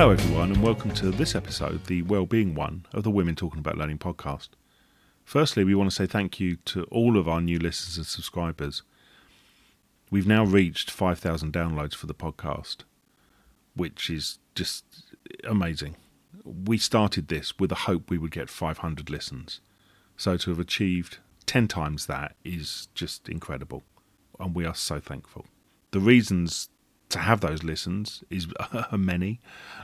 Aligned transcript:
Hello, 0.00 0.12
everyone, 0.12 0.50
and 0.50 0.62
welcome 0.62 0.90
to 0.92 1.10
this 1.10 1.34
episode, 1.34 1.84
the 1.84 2.00
well-being 2.00 2.54
one 2.54 2.86
of 2.94 3.02
the 3.02 3.10
Women 3.10 3.36
Talking 3.36 3.58
About 3.58 3.76
Learning 3.76 3.98
podcast. 3.98 4.48
Firstly, 5.24 5.62
we 5.62 5.74
want 5.74 5.90
to 5.90 5.94
say 5.94 6.06
thank 6.06 6.40
you 6.40 6.56
to 6.56 6.84
all 6.84 7.18
of 7.18 7.28
our 7.28 7.42
new 7.42 7.58
listeners 7.58 7.98
and 7.98 8.06
subscribers. 8.06 8.82
We've 10.10 10.26
now 10.26 10.42
reached 10.42 10.90
5,000 10.90 11.52
downloads 11.52 11.94
for 11.94 12.06
the 12.06 12.14
podcast, 12.14 12.84
which 13.76 14.08
is 14.08 14.38
just 14.54 14.86
amazing. 15.44 15.96
We 16.44 16.78
started 16.78 17.28
this 17.28 17.58
with 17.58 17.70
a 17.70 17.84
hope 17.84 18.08
we 18.08 18.16
would 18.16 18.30
get 18.30 18.48
500 18.48 19.10
listens. 19.10 19.60
So 20.16 20.38
to 20.38 20.48
have 20.48 20.58
achieved 20.58 21.18
10 21.44 21.68
times 21.68 22.06
that 22.06 22.36
is 22.42 22.88
just 22.94 23.28
incredible. 23.28 23.82
And 24.38 24.54
we 24.54 24.64
are 24.64 24.74
so 24.74 24.98
thankful. 24.98 25.44
The 25.90 26.00
reasons 26.00 26.70
to 27.10 27.18
have 27.18 27.40
those 27.40 27.62
listens 27.62 28.24
is 28.30 28.46
many, 28.92 29.40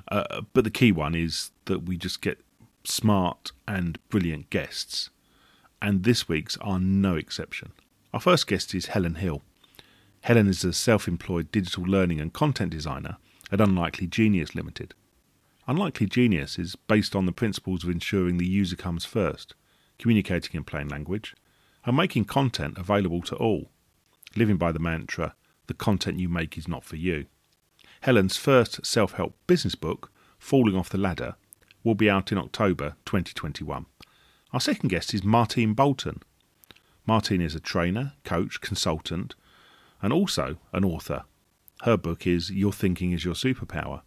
uh, 0.08 0.42
but 0.52 0.64
the 0.64 0.70
key 0.70 0.92
one 0.92 1.14
is 1.14 1.50
that 1.66 1.80
we 1.80 1.96
just 1.96 2.20
get 2.20 2.40
smart 2.84 3.52
and 3.66 3.98
brilliant 4.08 4.50
guests, 4.50 5.10
and 5.82 6.04
this 6.04 6.28
week's 6.28 6.56
are 6.58 6.78
no 6.78 7.16
exception. 7.16 7.72
Our 8.14 8.20
first 8.20 8.46
guest 8.46 8.74
is 8.74 8.86
Helen 8.86 9.16
Hill. 9.16 9.42
Helen 10.22 10.48
is 10.48 10.64
a 10.64 10.72
self 10.72 11.06
employed 11.06 11.52
digital 11.52 11.84
learning 11.84 12.20
and 12.20 12.32
content 12.32 12.70
designer 12.70 13.18
at 13.52 13.60
Unlikely 13.60 14.06
Genius 14.06 14.54
Limited. 14.54 14.94
Unlikely 15.68 16.06
Genius 16.06 16.58
is 16.58 16.76
based 16.76 17.16
on 17.16 17.26
the 17.26 17.32
principles 17.32 17.84
of 17.84 17.90
ensuring 17.90 18.38
the 18.38 18.46
user 18.46 18.76
comes 18.76 19.04
first, 19.04 19.54
communicating 19.98 20.56
in 20.56 20.64
plain 20.64 20.88
language, 20.88 21.34
and 21.84 21.96
making 21.96 22.24
content 22.24 22.78
available 22.78 23.20
to 23.22 23.36
all, 23.36 23.70
living 24.36 24.56
by 24.56 24.72
the 24.72 24.78
mantra 24.78 25.34
the 25.66 25.74
content 25.74 26.18
you 26.20 26.28
make 26.28 26.56
is 26.56 26.68
not 26.68 26.84
for 26.84 26.96
you. 26.96 27.26
Helen's 28.02 28.36
first 28.36 28.84
self 28.84 29.12
help 29.12 29.36
business 29.46 29.74
book, 29.74 30.10
Falling 30.38 30.76
Off 30.76 30.90
the 30.90 30.98
Ladder, 30.98 31.36
will 31.82 31.94
be 31.94 32.10
out 32.10 32.32
in 32.32 32.38
October 32.38 32.96
2021. 33.04 33.86
Our 34.52 34.60
second 34.60 34.88
guest 34.88 35.14
is 35.14 35.24
Martine 35.24 35.74
Bolton. 35.74 36.22
Martine 37.06 37.40
is 37.40 37.54
a 37.54 37.60
trainer, 37.60 38.14
coach, 38.24 38.60
consultant, 38.60 39.34
and 40.02 40.12
also 40.12 40.58
an 40.72 40.84
author. 40.84 41.24
Her 41.82 41.96
book 41.96 42.26
is 42.26 42.50
Your 42.50 42.72
Thinking 42.72 43.12
is 43.12 43.24
Your 43.24 43.34
Superpower. 43.34 44.02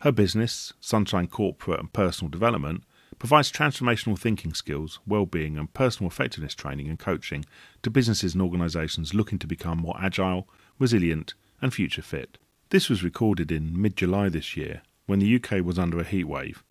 Her 0.00 0.12
business, 0.12 0.72
Sunshine 0.80 1.28
Corporate 1.28 1.80
and 1.80 1.92
Personal 1.92 2.30
Development, 2.30 2.84
provides 3.22 3.52
transformational 3.52 4.18
thinking 4.18 4.52
skills, 4.52 4.98
well-being 5.06 5.56
and 5.56 5.72
personal 5.72 6.10
effectiveness 6.10 6.56
training 6.56 6.88
and 6.88 6.98
coaching 6.98 7.44
to 7.80 7.88
businesses 7.88 8.34
and 8.34 8.42
organisations 8.42 9.14
looking 9.14 9.38
to 9.38 9.46
become 9.46 9.78
more 9.78 9.96
agile, 10.02 10.48
resilient 10.80 11.34
and 11.60 11.72
future 11.72 12.02
fit. 12.02 12.36
This 12.70 12.88
was 12.88 13.04
recorded 13.04 13.52
in 13.52 13.80
mid-July 13.80 14.28
this 14.28 14.56
year 14.56 14.82
when 15.06 15.20
the 15.20 15.36
UK 15.36 15.64
was 15.64 15.78
under 15.78 16.00
a 16.00 16.04
heatwave 16.04 16.62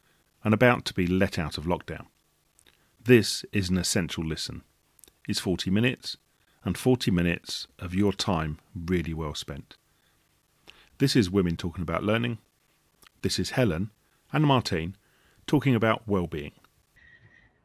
and 0.44 0.54
about 0.54 0.84
to 0.84 0.94
be 0.94 1.08
let 1.08 1.40
out 1.40 1.58
of 1.58 1.64
lockdown. 1.64 2.08
This 3.02 3.46
is 3.54 3.70
an 3.70 3.78
essential 3.78 4.26
listen. 4.26 4.62
It's 5.30 5.40
40 5.40 5.72
minutes 5.72 6.18
and 6.66 6.78
40 6.78 7.12
minutes 7.12 7.68
of 7.80 7.96
your 7.96 8.12
time 8.12 8.60
really 8.76 9.14
well 9.14 9.36
spent. 9.36 9.78
This 10.98 11.16
is 11.16 11.32
Women 11.32 11.56
Talking 11.56 11.84
About 11.84 12.04
Learning. 12.04 12.40
This 13.22 13.40
is 13.40 13.52
Helen 13.52 13.92
and 14.34 14.46
Martine 14.46 14.98
talking 15.48 15.76
about 15.76 16.08
well-being. 16.08 16.54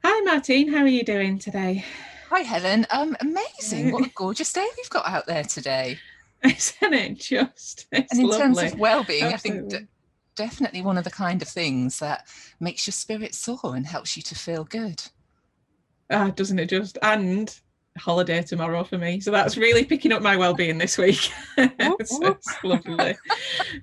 Hi, 0.05 0.20
Martine. 0.22 0.72
How 0.72 0.82
are 0.82 0.88
you 0.88 1.02
doing 1.02 1.38
today? 1.38 1.84
Hi, 2.30 2.41
Helen. 2.41 2.86
Um, 2.91 3.16
amazing! 3.20 3.92
What 3.92 4.06
a 4.06 4.10
gorgeous 4.14 4.52
day 4.52 4.66
we've 4.77 4.91
got 4.91 5.06
out 5.06 5.26
there 5.26 5.44
today. 5.44 5.98
Isn't 6.44 6.94
it 6.94 7.19
just? 7.19 7.86
and 7.92 8.06
in 8.12 8.26
lovely. 8.26 8.38
terms 8.38 8.72
of 8.72 8.78
well-being, 8.78 9.25
Absolutely. 9.25 9.66
I 9.66 9.69
think 9.70 9.82
d- 9.82 9.88
definitely 10.36 10.82
one 10.82 10.98
of 10.98 11.04
the 11.04 11.10
kind 11.10 11.41
of 11.42 11.48
things 11.48 11.98
that 11.98 12.26
makes 12.60 12.86
your 12.86 12.92
spirit 12.92 13.34
soar 13.34 13.75
and 13.75 13.86
helps 13.86 14.16
you 14.16 14.22
to 14.25 14.34
feel 14.34 14.65
good. 14.65 15.03
Ah, 16.10 16.31
doesn't 16.31 16.59
it 16.59 16.69
just? 16.69 16.98
And 17.03 17.59
holiday 17.97 18.43
tomorrow 18.43 18.84
for 18.84 18.99
me. 18.99 19.21
So 19.21 19.31
that's 19.31 19.57
really 19.57 19.84
picking 19.84 20.12
up 20.12 20.23
my 20.23 20.37
well-being 20.37 20.79
this 20.79 20.99
week. 20.99 21.31
so 21.57 21.67
it's 21.99 22.65
lovely. 22.65 23.17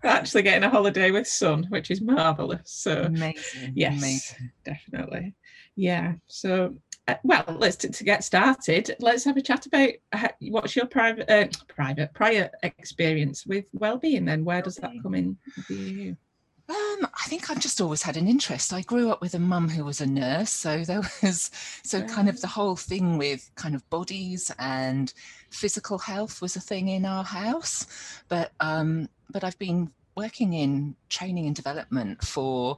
Actually 0.03 0.43
getting 0.43 0.63
a 0.63 0.69
holiday 0.69 1.11
with 1.11 1.27
sun, 1.27 1.65
which 1.69 1.91
is 1.91 2.01
marvelous. 2.01 2.61
So 2.65 3.03
amazing. 3.03 3.73
Yes, 3.75 3.97
amazing. 3.97 4.51
definitely. 4.63 5.33
Yeah. 5.75 6.13
So 6.27 6.75
uh, 7.07 7.15
well, 7.23 7.43
let's 7.59 7.75
to, 7.77 7.89
to, 7.89 8.03
get 8.05 8.23
started. 8.23 8.95
Let's 8.99 9.25
have 9.25 9.35
a 9.35 9.41
chat 9.41 9.65
about 9.65 9.89
what's 10.39 10.73
your 10.73 10.85
private, 10.85 11.29
uh, 11.29 11.47
private 11.67 12.13
prior 12.13 12.49
experience 12.63 13.45
with 13.45 13.65
well-being. 13.73 14.23
Then, 14.23 14.45
where 14.45 14.61
does 14.61 14.77
that 14.77 14.93
come 15.01 15.13
in 15.13 15.37
for 15.65 15.73
you? 15.73 16.15
Um, 16.69 17.07
I 17.13 17.27
think 17.27 17.49
I've 17.49 17.59
just 17.59 17.81
always 17.81 18.03
had 18.03 18.15
an 18.15 18.27
interest. 18.27 18.71
I 18.71 18.81
grew 18.81 19.11
up 19.11 19.19
with 19.19 19.33
a 19.33 19.39
mum 19.39 19.67
who 19.67 19.83
was 19.83 19.99
a 19.99 20.05
nurse, 20.05 20.49
so 20.49 20.83
there 20.85 21.01
was 21.21 21.51
so 21.83 22.01
kind 22.03 22.29
of 22.29 22.39
the 22.39 22.47
whole 22.47 22.77
thing 22.77 23.17
with 23.17 23.51
kind 23.55 23.75
of 23.75 23.87
bodies 23.89 24.49
and 24.59 25.13
physical 25.49 25.97
health 25.97 26.41
was 26.41 26.55
a 26.55 26.61
thing 26.61 26.87
in 26.87 27.05
our 27.05 27.23
house. 27.23 27.85
But 28.29 28.53
um, 28.61 29.09
but 29.29 29.43
I've 29.43 29.59
been 29.59 29.91
working 30.15 30.53
in 30.53 30.95
training 31.09 31.47
and 31.47 31.55
development 31.55 32.23
for 32.23 32.77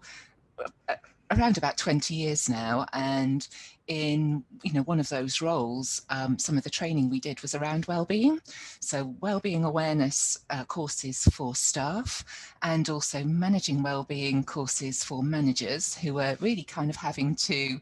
uh, 0.89 0.95
around 1.31 1.57
about 1.57 1.77
20 1.77 2.13
years 2.13 2.47
now 2.49 2.85
and 2.93 3.47
in 3.87 4.43
you 4.63 4.73
know 4.73 4.81
one 4.83 4.99
of 4.99 5.09
those 5.09 5.41
roles 5.41 6.01
um, 6.09 6.39
some 6.39 6.57
of 6.57 6.63
the 6.63 6.69
training 6.69 7.09
we 7.09 7.19
did 7.19 7.39
was 7.41 7.53
around 7.53 7.85
well-being 7.85 8.39
so 8.79 9.15
well-being 9.21 9.63
awareness 9.63 10.39
uh, 10.49 10.63
courses 10.65 11.23
for 11.33 11.55
staff 11.55 12.23
and 12.63 12.89
also 12.89 13.23
managing 13.23 13.83
well-being 13.83 14.43
courses 14.43 15.03
for 15.03 15.21
managers 15.23 15.95
who 15.95 16.19
are 16.19 16.35
really 16.39 16.63
kind 16.63 16.89
of 16.89 16.95
having 16.95 17.35
to 17.35 17.79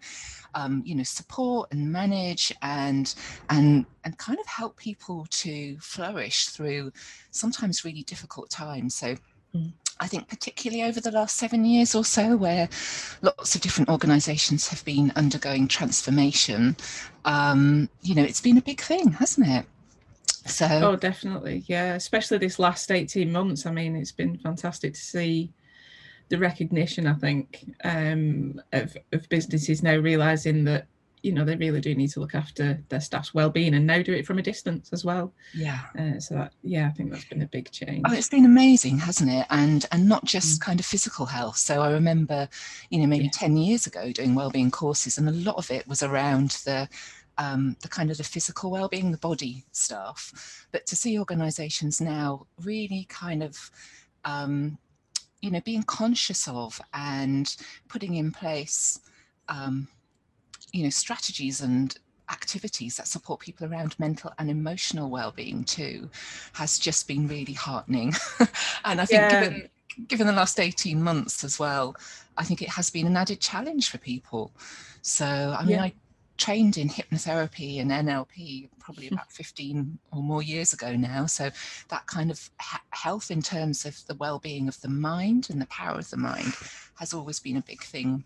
um, 0.55 0.83
you 0.85 0.95
know 0.95 1.03
support 1.03 1.71
and 1.71 1.91
manage 1.91 2.53
and 2.61 3.15
and 3.49 3.85
and 4.03 4.17
kind 4.17 4.39
of 4.39 4.45
help 4.45 4.77
people 4.77 5.25
to 5.29 5.77
flourish 5.79 6.47
through 6.47 6.91
sometimes 7.31 7.85
really 7.85 8.03
difficult 8.03 8.49
times 8.49 8.93
so 8.95 9.15
mm. 9.55 9.71
I 9.99 10.07
think 10.07 10.27
particularly 10.27 10.83
over 10.83 10.99
the 10.99 11.11
last 11.11 11.37
seven 11.37 11.65
years 11.65 11.95
or 11.95 12.03
so, 12.03 12.35
where 12.35 12.67
lots 13.21 13.55
of 13.55 13.61
different 13.61 13.89
organisations 13.89 14.67
have 14.69 14.83
been 14.83 15.13
undergoing 15.15 15.67
transformation, 15.67 16.75
um, 17.25 17.89
you 18.01 18.15
know, 18.15 18.23
it's 18.23 18.41
been 18.41 18.57
a 18.57 18.61
big 18.61 18.81
thing, 18.81 19.13
hasn't 19.13 19.47
it? 19.47 19.65
So, 20.45 20.67
oh, 20.67 20.95
definitely, 20.97 21.63
yeah. 21.67 21.93
Especially 21.93 22.37
this 22.37 22.59
last 22.59 22.91
eighteen 22.91 23.31
months. 23.31 23.65
I 23.65 23.71
mean, 23.71 23.95
it's 23.95 24.11
been 24.11 24.37
fantastic 24.37 24.93
to 24.93 24.99
see 24.99 25.53
the 26.29 26.37
recognition. 26.37 27.07
I 27.07 27.13
think 27.13 27.63
um, 27.83 28.61
of 28.73 28.97
of 29.13 29.29
businesses 29.29 29.83
now 29.83 29.95
realizing 29.95 30.65
that 30.65 30.87
you 31.23 31.31
know 31.31 31.45
they 31.45 31.55
really 31.55 31.79
do 31.79 31.95
need 31.95 32.09
to 32.09 32.19
look 32.19 32.35
after 32.35 32.83
their 32.89 32.99
staff's 32.99 33.33
well-being 33.33 33.73
and 33.73 33.87
now 33.87 34.01
do 34.01 34.13
it 34.13 34.27
from 34.27 34.39
a 34.39 34.41
distance 34.41 34.91
as 34.91 35.03
well. 35.05 35.33
Yeah. 35.53 35.79
Uh, 35.97 36.19
so 36.19 36.35
that 36.35 36.53
yeah 36.61 36.87
i 36.87 36.91
think 36.91 37.11
that's 37.11 37.25
been 37.25 37.41
a 37.41 37.47
big 37.47 37.71
change. 37.71 38.03
Oh 38.07 38.13
it's 38.13 38.29
been 38.29 38.45
amazing 38.45 38.99
hasn't 38.99 39.31
it? 39.31 39.47
And 39.49 39.85
and 39.91 40.07
not 40.07 40.25
just 40.25 40.59
mm. 40.59 40.65
kind 40.65 40.79
of 40.79 40.85
physical 40.85 41.25
health. 41.25 41.57
So 41.57 41.81
i 41.81 41.91
remember 41.91 42.47
you 42.89 42.99
know 42.99 43.07
maybe 43.07 43.25
yeah. 43.25 43.31
10 43.33 43.57
years 43.57 43.87
ago 43.87 44.11
doing 44.11 44.35
well-being 44.35 44.69
courses 44.69 45.17
and 45.17 45.27
a 45.27 45.31
lot 45.31 45.55
of 45.55 45.71
it 45.71 45.87
was 45.87 46.03
around 46.03 46.51
the 46.65 46.87
um, 47.35 47.75
the 47.81 47.87
kind 47.87 48.11
of 48.11 48.17
the 48.17 48.23
physical 48.23 48.69
well-being 48.69 49.11
the 49.11 49.17
body 49.17 49.65
stuff 49.71 50.67
but 50.71 50.85
to 50.85 50.95
see 50.95 51.17
organizations 51.17 51.99
now 51.99 52.45
really 52.61 53.07
kind 53.09 53.41
of 53.41 53.71
um, 54.23 54.77
you 55.41 55.49
know 55.49 55.61
being 55.61 55.83
conscious 55.83 56.47
of 56.47 56.79
and 56.93 57.55
putting 57.87 58.15
in 58.15 58.31
place 58.31 58.99
um, 59.49 59.87
you 60.73 60.83
know 60.83 60.89
strategies 60.89 61.61
and 61.61 61.97
activities 62.31 62.97
that 62.97 63.07
support 63.07 63.39
people 63.39 63.67
around 63.67 63.97
mental 63.99 64.33
and 64.39 64.49
emotional 64.49 65.09
well-being 65.09 65.63
too 65.63 66.09
has 66.53 66.79
just 66.79 67.07
been 67.07 67.27
really 67.27 67.53
heartening 67.53 68.13
and 68.85 68.99
i 68.99 69.05
think 69.05 69.21
yeah. 69.21 69.41
given 69.41 69.69
given 70.07 70.27
the 70.27 70.33
last 70.33 70.59
18 70.59 71.01
months 71.01 71.43
as 71.43 71.59
well 71.59 71.95
i 72.37 72.43
think 72.43 72.61
it 72.61 72.69
has 72.69 72.89
been 72.89 73.07
an 73.07 73.15
added 73.17 73.39
challenge 73.39 73.89
for 73.89 73.97
people 73.99 74.51
so 75.01 75.55
i 75.57 75.63
mean 75.63 75.77
yeah. 75.77 75.83
i 75.83 75.93
trained 76.37 76.77
in 76.77 76.89
hypnotherapy 76.89 77.79
and 77.79 77.91
nlp 77.91 78.69
probably 78.79 79.07
about 79.11 79.31
15 79.31 79.99
or 80.11 80.23
more 80.23 80.41
years 80.41 80.73
ago 80.73 80.95
now 80.95 81.25
so 81.25 81.51
that 81.89 82.07
kind 82.07 82.31
of 82.31 82.49
health 82.89 83.29
in 83.29 83.41
terms 83.41 83.85
of 83.85 84.03
the 84.07 84.15
well-being 84.15 84.67
of 84.67 84.79
the 84.81 84.89
mind 84.89 85.49
and 85.51 85.61
the 85.61 85.67
power 85.67 85.99
of 85.99 86.09
the 86.09 86.17
mind 86.17 86.53
has 86.95 87.13
always 87.13 87.39
been 87.39 87.57
a 87.57 87.61
big 87.61 87.83
thing 87.83 88.23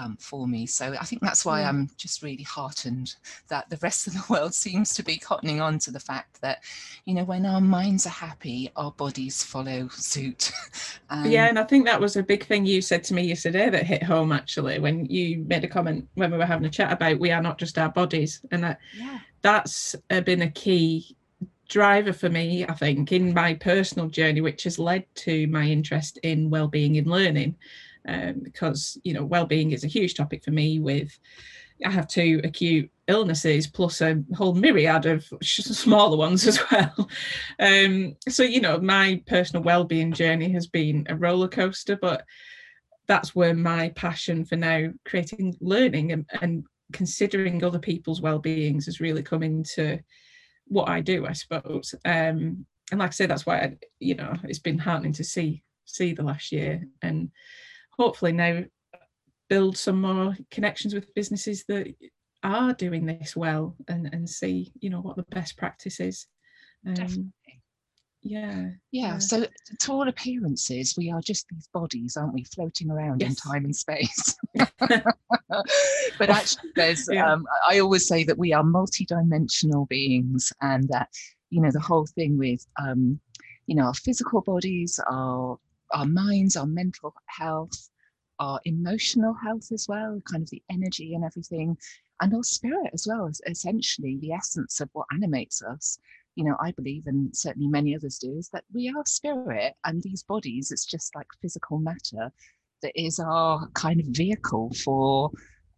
um, 0.00 0.16
for 0.18 0.46
me. 0.46 0.66
So 0.66 0.94
I 0.98 1.04
think 1.04 1.22
that's 1.22 1.44
why 1.44 1.62
I'm 1.62 1.88
just 1.96 2.22
really 2.22 2.42
heartened 2.42 3.16
that 3.48 3.68
the 3.70 3.78
rest 3.78 4.06
of 4.06 4.14
the 4.14 4.24
world 4.30 4.54
seems 4.54 4.94
to 4.94 5.02
be 5.02 5.18
cottoning 5.18 5.62
on 5.62 5.78
to 5.80 5.90
the 5.90 6.00
fact 6.00 6.40
that, 6.40 6.62
you 7.04 7.14
know, 7.14 7.24
when 7.24 7.46
our 7.46 7.60
minds 7.60 8.06
are 8.06 8.10
happy, 8.10 8.70
our 8.76 8.92
bodies 8.92 9.42
follow 9.42 9.88
suit. 9.88 10.52
um, 11.10 11.26
yeah, 11.26 11.46
and 11.46 11.58
I 11.58 11.64
think 11.64 11.86
that 11.86 12.00
was 12.00 12.16
a 12.16 12.22
big 12.22 12.44
thing 12.44 12.64
you 12.66 12.80
said 12.80 13.04
to 13.04 13.14
me 13.14 13.22
yesterday 13.22 13.70
that 13.70 13.86
hit 13.86 14.02
home 14.02 14.32
actually 14.32 14.78
when 14.78 15.04
you 15.06 15.44
made 15.46 15.64
a 15.64 15.68
comment 15.68 16.08
when 16.14 16.30
we 16.30 16.38
were 16.38 16.46
having 16.46 16.66
a 16.66 16.70
chat 16.70 16.92
about 16.92 17.18
we 17.18 17.30
are 17.30 17.42
not 17.42 17.58
just 17.58 17.78
our 17.78 17.90
bodies, 17.90 18.40
and 18.50 18.64
that 18.64 18.78
yeah. 18.96 19.18
that's 19.42 19.94
uh, 20.10 20.20
been 20.20 20.42
a 20.42 20.50
key 20.50 21.16
driver 21.68 22.12
for 22.12 22.28
me, 22.28 22.66
I 22.66 22.74
think, 22.74 23.12
in 23.12 23.32
my 23.32 23.54
personal 23.54 24.08
journey, 24.08 24.40
which 24.40 24.64
has 24.64 24.78
led 24.78 25.04
to 25.16 25.46
my 25.46 25.64
interest 25.64 26.18
in 26.22 26.50
well-being 26.50 26.98
and 26.98 27.06
learning. 27.06 27.54
Um, 28.08 28.40
because 28.42 28.98
you 29.02 29.12
know, 29.12 29.24
well-being 29.24 29.72
is 29.72 29.84
a 29.84 29.88
huge 29.88 30.14
topic 30.14 30.44
for 30.44 30.50
me. 30.50 30.78
With 30.78 31.18
I 31.84 31.90
have 31.90 32.08
two 32.08 32.40
acute 32.44 32.90
illnesses 33.08 33.66
plus 33.66 34.00
a 34.00 34.22
whole 34.34 34.54
myriad 34.54 35.06
of 35.06 35.26
smaller 35.42 36.16
ones 36.16 36.46
as 36.46 36.60
well. 36.70 37.08
Um, 37.58 38.16
so 38.28 38.42
you 38.42 38.60
know, 38.60 38.78
my 38.80 39.22
personal 39.26 39.62
well-being 39.62 40.12
journey 40.12 40.50
has 40.52 40.66
been 40.66 41.06
a 41.08 41.16
roller 41.16 41.48
coaster, 41.48 41.96
but 41.96 42.24
that's 43.06 43.34
where 43.34 43.54
my 43.54 43.88
passion 43.90 44.44
for 44.44 44.56
now 44.56 44.92
creating 45.04 45.56
learning 45.60 46.12
and, 46.12 46.26
and 46.40 46.64
considering 46.92 47.64
other 47.64 47.78
people's 47.78 48.20
well-beings 48.20 48.86
has 48.86 49.00
really 49.00 49.22
come 49.22 49.42
into 49.42 49.98
what 50.66 50.88
I 50.88 51.00
do, 51.00 51.26
I 51.26 51.32
suppose. 51.32 51.94
Um, 52.04 52.66
and 52.90 52.98
like 52.98 53.08
I 53.08 53.10
say, 53.10 53.26
that's 53.26 53.46
why 53.46 53.58
I, 53.58 53.76
you 53.98 54.14
know 54.14 54.34
it's 54.44 54.58
been 54.58 54.78
heartening 54.78 55.12
to 55.14 55.24
see 55.24 55.62
see 55.84 56.12
the 56.12 56.22
last 56.22 56.52
year, 56.52 56.86
and 57.02 57.30
hopefully 58.00 58.32
now 58.32 58.64
build 59.50 59.76
some 59.76 60.00
more 60.00 60.34
connections 60.50 60.94
with 60.94 61.14
businesses 61.14 61.64
that 61.68 61.94
are 62.42 62.72
doing 62.72 63.04
this 63.04 63.36
well, 63.36 63.76
and 63.88 64.08
and 64.14 64.28
see 64.28 64.72
you 64.80 64.88
know 64.88 65.02
what 65.02 65.16
the 65.16 65.24
best 65.24 65.58
practice 65.58 66.00
is. 66.00 66.26
Um, 66.86 67.30
yeah, 67.42 67.58
yeah, 68.22 68.70
yeah. 68.90 69.18
So 69.18 69.46
to 69.80 69.92
all 69.92 70.08
appearances, 70.08 70.94
we 70.96 71.10
are 71.10 71.20
just 71.20 71.44
these 71.50 71.68
bodies, 71.74 72.16
aren't 72.16 72.32
we, 72.32 72.44
floating 72.44 72.90
around 72.90 73.20
yes. 73.20 73.30
in 73.30 73.36
time 73.36 73.64
and 73.66 73.76
space? 73.76 74.34
but 74.78 76.30
actually, 76.30 76.70
there's. 76.76 77.06
Yeah. 77.12 77.30
Um, 77.30 77.44
I 77.68 77.80
always 77.80 78.08
say 78.08 78.24
that 78.24 78.38
we 78.38 78.54
are 78.54 78.62
multidimensional 78.62 79.86
beings, 79.90 80.54
and 80.62 80.88
that 80.88 81.10
you 81.50 81.60
know 81.60 81.70
the 81.70 81.80
whole 81.80 82.06
thing 82.06 82.38
with 82.38 82.66
um, 82.82 83.20
you 83.66 83.74
know 83.74 83.84
our 83.84 83.94
physical 83.94 84.40
bodies, 84.40 84.98
our 85.10 85.58
our 85.92 86.06
minds, 86.06 86.56
our 86.56 86.66
mental 86.66 87.12
health, 87.26 87.89
our 88.40 88.60
emotional 88.64 89.34
health 89.34 89.70
as 89.72 89.86
well, 89.88 90.20
kind 90.30 90.42
of 90.42 90.50
the 90.50 90.62
energy 90.70 91.14
and 91.14 91.24
everything, 91.24 91.76
and 92.20 92.34
our 92.34 92.42
spirit 92.42 92.90
as 92.92 93.06
well, 93.08 93.26
is 93.26 93.40
essentially 93.46 94.18
the 94.20 94.32
essence 94.32 94.80
of 94.80 94.88
what 94.92 95.06
animates 95.12 95.62
us 95.62 95.98
you 96.36 96.44
know, 96.44 96.56
I 96.60 96.70
believe, 96.72 97.06
and 97.06 97.34
certainly 97.36 97.68
many 97.68 97.94
others 97.94 98.18
do, 98.18 98.36
is 98.36 98.48
that 98.50 98.64
we 98.72 98.88
are 98.88 99.04
spirit 99.04 99.74
and 99.84 100.02
these 100.02 100.22
bodies, 100.22 100.70
it's 100.70 100.86
just 100.86 101.14
like 101.14 101.26
physical 101.42 101.78
matter 101.78 102.32
that 102.82 102.92
is 102.94 103.18
our 103.18 103.68
kind 103.74 104.00
of 104.00 104.06
vehicle 104.06 104.72
for 104.82 105.30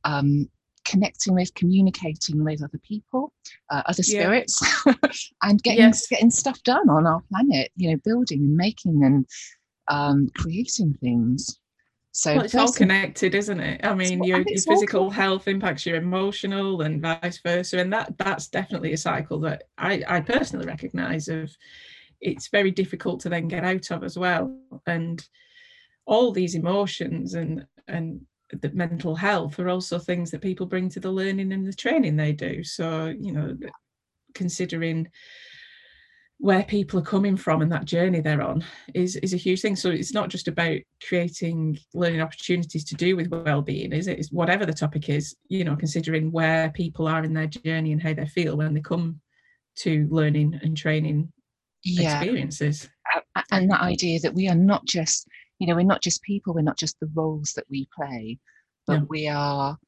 um, 0.04 0.48
connecting 0.84 1.34
with, 1.34 1.52
communicating 1.54 2.44
with 2.44 2.62
other 2.62 2.78
people, 2.86 3.32
uh, 3.70 3.82
other 3.86 4.02
spirits, 4.02 4.60
yeah. 4.86 4.94
and 5.42 5.62
getting 5.62 5.80
yes. 5.80 6.06
getting 6.06 6.30
stuff 6.30 6.62
done 6.62 6.88
on 6.88 7.06
our 7.06 7.22
planet. 7.30 7.70
You 7.76 7.90
know, 7.90 7.96
building 8.04 8.40
and 8.40 8.56
making 8.56 9.02
and 9.04 9.26
um, 9.88 10.28
creating 10.36 10.94
things. 11.00 11.58
So 12.14 12.34
well, 12.36 12.44
it's 12.44 12.54
all 12.54 12.70
connected, 12.70 13.34
isn't 13.34 13.58
it? 13.58 13.80
I 13.84 13.94
mean, 13.94 14.22
your, 14.22 14.42
your 14.46 14.60
physical 14.60 15.08
health 15.10 15.48
impacts 15.48 15.86
your 15.86 15.96
emotional 15.96 16.82
and 16.82 17.00
vice 17.00 17.38
versa. 17.38 17.78
And 17.78 17.90
that 17.94 18.16
that's 18.18 18.48
definitely 18.48 18.92
a 18.92 18.98
cycle 18.98 19.40
that 19.40 19.64
I, 19.78 20.02
I 20.06 20.20
personally 20.20 20.66
recognize 20.66 21.28
of 21.28 21.50
it's 22.20 22.48
very 22.48 22.70
difficult 22.70 23.20
to 23.20 23.30
then 23.30 23.48
get 23.48 23.64
out 23.64 23.90
of 23.90 24.04
as 24.04 24.18
well. 24.18 24.54
And 24.86 25.26
all 26.04 26.32
these 26.32 26.54
emotions 26.54 27.32
and 27.32 27.66
and 27.88 28.20
the 28.60 28.70
mental 28.72 29.14
health 29.14 29.58
are 29.58 29.70
also 29.70 29.98
things 29.98 30.30
that 30.30 30.42
people 30.42 30.66
bring 30.66 30.90
to 30.90 31.00
the 31.00 31.10
learning 31.10 31.52
and 31.52 31.66
the 31.66 31.72
training 31.72 32.16
they 32.16 32.32
do. 32.32 32.62
So, 32.62 33.06
you 33.06 33.32
know, 33.32 33.56
considering 34.34 35.08
where 36.42 36.64
people 36.64 36.98
are 36.98 37.02
coming 37.02 37.36
from 37.36 37.62
and 37.62 37.70
that 37.70 37.84
journey 37.84 38.20
they're 38.20 38.42
on 38.42 38.64
is 38.94 39.14
is 39.14 39.32
a 39.32 39.36
huge 39.36 39.60
thing 39.60 39.76
so 39.76 39.90
it's 39.90 40.12
not 40.12 40.28
just 40.28 40.48
about 40.48 40.76
creating 41.06 41.78
learning 41.94 42.20
opportunities 42.20 42.82
to 42.82 42.96
do 42.96 43.14
with 43.14 43.28
well-being 43.28 43.92
is 43.92 44.08
it 44.08 44.18
it's 44.18 44.32
whatever 44.32 44.66
the 44.66 44.72
topic 44.72 45.08
is 45.08 45.36
you 45.48 45.62
know 45.62 45.76
considering 45.76 46.32
where 46.32 46.68
people 46.70 47.06
are 47.06 47.22
in 47.22 47.32
their 47.32 47.46
journey 47.46 47.92
and 47.92 48.02
how 48.02 48.12
they 48.12 48.26
feel 48.26 48.56
when 48.56 48.74
they 48.74 48.80
come 48.80 49.20
to 49.76 50.08
learning 50.10 50.58
and 50.64 50.76
training 50.76 51.32
yeah. 51.84 52.18
experiences 52.18 52.88
and 53.52 53.70
that 53.70 53.80
idea 53.80 54.18
that 54.18 54.34
we 54.34 54.48
are 54.48 54.56
not 54.56 54.84
just 54.84 55.28
you 55.60 55.68
know 55.68 55.76
we're 55.76 55.84
not 55.84 56.02
just 56.02 56.22
people 56.22 56.52
we're 56.52 56.60
not 56.60 56.76
just 56.76 56.98
the 56.98 57.10
roles 57.14 57.52
that 57.52 57.66
we 57.70 57.88
play 57.96 58.36
but 58.88 58.98
no. 58.98 59.06
we 59.08 59.28
are 59.28 59.78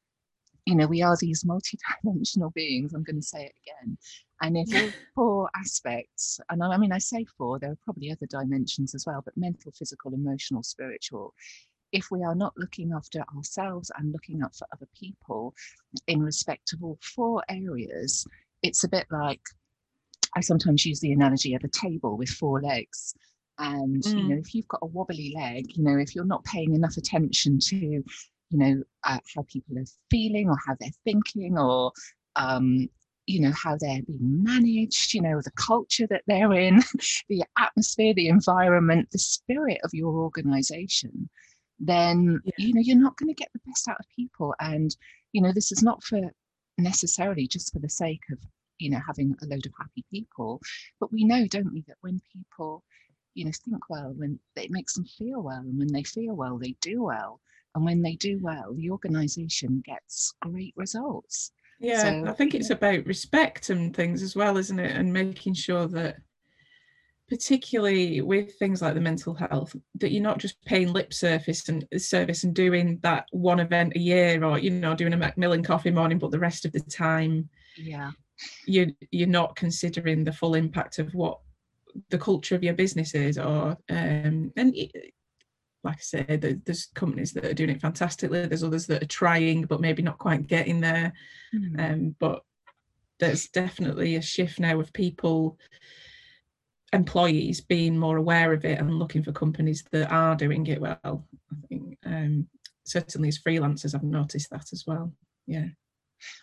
you 0.65 0.75
know 0.75 0.87
we 0.87 1.01
are 1.01 1.15
these 1.19 1.45
multi-dimensional 1.45 2.51
beings 2.51 2.93
i'm 2.93 3.03
going 3.03 3.15
to 3.15 3.21
say 3.21 3.45
it 3.45 3.53
again 3.63 3.97
and 4.41 4.57
if 4.57 4.73
all 4.73 4.89
four 5.15 5.49
aspects, 5.55 6.39
and 6.49 6.63
I 6.63 6.77
mean, 6.77 6.91
I 6.91 6.97
say 6.97 7.25
four, 7.37 7.59
there 7.59 7.71
are 7.71 7.77
probably 7.83 8.11
other 8.11 8.25
dimensions 8.25 8.93
as 8.93 9.05
well, 9.05 9.21
but 9.23 9.37
mental, 9.37 9.71
physical, 9.71 10.13
emotional, 10.13 10.63
spiritual. 10.63 11.33
If 11.91 12.11
we 12.11 12.23
are 12.23 12.35
not 12.35 12.53
looking 12.57 12.91
after 12.91 13.23
ourselves 13.35 13.91
and 13.97 14.11
looking 14.11 14.43
up 14.43 14.53
for 14.55 14.67
other 14.73 14.87
people 14.97 15.53
in 16.07 16.21
respect 16.21 16.73
of 16.73 16.83
all 16.83 16.99
four 17.01 17.43
areas, 17.47 18.27
it's 18.61 18.83
a 18.83 18.89
bit 18.89 19.05
like 19.09 19.41
I 20.35 20.41
sometimes 20.41 20.85
use 20.85 20.99
the 20.99 21.13
analogy 21.13 21.53
of 21.53 21.63
a 21.63 21.69
table 21.69 22.17
with 22.17 22.29
four 22.29 22.61
legs. 22.61 23.15
And 23.57 24.03
mm. 24.03 24.17
you 24.17 24.27
know, 24.27 24.35
if 24.35 24.53
you've 24.53 24.67
got 24.67 24.81
a 24.81 24.87
wobbly 24.87 25.33
leg, 25.33 25.77
you 25.77 25.83
know, 25.83 25.97
if 25.97 26.13
you're 26.13 26.25
not 26.25 26.43
paying 26.43 26.75
enough 26.75 26.97
attention 26.97 27.59
to, 27.69 28.03
you 28.49 28.59
know, 28.59 28.83
uh, 29.03 29.19
how 29.35 29.45
people 29.47 29.77
are 29.77 29.85
feeling 30.09 30.49
or 30.49 30.57
how 30.65 30.75
they're 30.79 30.89
thinking, 31.03 31.57
or 31.57 31.91
um, 32.35 32.87
you 33.25 33.41
know 33.41 33.51
how 33.51 33.75
they're 33.79 34.03
being 34.03 34.43
managed 34.43 35.11
you 35.15 35.19
know 35.19 35.41
the 35.43 35.51
culture 35.51 36.05
that 36.05 36.21
they're 36.27 36.53
in 36.53 36.79
the 37.29 37.43
atmosphere 37.57 38.13
the 38.13 38.27
environment 38.27 39.09
the 39.11 39.17
spirit 39.17 39.79
of 39.83 39.89
your 39.93 40.13
organization 40.13 41.27
then 41.79 42.39
yeah. 42.45 42.53
you 42.57 42.73
know 42.73 42.81
you're 42.81 42.97
not 42.97 43.17
going 43.17 43.27
to 43.27 43.33
get 43.33 43.49
the 43.53 43.59
best 43.67 43.87
out 43.87 43.99
of 43.99 44.05
people. 44.15 44.53
And 44.59 44.95
you 45.33 45.41
know 45.41 45.51
this 45.53 45.71
is 45.71 45.83
not 45.83 46.03
for 46.03 46.21
necessarily 46.77 47.47
just 47.47 47.71
for 47.73 47.79
the 47.79 47.89
sake 47.89 48.23
of 48.31 48.39
you 48.79 48.89
know 48.89 48.99
having 49.05 49.35
a 49.41 49.45
load 49.45 49.65
of 49.65 49.73
happy 49.77 50.05
people. 50.11 50.61
But 50.99 51.11
we 51.11 51.23
know 51.23 51.47
don't 51.47 51.73
we 51.73 51.83
that 51.87 51.97
when 52.01 52.21
people 52.33 52.83
you 53.33 53.45
know 53.45 53.51
think 53.63 53.89
well 53.89 54.13
when 54.15 54.39
it 54.55 54.71
makes 54.71 54.93
them 54.93 55.05
feel 55.05 55.41
well 55.41 55.59
and 55.59 55.77
when 55.77 55.91
they 55.91 56.03
feel 56.03 56.35
well 56.35 56.57
they 56.57 56.75
do 56.81 57.03
well 57.03 57.41
and 57.75 57.85
when 57.85 58.01
they 58.01 58.15
do 58.15 58.39
well 58.41 58.73
the 58.75 58.89
organization 58.89 59.83
gets 59.85 60.33
great 60.41 60.73
results. 60.75 61.51
Yeah, 61.79 62.23
so, 62.23 62.29
I 62.29 62.33
think 62.33 62.55
it's 62.55 62.69
about 62.69 63.05
respect 63.05 63.69
and 63.69 63.95
things 63.95 64.21
as 64.23 64.35
well, 64.35 64.57
isn't 64.57 64.79
it? 64.79 64.95
And 64.95 65.11
making 65.11 65.55
sure 65.55 65.87
that, 65.87 66.17
particularly 67.27 68.21
with 68.21 68.57
things 68.57 68.81
like 68.81 68.93
the 68.93 69.01
mental 69.01 69.33
health, 69.33 69.75
that 69.95 70.11
you're 70.11 70.23
not 70.23 70.37
just 70.37 70.63
paying 70.63 70.93
lip 70.93 71.13
service 71.13 71.67
and 71.67 71.85
service 71.97 72.43
and 72.43 72.53
doing 72.53 72.99
that 73.01 73.25
one 73.31 73.59
event 73.59 73.93
a 73.95 73.99
year, 73.99 74.43
or 74.43 74.57
you 74.57 74.69
know, 74.69 74.95
doing 74.95 75.13
a 75.13 75.17
Macmillan 75.17 75.63
coffee 75.63 75.91
morning, 75.91 76.17
but 76.17 76.31
the 76.31 76.39
rest 76.39 76.63
of 76.65 76.71
the 76.71 76.79
time, 76.79 77.49
yeah, 77.75 78.11
you 78.65 78.93
you're 79.11 79.27
not 79.27 79.55
considering 79.55 80.23
the 80.23 80.33
full 80.33 80.55
impact 80.55 80.97
of 80.99 81.13
what 81.13 81.39
the 82.09 82.17
culture 82.17 82.55
of 82.55 82.63
your 82.63 82.73
business 82.73 83.13
is, 83.13 83.37
or 83.37 83.77
um, 83.89 84.53
and 84.55 84.75
like 85.85 85.97
I 85.97 86.01
said, 86.01 86.61
there's 86.65 86.87
companies 86.95 87.31
that 87.33 87.45
are 87.45 87.53
doing 87.53 87.69
it 87.69 87.81
fantastically. 87.81 88.45
There's 88.47 88.63
others 88.63 88.87
that 88.87 89.03
are 89.03 89.07
trying, 89.07 89.63
but 89.63 89.79
maybe 89.79 90.01
not 90.01 90.17
quite 90.17 90.47
getting 90.47 90.81
there. 90.81 91.13
Mm. 91.53 91.79
Um, 91.79 92.15
but 92.19 92.41
there's 93.19 93.47
definitely 93.47 94.15
a 94.15 94.21
shift 94.21 94.59
now 94.59 94.79
of 94.79 94.91
people, 94.91 95.59
employees 96.91 97.61
being 97.61 97.97
more 97.97 98.17
aware 98.17 98.51
of 98.51 98.65
it 98.65 98.79
and 98.79 98.97
looking 98.97 99.21
for 99.21 99.31
companies 99.31 99.83
that 99.91 100.11
are 100.11 100.35
doing 100.35 100.65
it 100.65 100.81
well. 100.81 100.97
I 101.03 101.67
think 101.69 101.97
um, 102.03 102.47
certainly 102.83 103.29
as 103.29 103.39
freelancers, 103.39 103.93
I've 103.93 104.03
noticed 104.03 104.49
that 104.49 104.73
as 104.73 104.85
well. 104.87 105.13
Yeah. 105.45 105.67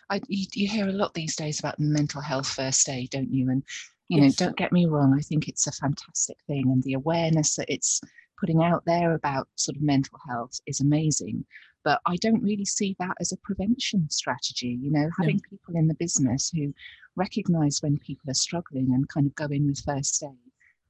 I, 0.09 0.21
you, 0.27 0.47
you, 0.53 0.69
hear 0.69 0.87
a 0.87 0.93
lot 0.93 1.13
these 1.13 1.35
days 1.35 1.59
about 1.59 1.79
mental 1.79 2.21
health 2.21 2.47
first 2.47 2.87
aid, 2.87 3.09
don't 3.09 3.33
you? 3.33 3.49
And 3.49 3.63
you 4.07 4.21
know, 4.21 4.29
don't 4.37 4.55
get 4.55 4.71
me 4.71 4.85
wrong, 4.85 5.15
I 5.17 5.21
think 5.21 5.47
it's 5.47 5.67
a 5.67 5.71
fantastic 5.71 6.37
thing, 6.47 6.69
and 6.71 6.83
the 6.83 6.93
awareness 6.93 7.55
that 7.55 7.69
it's 7.69 7.99
putting 8.43 8.61
out 8.61 8.83
there 8.85 9.13
about 9.13 9.47
sort 9.55 9.77
of 9.77 9.81
mental 9.81 10.19
health 10.27 10.59
is 10.67 10.81
amazing. 10.81 11.45
But 11.85 12.01
I 12.05 12.17
don't 12.17 12.43
really 12.43 12.65
see 12.65 12.93
that 12.99 13.15
as 13.21 13.31
a 13.31 13.37
prevention 13.37 14.09
strategy. 14.09 14.77
You 14.81 14.91
know, 14.91 15.09
having 15.17 15.35
yeah. 15.37 15.49
people 15.49 15.75
in 15.77 15.87
the 15.87 15.93
business 15.95 16.49
who 16.49 16.73
recognize 17.15 17.79
when 17.81 17.97
people 17.99 18.29
are 18.29 18.33
struggling 18.33 18.93
and 18.93 19.07
kind 19.07 19.27
of 19.27 19.35
go 19.35 19.45
in 19.45 19.67
with 19.67 19.79
first 19.79 20.21
aid 20.23 20.31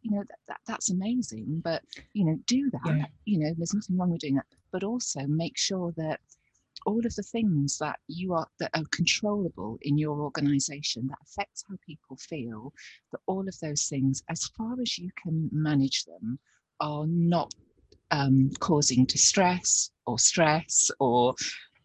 you 0.01 0.11
know 0.11 0.23
that, 0.29 0.39
that 0.47 0.59
that's 0.67 0.91
amazing 0.91 1.61
but 1.63 1.81
you 2.13 2.25
know 2.25 2.37
do 2.45 2.69
that 2.71 2.81
yeah. 2.97 3.05
you 3.25 3.39
know 3.39 3.53
there's 3.57 3.73
nothing 3.73 3.97
wrong 3.97 4.11
with 4.11 4.19
doing 4.19 4.35
that 4.35 4.45
but 4.71 4.83
also 4.83 5.21
make 5.27 5.57
sure 5.57 5.93
that 5.95 6.19
all 6.85 7.05
of 7.05 7.15
the 7.15 7.23
things 7.23 7.77
that 7.77 7.99
you 8.07 8.33
are 8.33 8.47
that 8.59 8.71
are 8.73 8.83
controllable 8.91 9.77
in 9.83 9.97
your 9.97 10.21
organization 10.21 11.07
that 11.07 11.17
affects 11.23 11.63
how 11.69 11.75
people 11.85 12.17
feel 12.17 12.73
that 13.11 13.21
all 13.25 13.47
of 13.47 13.57
those 13.61 13.87
things 13.87 14.23
as 14.29 14.49
far 14.57 14.75
as 14.81 14.97
you 14.97 15.09
can 15.21 15.49
manage 15.51 16.03
them 16.05 16.37
are 16.79 17.05
not 17.07 17.53
um, 18.11 18.51
causing 18.59 19.05
distress 19.05 19.91
or 20.05 20.19
stress 20.19 20.91
or 20.99 21.33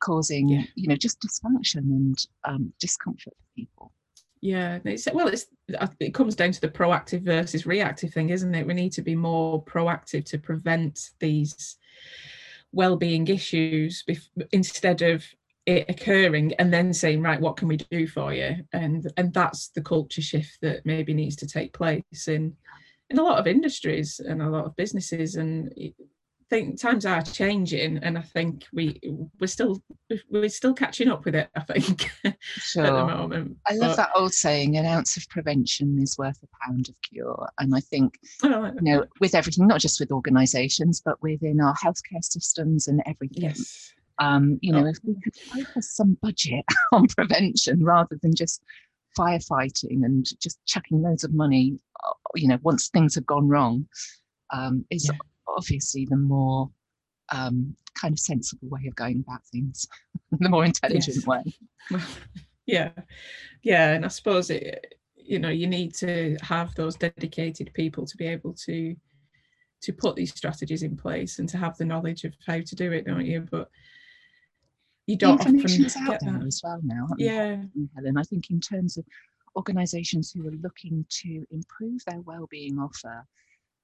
causing 0.01 0.49
yeah. 0.49 0.63
you 0.75 0.89
know 0.89 0.97
just 0.97 1.21
dysfunction 1.21 1.77
and 1.77 2.27
um, 2.45 2.73
discomfort 2.79 3.35
for 3.37 3.55
people 3.57 3.93
yeah 4.41 4.79
it's 4.85 5.09
well 5.13 5.27
it's 5.27 5.47
it 6.01 6.15
comes 6.15 6.35
down 6.35 6.53
to 6.53 6.61
the 6.61 6.69
proactive 6.69 7.23
versus 7.23 7.67
reactive 7.67 8.13
thing, 8.13 8.31
isn't 8.31 8.55
it? 8.55 8.67
We 8.67 8.75
need 8.75 8.93
to 8.93 9.03
be 9.03 9.15
more 9.15 9.63
proactive 9.63 10.25
to 10.27 10.39
prevent 10.39 11.11
these 11.21 11.77
well-being 12.73 13.29
issues 13.29 14.05
bef- 14.09 14.49
instead 14.53 15.03
of 15.03 15.25
it 15.67 15.87
occurring 15.89 16.55
and 16.59 16.73
then 16.73 16.93
saying 16.93 17.21
right 17.23 17.41
what 17.41 17.57
can 17.57 17.69
we 17.69 17.77
do 17.77 18.07
for 18.07 18.33
you 18.33 18.57
and 18.73 19.11
and 19.17 19.33
that's 19.35 19.69
the 19.69 19.83
culture 19.83 20.23
shift 20.23 20.59
that 20.63 20.85
maybe 20.85 21.13
needs 21.13 21.37
to 21.37 21.47
take 21.47 21.73
place 21.73 22.29
in 22.29 22.55
in 23.11 23.19
a 23.19 23.23
lot 23.23 23.39
of 23.39 23.47
industries 23.47 24.21
and 24.21 24.43
a 24.43 24.49
lot 24.49 24.67
of 24.67 24.77
businesses 24.77 25.37
and 25.37 25.73
I 25.77 25.93
think 26.51 26.81
times 26.81 27.05
are 27.05 27.23
changing 27.23 27.99
and 27.99 28.17
i 28.17 28.23
think 28.23 28.65
we 28.73 28.99
we're 29.39 29.47
still 29.47 29.83
we're 30.31 30.49
still 30.49 30.73
catching 30.73 31.09
up 31.09 31.25
with 31.25 31.35
it 31.35 31.49
i 31.55 31.61
think 31.61 32.11
sure. 32.39 32.85
at 32.87 32.93
the 32.93 33.05
moment 33.05 33.57
i 33.67 33.75
love 33.75 33.91
but, 33.91 33.97
that 33.97 34.11
old 34.15 34.33
saying 34.33 34.77
an 34.77 34.87
ounce 34.87 35.17
of 35.17 35.29
prevention 35.29 35.99
is 36.01 36.17
worth 36.17 36.39
a 36.43 36.67
pound 36.67 36.89
of 36.89 36.95
cure 37.03 37.49
and 37.59 37.75
i 37.75 37.81
think 37.81 38.19
oh, 38.45 38.73
you 38.81 38.81
know 38.81 39.05
with 39.21 39.35
everything 39.35 39.67
not 39.67 39.81
just 39.81 40.01
with 40.01 40.11
organizations 40.11 41.03
but 41.05 41.21
within 41.23 41.61
our 41.61 41.75
healthcare 41.75 42.23
systems 42.23 42.89
and 42.89 43.03
everything 43.07 43.43
yes 43.43 43.93
um, 44.21 44.59
you 44.63 44.73
know 44.73 44.85
oh. 44.85 44.89
if 44.89 44.97
we 45.05 45.15
could 45.23 45.37
focus 45.37 45.95
some 45.95 46.19
budget 46.21 46.65
on 46.93 47.07
prevention 47.07 47.85
rather 47.85 48.19
than 48.21 48.35
just 48.35 48.63
firefighting 49.19 50.05
and 50.05 50.27
just 50.41 50.59
chucking 50.67 51.03
loads 51.03 51.25
of 51.25 51.33
money 51.35 51.79
you 52.35 52.47
know 52.47 52.59
once 52.63 52.89
things 52.89 53.15
have 53.15 53.27
gone 53.27 53.49
wrong 53.49 53.87
um, 54.53 54.85
is 54.91 55.09
yeah 55.11 55.19
obviously 55.59 56.07
the 56.09 56.17
more 56.17 56.71
um, 57.33 57.75
kind 57.95 58.13
of 58.13 58.19
sensible 58.19 58.69
way 58.69 58.87
of 58.87 58.95
going 58.95 59.25
about 59.27 59.45
things, 59.47 59.87
the 60.39 60.49
more 60.49 60.65
intelligent 60.65 61.17
yes. 61.17 61.27
way. 61.27 61.43
yeah, 62.67 62.91
yeah, 63.63 63.93
and 63.93 64.05
I 64.05 64.09
suppose 64.09 64.51
it, 64.51 64.95
you 65.17 65.39
know, 65.39 65.51
you 65.51 65.67
need 65.67 65.95
to 65.97 66.37
have 66.43 66.75
those 66.75 66.97
dedicated 66.97 67.73
people 67.75 68.07
to 68.07 68.17
be 68.17 68.27
able 68.27 68.55
to 68.65 68.95
to 69.81 69.93
put 69.93 70.17
these 70.17 70.35
strategies 70.35 70.83
in 70.83 70.97
place 70.97 71.39
and 71.39 71.49
to 71.49 71.57
have 71.57 71.77
the 71.77 71.85
knowledge 71.85 72.25
of 72.25 72.35
how 72.45 72.59
to 72.61 72.75
do 72.75 72.91
it, 72.91 73.07
don't 73.07 73.25
you? 73.25 73.47
But 73.49 73.71
you 75.09 75.17
don't 75.17 75.41
often 75.41 75.57
get 75.57 76.21
that 76.21 76.45
as 76.47 76.61
well 76.63 76.81
now. 76.85 77.09
Yeah, 77.19 77.57
Helen. 77.97 78.17
I 78.17 78.23
think 78.23 78.51
in 78.51 78.61
terms 78.61 78.97
of 78.97 79.05
organisations 79.57 80.31
who 80.31 80.47
are 80.47 80.53
looking 80.63 81.05
to 81.09 81.45
improve 81.51 82.01
their 82.07 82.21
well-being 82.21 82.79
offer 82.79 83.27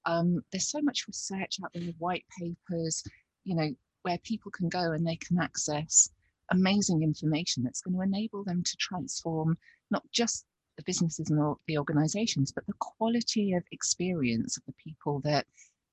um, 0.05 0.43
there's 0.51 0.69
so 0.69 0.81
much 0.81 1.05
research 1.07 1.57
out 1.63 1.71
there, 1.73 1.83
white 1.97 2.25
papers, 2.39 3.03
you 3.43 3.55
know, 3.55 3.69
where 4.03 4.17
people 4.19 4.51
can 4.51 4.69
go 4.69 4.91
and 4.91 5.05
they 5.05 5.17
can 5.17 5.39
access 5.39 6.09
amazing 6.51 7.01
information 7.01 7.63
that's 7.63 7.81
going 7.81 7.95
to 7.95 8.01
enable 8.01 8.43
them 8.43 8.61
to 8.63 8.77
transform 8.79 9.57
not 9.89 10.03
just 10.11 10.45
the 10.77 10.83
businesses 10.85 11.29
and 11.29 11.55
the 11.67 11.77
organizations, 11.77 12.51
but 12.51 12.65
the 12.67 12.73
quality 12.79 13.53
of 13.53 13.63
experience 13.71 14.57
of 14.57 14.63
the 14.65 14.73
people 14.73 15.21
that, 15.23 15.45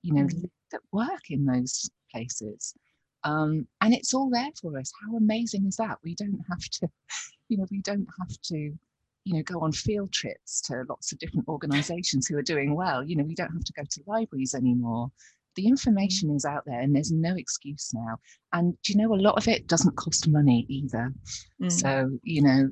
you 0.02 0.12
know, 0.12 0.24
mm. 0.24 0.50
that 0.72 0.80
work 0.92 1.30
in 1.30 1.46
those 1.46 1.88
places. 2.10 2.74
Um, 3.24 3.66
and 3.80 3.94
it's 3.94 4.14
all 4.14 4.30
there 4.30 4.50
for 4.60 4.78
us. 4.78 4.92
How 5.04 5.16
amazing 5.16 5.66
is 5.66 5.76
that? 5.76 5.98
We 6.02 6.14
don't 6.14 6.40
have 6.48 6.60
to, 6.60 6.88
you 7.48 7.58
know, 7.58 7.66
we 7.70 7.80
don't 7.80 8.08
have 8.18 8.40
to 8.44 8.72
you 9.24 9.34
know 9.34 9.42
go 9.42 9.60
on 9.60 9.72
field 9.72 10.12
trips 10.12 10.60
to 10.62 10.82
lots 10.88 11.12
of 11.12 11.18
different 11.18 11.46
organizations 11.48 12.26
who 12.26 12.36
are 12.36 12.42
doing 12.42 12.74
well 12.74 13.04
you 13.04 13.14
know 13.14 13.24
we 13.24 13.34
don't 13.34 13.52
have 13.52 13.64
to 13.64 13.72
go 13.72 13.82
to 13.88 14.02
libraries 14.06 14.54
anymore 14.54 15.10
the 15.54 15.66
information 15.66 16.30
mm. 16.30 16.36
is 16.36 16.44
out 16.44 16.64
there 16.66 16.80
and 16.80 16.94
there's 16.94 17.12
no 17.12 17.34
excuse 17.36 17.90
now 17.94 18.16
and 18.52 18.76
do 18.82 18.92
you 18.92 18.98
know 18.98 19.14
a 19.14 19.16
lot 19.16 19.36
of 19.36 19.46
it 19.48 19.66
doesn't 19.66 19.96
cost 19.96 20.28
money 20.28 20.66
either 20.68 21.12
mm. 21.60 21.70
so 21.70 22.10
you 22.22 22.42
know 22.42 22.68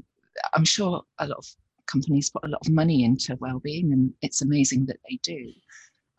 i'm 0.54 0.64
sure 0.64 1.02
a 1.18 1.26
lot 1.26 1.38
of 1.38 1.46
companies 1.86 2.30
put 2.30 2.44
a 2.44 2.48
lot 2.48 2.60
of 2.66 2.72
money 2.72 3.04
into 3.04 3.36
well-being 3.36 3.92
and 3.92 4.12
it's 4.22 4.42
amazing 4.42 4.86
that 4.86 4.98
they 5.08 5.18
do 5.22 5.52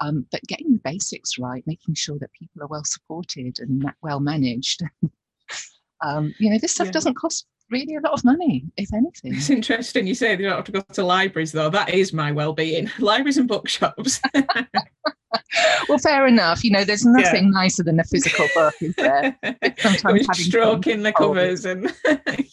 um, 0.01 0.25
but 0.31 0.41
getting 0.47 0.73
the 0.73 0.81
basics 0.83 1.37
right 1.39 1.63
making 1.65 1.95
sure 1.95 2.17
that 2.19 2.31
people 2.33 2.61
are 2.61 2.67
well 2.67 2.83
supported 2.83 3.57
and 3.59 3.89
well 4.01 4.19
managed 4.19 4.81
um, 6.01 6.33
you 6.39 6.49
know 6.49 6.57
this 6.57 6.73
stuff 6.73 6.87
yeah. 6.87 6.91
doesn't 6.91 7.15
cost 7.15 7.47
really 7.71 7.95
a 7.95 8.01
lot 8.01 8.13
of 8.13 8.23
money, 8.23 8.65
if 8.77 8.93
anything. 8.93 9.33
It's 9.33 9.49
interesting 9.49 10.05
you 10.05 10.13
say 10.13 10.31
you 10.31 10.37
don't 10.37 10.55
have 10.55 10.65
to 10.65 10.71
go 10.71 10.81
to 10.81 11.03
libraries, 11.03 11.51
though. 11.51 11.69
That 11.69 11.89
is 11.89 12.13
my 12.13 12.31
well-being: 12.31 12.91
libraries 12.99 13.37
and 13.37 13.47
bookshops. 13.47 14.19
well, 15.89 15.97
fair 15.97 16.27
enough. 16.27 16.63
You 16.63 16.71
know, 16.71 16.83
there's 16.83 17.05
nothing 17.05 17.45
yeah. 17.45 17.51
nicer 17.51 17.83
than 17.83 17.99
a 17.99 18.03
physical 18.03 18.47
book, 18.53 18.75
is 18.81 18.93
there? 18.95 19.37
Sometimes 19.79 20.03
having 20.03 20.23
stroking 20.33 21.01
the 21.01 21.13
covers 21.13 21.65
and 21.65 21.91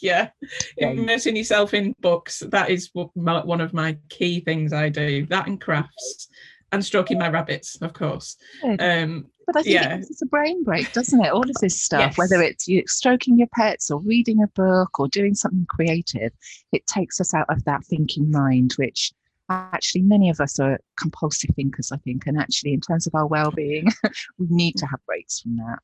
yeah, 0.00 0.30
yeah, 0.78 0.90
immersing 0.90 1.36
yourself 1.36 1.74
in 1.74 1.94
books. 2.00 2.42
That 2.48 2.70
is 2.70 2.90
one 2.94 3.60
of 3.60 3.74
my 3.74 3.98
key 4.08 4.40
things 4.40 4.72
I 4.72 4.88
do. 4.88 5.26
That 5.26 5.48
and 5.48 5.60
crafts 5.60 6.28
and 6.72 6.84
stroking 6.84 7.18
my 7.18 7.28
rabbits, 7.28 7.76
of 7.80 7.92
course. 7.92 8.36
Um, 8.78 9.26
but 9.46 9.56
I 9.56 9.62
think 9.62 9.74
yeah. 9.74 9.96
it's 9.96 10.20
a 10.20 10.26
brain 10.26 10.62
break, 10.62 10.92
doesn't 10.92 11.24
it? 11.24 11.32
All 11.32 11.48
of 11.48 11.56
this 11.60 11.80
stuff, 11.80 12.00
yes. 12.00 12.18
whether 12.18 12.42
it's 12.42 12.68
you 12.68 12.82
stroking 12.86 13.38
your 13.38 13.48
pets 13.54 13.90
or 13.90 14.00
reading 14.00 14.42
a 14.42 14.48
book 14.48 15.00
or 15.00 15.08
doing 15.08 15.34
something 15.34 15.66
creative, 15.68 16.32
it 16.72 16.86
takes 16.86 17.20
us 17.20 17.32
out 17.32 17.46
of 17.48 17.64
that 17.64 17.84
thinking 17.84 18.30
mind, 18.30 18.74
which 18.76 19.12
actually 19.48 20.02
many 20.02 20.28
of 20.28 20.40
us 20.40 20.58
are 20.58 20.78
compulsive 20.98 21.50
thinkers, 21.56 21.90
I 21.90 21.96
think. 21.98 22.26
And 22.26 22.38
actually, 22.38 22.74
in 22.74 22.80
terms 22.80 23.06
of 23.06 23.14
our 23.14 23.26
well-being, 23.26 23.88
we 24.38 24.46
need 24.50 24.76
to 24.76 24.86
have 24.86 25.00
breaks 25.06 25.40
from 25.40 25.56
that 25.56 25.78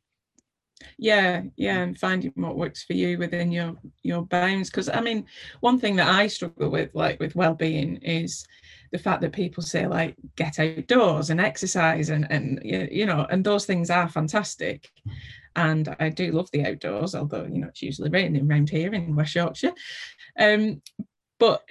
yeah 0.99 1.43
yeah 1.57 1.83
and 1.83 1.99
finding 1.99 2.33
what 2.37 2.57
works 2.57 2.85
for 2.85 2.93
you 2.95 3.19
within 3.19 3.51
your 3.51 3.75
your 4.03 4.23
bounds 4.23 4.71
because 4.71 4.89
i 4.89 5.01
mean 5.01 5.25
one 5.61 5.79
thing 5.79 5.97
that 5.97 6.09
i 6.09 6.27
struggle 6.27 6.71
with 6.71 6.91
like 6.95 7.19
with 7.21 7.35
well-being 7.35 7.97
is 7.97 8.47
the 8.93 8.99
fact 8.99 9.21
that 9.21 9.33
people 9.33 9.63
say 9.63 9.87
like 9.87 10.15
get 10.37 10.59
outdoors 10.59 11.31
and 11.31 11.41
exercise 11.41 12.11
and 12.11 12.27
and 12.31 12.61
you 12.65 13.07
know 13.07 13.27
and 13.31 13.45
those 13.45 13.67
things 13.67 13.91
are 13.91 14.09
fantastic 14.09 14.91
and 15.57 15.95
i 16.01 16.09
do 16.09 16.33
love 16.33 16.49
the 16.53 16.65
outdoors 16.65 17.15
although 17.15 17.45
you 17.45 17.59
know 17.59 17.69
it's 17.69 17.83
usually 17.83 18.11
raining 18.11 18.51
around 18.51 18.71
here 18.71 18.93
in 18.95 19.17
west 19.17 19.35
yorkshire 19.35 19.73
um 20.39 20.81
but 21.39 21.63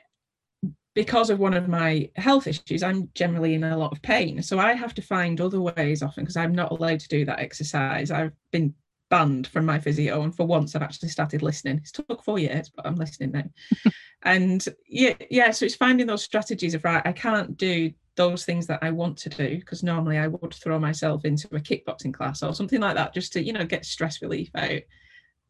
because 0.96 1.30
of 1.30 1.40
one 1.40 1.56
of 1.56 1.68
my 1.68 2.10
health 2.16 2.48
issues, 2.48 2.84
I'm 2.84 3.10
generally 3.16 3.56
in 3.56 3.64
a 3.64 3.78
lot 3.78 3.92
of 3.92 4.02
pain. 4.02 4.42
So 4.44 4.60
I 4.60 4.74
have 4.74 4.94
to 4.96 5.02
find 5.02 5.42
other 5.42 5.60
ways 5.60 6.04
often 6.04 6.24
because 6.24 6.38
I'm 6.38 6.54
not 6.54 6.72
allowed 6.72 7.00
to 7.00 7.08
do 7.08 7.26
that 7.26 7.40
exercise. 7.40 8.12
I've 8.12 8.34
been 8.52 8.76
banned 9.14 9.46
from 9.46 9.64
my 9.64 9.80
physio 9.80 10.24
and 10.24 10.36
for 10.36 10.48
once 10.48 10.76
i've 10.76 10.82
actually 10.82 11.08
started 11.08 11.44
listening. 11.44 11.78
It's 11.78 11.92
took 11.92 12.24
four 12.24 12.40
years 12.40 12.72
but 12.76 12.86
i'm 12.88 12.96
listening 12.96 13.32
now. 13.32 13.44
And 14.26 14.66
yeah 14.88 15.14
yeah 15.30 15.52
so 15.52 15.66
it's 15.66 15.76
finding 15.76 16.08
those 16.08 16.24
strategies 16.24 16.74
of 16.74 16.84
right 16.84 17.06
i 17.06 17.12
can't 17.12 17.56
do 17.58 17.92
those 18.16 18.46
things 18.46 18.66
that 18.68 18.80
i 18.82 18.90
want 18.90 19.18
to 19.18 19.30
do 19.30 19.60
because 19.60 19.84
normally 19.84 20.18
i 20.18 20.28
would 20.28 20.54
throw 20.56 20.80
myself 20.80 21.26
into 21.26 21.48
a 21.54 21.60
kickboxing 21.60 22.14
class 22.14 22.42
or 22.42 22.56
something 22.56 22.82
like 22.82 22.96
that 22.96 23.14
just 23.14 23.34
to 23.34 23.44
you 23.44 23.54
know 23.54 23.66
get 23.66 23.86
stress 23.86 24.22
relief 24.22 24.50
out. 24.56 24.82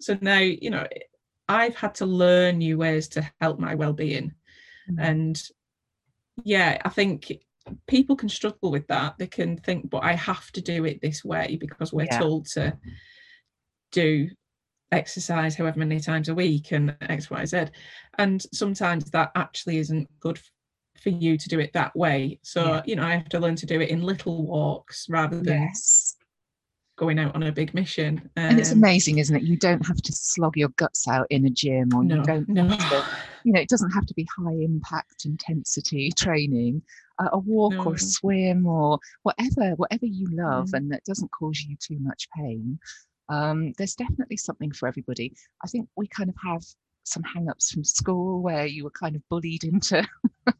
So 0.01 0.17
now 0.19 0.39
you 0.39 0.71
know 0.71 0.85
i've 1.47 1.75
had 1.75 1.95
to 1.95 2.05
learn 2.05 2.57
new 2.57 2.77
ways 2.77 3.07
to 3.09 3.31
help 3.39 3.59
my 3.59 3.75
well-being. 3.75 4.33
Mm-hmm. 4.89 4.99
and 4.99 5.41
yeah 6.43 6.81
i 6.83 6.89
think 6.89 7.31
people 7.87 8.17
can 8.17 8.27
struggle 8.27 8.71
with 8.71 8.87
that. 8.87 9.17
They 9.17 9.27
can 9.27 9.55
think 9.55 9.89
but 9.89 10.03
i 10.03 10.13
have 10.13 10.51
to 10.51 10.61
do 10.61 10.83
it 10.83 10.99
this 11.01 11.23
way 11.23 11.57
because 11.61 11.93
we're 11.93 12.11
yeah. 12.11 12.19
told 12.19 12.47
to 12.55 12.77
do 13.93 14.27
exercise 14.93 15.55
however 15.55 15.79
many 15.79 15.99
times 15.99 16.29
a 16.29 16.35
week 16.35 16.71
and 16.71 16.95
X, 17.01 17.29
Y, 17.29 17.45
Z. 17.45 17.65
And 18.17 18.41
sometimes 18.53 19.05
that 19.11 19.31
actually 19.35 19.77
isn't 19.77 20.07
good 20.19 20.39
for 21.01 21.09
you 21.09 21.37
to 21.37 21.49
do 21.49 21.59
it 21.59 21.73
that 21.73 21.95
way. 21.95 22.39
So, 22.43 22.65
yeah. 22.65 22.81
you 22.85 22.95
know, 22.95 23.03
I 23.03 23.15
have 23.15 23.29
to 23.29 23.39
learn 23.39 23.55
to 23.57 23.65
do 23.65 23.81
it 23.81 23.89
in 23.89 24.01
little 24.01 24.45
walks 24.45 25.07
rather 25.09 25.39
than 25.41 25.63
yes. 25.63 26.15
going 26.97 27.19
out 27.19 27.35
on 27.35 27.43
a 27.43 27.51
big 27.51 27.73
mission. 27.73 28.29
Um, 28.37 28.43
and 28.43 28.59
it's 28.59 28.71
um, 28.71 28.77
amazing, 28.77 29.17
isn't 29.17 29.35
it? 29.35 29.43
You 29.43 29.57
don't 29.57 29.85
have 29.85 30.01
to 30.01 30.11
slog 30.13 30.55
your 30.55 30.69
guts 30.69 31.07
out 31.07 31.27
in 31.29 31.45
a 31.45 31.49
gym 31.49 31.89
or 31.93 32.03
no, 32.03 32.17
you 32.17 32.23
don't 32.23 32.47
no. 32.47 32.69
To, 32.69 33.05
you 33.43 33.53
know, 33.53 33.59
it 33.59 33.69
doesn't 33.69 33.91
have 33.91 34.05
to 34.05 34.13
be 34.13 34.27
high 34.37 34.53
impact 34.53 35.25
intensity 35.25 36.11
training. 36.15 36.81
Uh, 37.19 37.29
a 37.33 37.37
walk 37.37 37.73
no. 37.73 37.83
or 37.83 37.93
a 37.93 37.99
swim 37.99 38.65
or 38.65 38.97
whatever, 39.21 39.75
whatever 39.75 40.05
you 40.07 40.27
love 40.31 40.69
mm. 40.69 40.73
and 40.73 40.91
that 40.91 41.03
doesn't 41.05 41.29
cause 41.29 41.63
you 41.67 41.75
too 41.79 41.99
much 41.99 42.27
pain 42.35 42.79
um, 43.33 43.73
there's 43.77 43.95
definitely 43.95 44.37
something 44.37 44.71
for 44.71 44.87
everybody. 44.87 45.33
I 45.63 45.67
think 45.67 45.89
we 45.95 46.07
kind 46.07 46.29
of 46.29 46.35
have 46.43 46.63
some 47.03 47.23
hang-ups 47.23 47.71
from 47.71 47.83
school 47.83 48.41
where 48.41 48.65
you 48.65 48.83
were 48.83 48.91
kind 48.91 49.15
of 49.15 49.21
bullied 49.29 49.63
into 49.63 50.07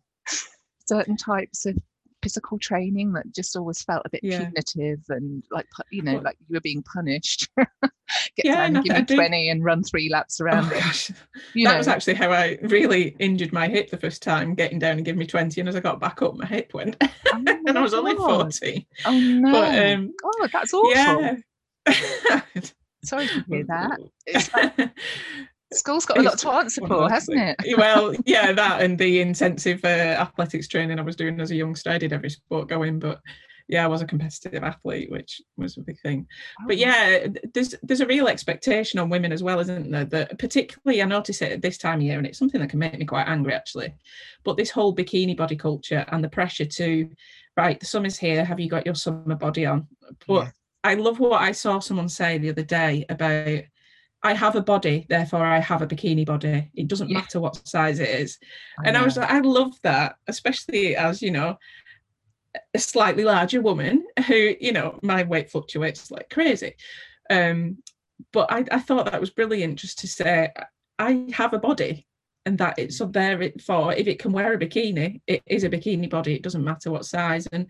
certain 0.87 1.15
types 1.15 1.65
of 1.65 1.77
physical 2.21 2.57
training 2.57 3.11
that 3.13 3.25
just 3.35 3.55
always 3.57 3.81
felt 3.83 4.01
a 4.05 4.09
bit 4.09 4.21
yeah. 4.23 4.39
punitive 4.39 4.99
and 5.09 5.43
like 5.51 5.67
you 5.91 6.01
know 6.01 6.15
like 6.19 6.37
you 6.47 6.55
were 6.55 6.61
being 6.61 6.83
punished. 6.83 7.49
Get 8.35 8.45
yeah, 8.45 8.55
down 8.55 8.75
and 8.77 8.85
give 8.85 9.09
me 9.09 9.15
20 9.15 9.49
and 9.49 9.63
run 9.63 9.83
three 9.83 10.09
laps 10.09 10.39
around 10.39 10.71
oh, 10.71 10.75
it. 10.75 11.09
that 11.11 11.15
know. 11.55 11.77
was 11.77 11.87
actually 11.87 12.13
how 12.13 12.31
i 12.31 12.59
really 12.61 13.15
injured 13.19 13.51
my 13.51 13.67
hip 13.67 13.89
the 13.89 13.97
first 13.97 14.21
time 14.21 14.53
getting 14.55 14.77
down 14.77 14.97
and 14.97 15.05
giving 15.05 15.19
me 15.19 15.25
20 15.25 15.59
and 15.59 15.69
as 15.69 15.75
i 15.75 15.79
got 15.79 15.99
back 15.99 16.21
up 16.21 16.35
my 16.35 16.45
hip 16.45 16.73
went. 16.73 16.95
Oh 17.33 17.43
and 17.47 17.77
i 17.77 17.81
was 17.81 17.93
only 17.93 18.15
40 18.15 18.87
oh 19.05 19.19
no. 19.19 19.51
But, 19.51 19.93
um, 19.93 20.13
god 20.21 20.49
that's 20.51 20.73
awful. 20.73 20.91
yeah 20.91 21.35
Sorry 23.03 23.27
to 23.27 23.43
hear 23.49 23.65
that. 23.65 24.91
School's 25.73 26.05
got 26.05 26.19
a 26.19 26.21
lot 26.21 26.37
to 26.39 26.49
answer 26.51 26.85
for, 26.87 27.09
hasn't 27.09 27.39
it? 27.39 27.77
well, 27.77 28.13
yeah, 28.25 28.51
that 28.53 28.81
and 28.81 28.97
the 28.97 29.21
intensive 29.21 29.83
uh, 29.83 29.87
athletics 29.87 30.67
training 30.67 30.99
I 30.99 31.03
was 31.03 31.15
doing 31.15 31.39
as 31.39 31.51
a 31.51 31.55
youngster. 31.55 31.89
I 31.89 31.97
did 31.97 32.13
every 32.13 32.29
sport 32.29 32.69
going, 32.69 32.99
but 32.99 33.19
yeah, 33.67 33.83
I 33.83 33.87
was 33.87 34.01
a 34.01 34.05
competitive 34.05 34.63
athlete, 34.63 35.09
which 35.09 35.41
was 35.57 35.77
a 35.77 35.81
big 35.81 35.99
thing. 36.01 36.27
Oh. 36.61 36.65
But 36.67 36.77
yeah, 36.77 37.27
there's 37.53 37.75
there's 37.83 38.01
a 38.01 38.07
real 38.07 38.27
expectation 38.27 38.99
on 38.99 39.09
women 39.09 39.31
as 39.31 39.43
well, 39.43 39.59
isn't 39.59 39.91
there? 39.91 40.05
That 40.05 40.37
particularly 40.39 41.01
I 41.01 41.05
notice 41.05 41.41
it 41.41 41.53
at 41.53 41.61
this 41.61 41.77
time 41.77 41.99
of 41.99 42.03
year, 42.03 42.17
and 42.17 42.27
it's 42.27 42.39
something 42.39 42.61
that 42.61 42.69
can 42.69 42.79
make 42.79 42.97
me 42.97 43.05
quite 43.05 43.27
angry 43.27 43.53
actually. 43.53 43.93
But 44.43 44.57
this 44.57 44.69
whole 44.69 44.95
bikini 44.95 45.35
body 45.35 45.55
culture 45.55 46.05
and 46.09 46.23
the 46.23 46.29
pressure 46.29 46.65
to, 46.65 47.09
right, 47.57 47.79
the 47.79 47.85
summer's 47.85 48.17
here. 48.17 48.43
Have 48.43 48.59
you 48.59 48.69
got 48.69 48.85
your 48.85 48.95
summer 48.95 49.35
body 49.35 49.65
on? 49.65 49.87
But 50.27 50.43
yeah. 50.43 50.49
I 50.83 50.95
love 50.95 51.19
what 51.19 51.41
I 51.41 51.51
saw 51.51 51.79
someone 51.79 52.09
say 52.09 52.37
the 52.37 52.49
other 52.49 52.63
day 52.63 53.05
about 53.09 53.63
I 54.25 54.33
have 54.33 54.55
a 54.55 54.61
body, 54.61 55.05
therefore 55.09 55.45
I 55.45 55.59
have 55.59 55.81
a 55.81 55.87
bikini 55.87 56.25
body. 56.25 56.71
It 56.75 56.87
doesn't 56.87 57.09
yeah. 57.09 57.19
matter 57.19 57.41
what 57.41 57.67
size 57.67 57.99
it 57.99 58.09
is. 58.09 58.39
I 58.79 58.87
and 58.87 58.93
know. 58.93 59.01
I 59.01 59.05
was 59.05 59.17
like, 59.17 59.29
I 59.29 59.39
love 59.39 59.73
that, 59.83 60.15
especially 60.27 60.95
as, 60.95 61.21
you 61.21 61.31
know, 61.31 61.57
a 62.73 62.79
slightly 62.79 63.25
larger 63.25 63.61
woman 63.61 64.05
who, 64.27 64.55
you 64.61 64.71
know, 64.71 64.97
my 65.03 65.23
weight 65.23 65.51
fluctuates 65.51 66.09
like 66.09 66.29
crazy. 66.29 66.75
Um, 67.29 67.79
but 68.31 68.49
I, 68.51 68.63
I 68.71 68.79
thought 68.79 69.11
that 69.11 69.19
was 69.19 69.29
brilliant 69.29 69.79
just 69.79 69.99
to 69.99 70.07
say, 70.07 70.53
I 70.99 71.25
have 71.33 71.53
a 71.53 71.59
body 71.59 72.07
and 72.45 72.57
that 72.59 72.79
it's 72.79 73.01
up 73.01 73.11
there 73.11 73.51
for 73.61 73.93
if 73.93 74.07
it 74.07 74.19
can 74.19 74.31
wear 74.31 74.53
a 74.53 74.59
bikini, 74.59 75.21
it 75.27 75.43
is 75.47 75.63
a 75.65 75.69
bikini 75.69 76.09
body. 76.09 76.35
It 76.35 76.43
doesn't 76.43 76.63
matter 76.63 76.91
what 76.91 77.05
size. 77.05 77.47
And 77.47 77.67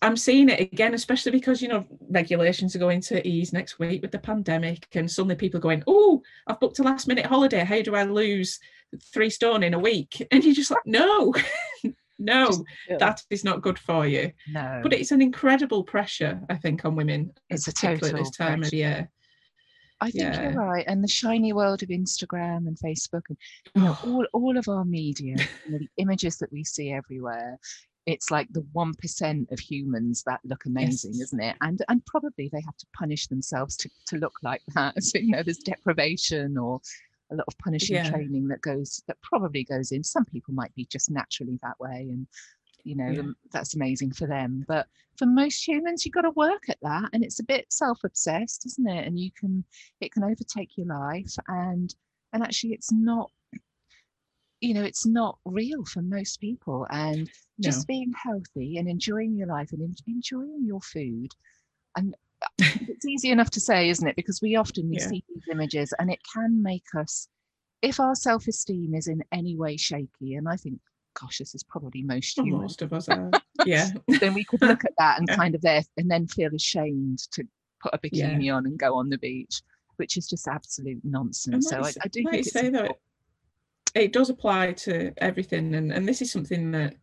I'm 0.00 0.16
seeing 0.16 0.48
it 0.48 0.60
again, 0.60 0.94
especially 0.94 1.32
because 1.32 1.60
you 1.60 1.68
know 1.68 1.84
regulations 2.08 2.76
are 2.76 2.80
going 2.80 3.00
to 3.02 3.26
ease 3.26 3.52
next 3.52 3.78
week 3.78 4.00
with 4.02 4.12
the 4.12 4.18
pandemic, 4.18 4.86
and 4.94 5.10
suddenly 5.10 5.34
people 5.34 5.58
are 5.58 5.62
going, 5.62 5.82
"Oh, 5.86 6.22
I've 6.46 6.60
booked 6.60 6.78
a 6.78 6.84
last 6.84 7.08
minute 7.08 7.26
holiday. 7.26 7.64
How 7.64 7.82
do 7.82 7.96
I 7.96 8.04
lose 8.04 8.60
three 9.12 9.30
stone 9.30 9.62
in 9.62 9.74
a 9.74 9.78
week?" 9.78 10.26
And 10.30 10.44
you're 10.44 10.54
just 10.54 10.70
like, 10.70 10.86
"No, 10.86 11.34
no, 12.18 12.64
that 12.98 13.22
is 13.30 13.42
not 13.42 13.62
good 13.62 13.78
for 13.78 14.06
you." 14.06 14.32
No, 14.48 14.80
but 14.82 14.92
it's 14.92 15.10
an 15.10 15.22
incredible 15.22 15.82
pressure, 15.82 16.40
I 16.48 16.56
think, 16.56 16.84
on 16.84 16.94
women. 16.94 17.32
It's 17.50 17.66
a 17.66 17.72
total 17.72 18.12
this 18.12 18.30
time 18.30 18.60
pressure. 18.60 18.68
of 18.68 18.72
year. 18.72 19.10
I 20.00 20.12
think 20.12 20.34
yeah. 20.34 20.50
you're 20.50 20.64
right, 20.64 20.84
and 20.86 21.02
the 21.02 21.08
shiny 21.08 21.52
world 21.52 21.82
of 21.82 21.88
Instagram 21.88 22.68
and 22.68 22.78
Facebook, 22.78 23.22
and 23.28 23.38
you 23.74 23.82
know, 23.82 23.98
oh. 24.04 24.08
all 24.12 24.26
all 24.32 24.56
of 24.56 24.68
our 24.68 24.84
media, 24.84 25.36
you 25.66 25.72
know, 25.72 25.78
the 25.78 25.88
images 25.96 26.36
that 26.38 26.52
we 26.52 26.62
see 26.62 26.92
everywhere, 26.92 27.58
it's 28.08 28.30
like 28.30 28.48
the 28.52 28.66
1% 28.74 29.52
of 29.52 29.58
humans 29.58 30.22
that 30.24 30.40
look 30.44 30.64
amazing 30.64 31.12
yes. 31.12 31.24
isn't 31.24 31.42
it 31.42 31.56
and 31.60 31.82
and 31.88 32.04
probably 32.06 32.48
they 32.50 32.62
have 32.64 32.76
to 32.76 32.86
punish 32.96 33.26
themselves 33.26 33.76
to, 33.76 33.90
to 34.06 34.16
look 34.16 34.34
like 34.42 34.62
that 34.74 35.00
so 35.02 35.18
you 35.18 35.32
know 35.32 35.42
there's 35.42 35.58
deprivation 35.58 36.56
or 36.56 36.80
a 37.30 37.34
lot 37.34 37.44
of 37.46 37.58
punishing 37.58 37.96
yeah. 37.96 38.08
training 38.08 38.48
that 38.48 38.62
goes 38.62 39.02
that 39.06 39.20
probably 39.22 39.62
goes 39.62 39.92
in 39.92 40.02
some 40.02 40.24
people 40.24 40.54
might 40.54 40.74
be 40.74 40.86
just 40.86 41.10
naturally 41.10 41.58
that 41.62 41.78
way 41.78 42.06
and 42.08 42.26
you 42.84 42.96
know 42.96 43.10
yeah. 43.10 43.20
Um, 43.20 43.36
that's 43.52 43.74
amazing 43.74 44.12
for 44.12 44.26
them 44.26 44.64
but 44.66 44.86
for 45.16 45.26
most 45.26 45.66
humans 45.66 46.06
you've 46.06 46.14
got 46.14 46.22
to 46.22 46.30
work 46.30 46.70
at 46.70 46.78
that 46.80 47.10
and 47.12 47.22
it's 47.22 47.40
a 47.40 47.44
bit 47.44 47.66
self-obsessed 47.68 48.64
isn't 48.64 48.88
it 48.88 49.06
and 49.06 49.18
you 49.18 49.30
can 49.38 49.64
it 50.00 50.12
can 50.12 50.24
overtake 50.24 50.70
your 50.76 50.86
life 50.86 51.34
and 51.48 51.94
and 52.32 52.42
actually 52.42 52.72
it's 52.72 52.92
not 52.92 53.30
you 54.60 54.74
know 54.74 54.82
it's 54.82 55.06
not 55.06 55.38
real 55.44 55.84
for 55.84 56.02
most 56.02 56.40
people 56.40 56.86
and 56.90 57.30
just 57.60 57.80
no. 57.80 57.84
being 57.94 58.12
healthy 58.22 58.76
and 58.76 58.88
enjoying 58.88 59.36
your 59.36 59.46
life 59.46 59.70
and 59.72 59.96
enjoying 60.06 60.64
your 60.64 60.80
food 60.80 61.32
and 61.96 62.14
it's 62.58 63.06
easy 63.06 63.30
enough 63.30 63.50
to 63.50 63.60
say 63.60 63.88
isn't 63.88 64.08
it 64.08 64.16
because 64.16 64.40
we 64.40 64.56
often 64.56 64.92
yeah. 64.92 65.06
see 65.06 65.24
these 65.28 65.44
images 65.50 65.92
and 65.98 66.10
it 66.10 66.20
can 66.32 66.62
make 66.62 66.86
us 66.96 67.28
if 67.82 67.98
our 68.00 68.14
self-esteem 68.14 68.94
is 68.94 69.08
in 69.08 69.22
any 69.32 69.56
way 69.56 69.76
shaky 69.76 70.34
and 70.34 70.48
i 70.48 70.56
think 70.56 70.78
gosh 71.20 71.38
this 71.38 71.54
is 71.54 71.64
probably 71.64 72.02
most 72.02 72.38
human. 72.38 72.60
most 72.60 72.82
of 72.82 72.92
us 72.92 73.08
are 73.08 73.30
yeah 73.66 73.88
then 74.20 74.34
we 74.34 74.44
could 74.44 74.62
look 74.62 74.84
at 74.84 74.92
that 74.98 75.18
and 75.18 75.26
yeah. 75.28 75.36
kind 75.36 75.54
of 75.54 75.60
there 75.62 75.82
and 75.96 76.10
then 76.10 76.26
feel 76.26 76.54
ashamed 76.54 77.18
to 77.32 77.42
put 77.82 77.94
a 77.94 77.98
bikini 77.98 78.46
yeah. 78.46 78.54
on 78.54 78.66
and 78.66 78.78
go 78.78 78.94
on 78.96 79.08
the 79.08 79.18
beach 79.18 79.62
which 79.96 80.16
is 80.16 80.28
just 80.28 80.46
absolute 80.46 81.00
nonsense 81.02 81.68
so 81.68 81.80
I, 81.82 81.92
I, 82.02 82.08
do 82.08 82.22
think 82.30 82.44
say 82.44 82.68
that 82.70 82.96
it 83.94 84.12
does 84.12 84.30
apply 84.30 84.72
to 84.72 85.12
everything 85.18 85.74
and, 85.74 85.92
and 85.92 86.08
this 86.08 86.22
is 86.22 86.30
something 86.30 86.70
that 86.72 86.94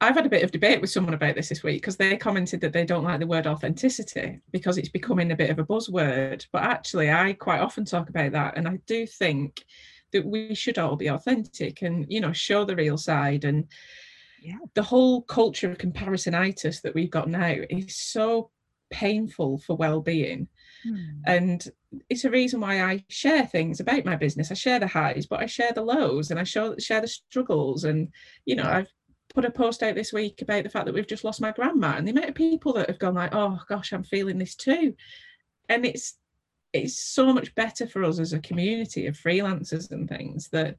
I've 0.00 0.14
had 0.14 0.26
a 0.26 0.30
bit 0.30 0.44
of 0.44 0.52
debate 0.52 0.80
with 0.80 0.90
someone 0.90 1.14
about 1.14 1.34
this 1.34 1.48
this 1.48 1.64
week 1.64 1.82
because 1.82 1.96
they 1.96 2.16
commented 2.16 2.60
that 2.60 2.72
they 2.72 2.84
don't 2.84 3.02
like 3.02 3.18
the 3.18 3.26
word 3.26 3.48
authenticity 3.48 4.38
because 4.52 4.78
it's 4.78 4.88
becoming 4.88 5.32
a 5.32 5.36
bit 5.36 5.50
of 5.50 5.58
a 5.58 5.64
buzzword. 5.64 6.46
But 6.52 6.62
actually, 6.62 7.10
I 7.10 7.32
quite 7.32 7.60
often 7.60 7.84
talk 7.84 8.08
about 8.08 8.32
that, 8.32 8.56
and 8.56 8.68
I 8.68 8.78
do 8.86 9.06
think 9.06 9.64
that 10.12 10.24
we 10.24 10.54
should 10.54 10.78
all 10.78 10.94
be 10.94 11.08
authentic 11.08 11.82
and 11.82 12.06
you 12.08 12.20
know 12.20 12.32
show 12.32 12.64
the 12.64 12.76
real 12.76 12.96
side. 12.96 13.44
And 13.44 13.66
yeah. 14.40 14.58
the 14.74 14.84
whole 14.84 15.22
culture 15.22 15.70
of 15.70 15.78
comparisonitis 15.78 16.80
that 16.82 16.94
we've 16.94 17.10
got 17.10 17.28
now 17.28 17.54
is 17.68 17.96
so 17.96 18.50
painful 18.90 19.58
for 19.58 19.76
well-being. 19.76 20.46
Hmm. 20.84 20.96
And 21.26 21.68
it's 22.08 22.24
a 22.24 22.30
reason 22.30 22.60
why 22.60 22.82
I 22.82 23.04
share 23.08 23.46
things 23.46 23.80
about 23.80 24.04
my 24.04 24.16
business. 24.16 24.50
I 24.50 24.54
share 24.54 24.78
the 24.78 24.86
highs, 24.86 25.26
but 25.26 25.40
I 25.40 25.46
share 25.46 25.72
the 25.72 25.82
lows 25.82 26.30
and 26.30 26.38
I 26.38 26.44
show, 26.44 26.76
share 26.78 27.00
the 27.00 27.08
struggles. 27.08 27.84
And, 27.84 28.08
you 28.44 28.56
know, 28.56 28.64
I've 28.64 28.92
put 29.34 29.44
a 29.44 29.50
post 29.50 29.82
out 29.82 29.94
this 29.94 30.12
week 30.12 30.40
about 30.42 30.64
the 30.64 30.70
fact 30.70 30.86
that 30.86 30.94
we've 30.94 31.06
just 31.06 31.24
lost 31.24 31.40
my 31.40 31.52
grandma 31.52 31.94
and 31.96 32.06
the 32.06 32.12
amount 32.12 32.28
of 32.28 32.34
people 32.34 32.72
that 32.74 32.88
have 32.88 32.98
gone 32.98 33.14
like, 33.14 33.34
oh 33.34 33.58
gosh, 33.68 33.92
I'm 33.92 34.04
feeling 34.04 34.38
this 34.38 34.54
too. 34.54 34.94
And 35.68 35.84
it's 35.84 36.16
it's 36.72 37.00
so 37.00 37.32
much 37.32 37.54
better 37.54 37.86
for 37.86 38.04
us 38.04 38.18
as 38.18 38.32
a 38.32 38.40
community 38.40 39.06
of 39.06 39.16
freelancers 39.16 39.90
and 39.90 40.08
things 40.08 40.48
that 40.48 40.76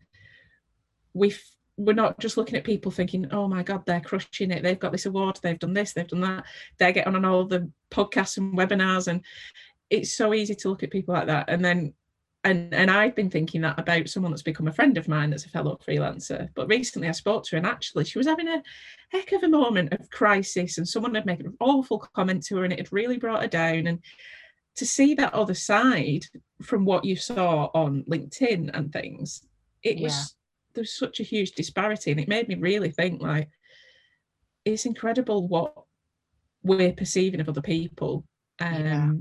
we 1.13 1.33
we're 1.77 1.93
not 1.93 2.19
just 2.19 2.35
looking 2.35 2.57
at 2.57 2.65
people 2.65 2.91
thinking, 2.91 3.25
oh 3.31 3.47
my 3.47 3.63
God, 3.63 3.85
they're 3.85 4.01
crushing 4.01 4.51
it. 4.51 4.63
They've 4.63 4.77
got 4.77 4.91
this 4.91 5.05
award, 5.05 5.39
they've 5.41 5.57
done 5.57 5.73
this, 5.73 5.93
they've 5.93 6.07
done 6.07 6.21
that. 6.21 6.43
They're 6.77 6.91
getting 6.91 7.15
on 7.15 7.23
all 7.23 7.45
the 7.45 7.71
podcasts 7.89 8.37
and 8.37 8.57
webinars. 8.57 9.07
And 9.07 9.21
it's 9.89 10.13
so 10.13 10.33
easy 10.33 10.55
to 10.55 10.69
look 10.69 10.83
at 10.83 10.91
people 10.91 11.13
like 11.13 11.27
that. 11.27 11.49
And 11.49 11.63
then 11.63 11.93
and 12.43 12.73
and 12.73 12.89
I've 12.89 13.15
been 13.15 13.29
thinking 13.29 13.61
that 13.61 13.77
about 13.77 14.07
someone 14.07 14.31
that's 14.31 14.41
become 14.41 14.67
a 14.67 14.73
friend 14.73 14.97
of 14.97 15.07
mine 15.07 15.29
that's 15.29 15.45
a 15.45 15.49
fellow 15.49 15.77
freelancer. 15.85 16.49
But 16.55 16.69
recently 16.69 17.09
I 17.09 17.11
spoke 17.11 17.43
to 17.45 17.51
her 17.51 17.57
and 17.57 17.67
actually 17.67 18.05
she 18.05 18.17
was 18.17 18.27
having 18.27 18.47
a 18.47 18.63
heck 19.09 19.33
of 19.33 19.43
a 19.43 19.49
moment 19.49 19.93
of 19.93 20.09
crisis 20.09 20.77
and 20.77 20.87
someone 20.87 21.15
had 21.15 21.25
made 21.25 21.41
an 21.41 21.57
awful 21.59 21.99
comment 21.99 22.45
to 22.45 22.57
her 22.57 22.63
and 22.63 22.71
it 22.71 22.79
had 22.79 22.93
really 22.93 23.17
brought 23.17 23.41
her 23.41 23.47
down. 23.47 23.87
And 23.87 23.99
to 24.75 24.85
see 24.85 25.15
that 25.15 25.33
other 25.33 25.53
side 25.53 26.25
from 26.61 26.85
what 26.85 27.03
you 27.03 27.17
saw 27.17 27.69
on 27.73 28.05
LinkedIn 28.09 28.71
and 28.73 28.93
things, 28.93 29.43
it 29.83 29.97
yeah. 29.97 30.05
was 30.05 30.35
there's 30.75 30.97
such 30.97 31.19
a 31.19 31.23
huge 31.23 31.51
disparity 31.53 32.11
and 32.11 32.21
it 32.21 32.29
made 32.29 32.47
me 32.47 32.55
really 32.55 32.91
think 32.91 33.21
like 33.21 33.49
it's 34.63 34.85
incredible 34.85 35.47
what 35.47 35.73
we're 36.63 36.93
perceiving 36.93 37.41
of 37.41 37.49
other 37.49 37.61
people. 37.61 38.23
Um, 38.61 38.85
yeah 38.85 39.11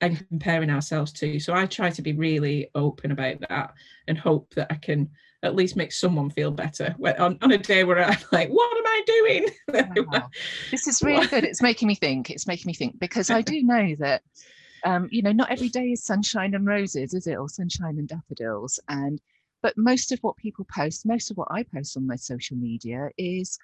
and 0.00 0.26
comparing 0.28 0.70
ourselves 0.70 1.12
to. 1.12 1.38
So 1.40 1.54
I 1.54 1.66
try 1.66 1.90
to 1.90 2.02
be 2.02 2.12
really 2.12 2.70
open 2.74 3.10
about 3.10 3.40
that 3.48 3.74
and 4.08 4.18
hope 4.18 4.52
that 4.54 4.68
I 4.70 4.76
can 4.76 5.08
at 5.42 5.54
least 5.54 5.76
make 5.76 5.92
someone 5.92 6.30
feel 6.30 6.50
better 6.50 6.94
on, 7.18 7.38
on 7.42 7.52
a 7.52 7.58
day 7.58 7.84
where 7.84 8.02
I'm 8.02 8.18
like, 8.32 8.48
what 8.48 8.76
am 8.76 8.86
I 8.86 9.02
doing? 9.06 9.46
Wow. 10.06 10.30
this 10.70 10.86
is 10.86 11.02
really 11.02 11.26
good. 11.26 11.44
It's 11.44 11.62
making 11.62 11.88
me 11.88 11.94
think. 11.94 12.30
It's 12.30 12.46
making 12.46 12.66
me 12.68 12.74
think 12.74 12.98
because 12.98 13.30
I 13.30 13.42
do 13.42 13.62
know 13.64 13.94
that, 13.98 14.22
um, 14.84 15.08
you 15.10 15.22
know, 15.22 15.32
not 15.32 15.50
every 15.50 15.68
day 15.68 15.86
is 15.92 16.04
sunshine 16.04 16.54
and 16.54 16.66
roses, 16.66 17.12
is 17.12 17.26
it? 17.26 17.36
Or 17.36 17.48
sunshine 17.48 17.98
and 17.98 18.06
daffodils. 18.06 18.78
And 18.88 19.20
but 19.62 19.76
most 19.76 20.12
of 20.12 20.20
what 20.20 20.36
people 20.36 20.66
post, 20.72 21.06
most 21.06 21.30
of 21.30 21.36
what 21.36 21.48
I 21.50 21.64
post 21.64 21.96
on 21.96 22.06
my 22.06 22.16
social 22.16 22.56
media 22.56 23.08
is 23.18 23.58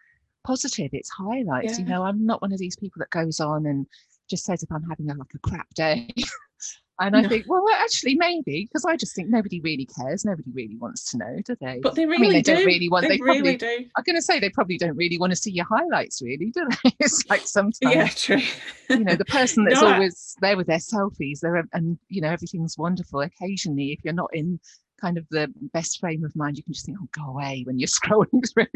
positive. 0.45 0.91
It's 0.93 1.11
highlights. 1.11 1.79
Yeah. 1.79 1.85
You 1.85 1.91
know, 1.91 2.03
I'm 2.03 2.25
not 2.25 2.43
one 2.43 2.53
of 2.53 2.59
these 2.59 2.77
people 2.77 3.01
that 3.01 3.11
goes 3.11 3.41
on 3.41 3.67
and 3.67 3.87
just 4.31 4.45
says 4.45 4.63
if 4.63 4.73
I'm 4.73 4.89
having 4.89 5.11
a, 5.11 5.15
like 5.15 5.35
a 5.35 5.39
crap 5.41 5.69
day. 5.75 6.09
and 7.01 7.17
I 7.17 7.27
think, 7.27 7.47
well, 7.49 7.65
actually, 7.79 8.15
maybe 8.15 8.67
because 8.67 8.85
I 8.85 8.97
just 8.97 9.15
think 9.15 9.29
nobody 9.29 9.61
really 9.61 9.87
cares. 9.87 10.25
Nobody 10.25 10.51
really 10.53 10.77
wants 10.77 11.11
to 11.11 11.19
know, 11.19 11.37
do 11.45 11.57
they? 11.61 11.81
But 11.83 11.95
they 11.95 12.07
really 12.07 12.17
I 12.17 12.21
mean, 12.21 12.33
they 12.33 12.43
do. 12.43 12.55
not 12.55 12.65
really 12.65 12.89
want. 12.89 13.09
They, 13.09 13.17
they 13.17 13.23
really 13.23 13.57
probably, 13.57 13.57
do. 13.57 13.87
I'm 13.97 14.05
going 14.05 14.17
to 14.17 14.23
say 14.23 14.39
they 14.39 14.51
probably 14.51 14.79
don't 14.79 14.97
really 14.97 15.19
want 15.19 15.33
to 15.33 15.37
see 15.37 15.51
your 15.51 15.65
highlights, 15.65 16.21
really, 16.23 16.51
do 16.51 16.69
they? 16.85 16.95
it's 17.01 17.29
like 17.29 17.47
sometimes, 17.47 17.95
yeah, 17.95 18.09
true. 18.09 18.43
you 18.91 19.05
know, 19.05 19.15
the 19.15 19.25
person 19.25 19.65
that's 19.65 19.81
no, 19.83 19.93
always 19.93 20.37
there 20.41 20.57
with 20.57 20.67
their 20.67 20.79
selfies, 20.79 21.41
there, 21.41 21.65
and 21.73 21.99
you 22.09 22.21
know, 22.21 22.29
everything's 22.29 22.79
wonderful. 22.79 23.21
Occasionally, 23.21 23.93
if 23.93 24.01
you're 24.05 24.15
not 24.15 24.31
in 24.35 24.61
kind 25.01 25.19
of 25.19 25.27
the 25.31 25.53
best 25.73 25.99
frame 26.01 26.25
of 26.25 26.35
mind, 26.37 26.57
you 26.57 26.63
can 26.63 26.73
just 26.73 26.87
think, 26.87 26.99
oh, 27.01 27.09
go 27.13 27.31
away 27.31 27.63
when 27.67 27.79
you're 27.79 27.87
scrolling 27.89 28.45
through. 28.53 28.67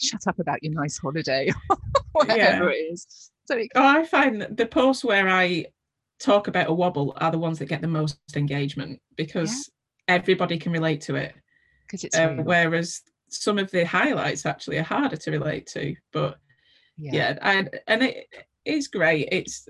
Shut 0.00 0.26
up 0.26 0.38
about 0.38 0.62
your 0.62 0.74
nice 0.74 0.98
holiday, 0.98 1.50
whatever 2.12 2.38
yeah. 2.38 2.62
it 2.64 2.92
is. 2.92 3.30
So 3.46 3.56
it, 3.56 3.70
oh, 3.74 3.86
I 3.86 4.04
find 4.04 4.40
that 4.40 4.56
the 4.56 4.66
posts 4.66 5.04
where 5.04 5.28
I 5.28 5.66
talk 6.18 6.48
about 6.48 6.68
a 6.68 6.72
wobble 6.72 7.16
are 7.20 7.30
the 7.30 7.38
ones 7.38 7.58
that 7.58 7.66
get 7.66 7.80
the 7.80 7.88
most 7.88 8.18
engagement 8.34 9.00
because 9.16 9.70
yeah. 10.08 10.16
everybody 10.16 10.58
can 10.58 10.72
relate 10.72 11.00
to 11.02 11.16
it. 11.16 11.34
Because 11.86 12.04
it's 12.04 12.18
um, 12.18 12.44
whereas 12.44 13.00
some 13.30 13.58
of 13.58 13.70
the 13.70 13.84
highlights 13.84 14.44
actually 14.44 14.78
are 14.78 14.82
harder 14.82 15.16
to 15.16 15.30
relate 15.30 15.66
to. 15.68 15.94
But 16.12 16.38
yeah, 16.96 17.12
yeah 17.14 17.38
and 17.42 17.70
and 17.86 18.02
it 18.02 18.26
is 18.64 18.88
great. 18.88 19.28
It's 19.32 19.68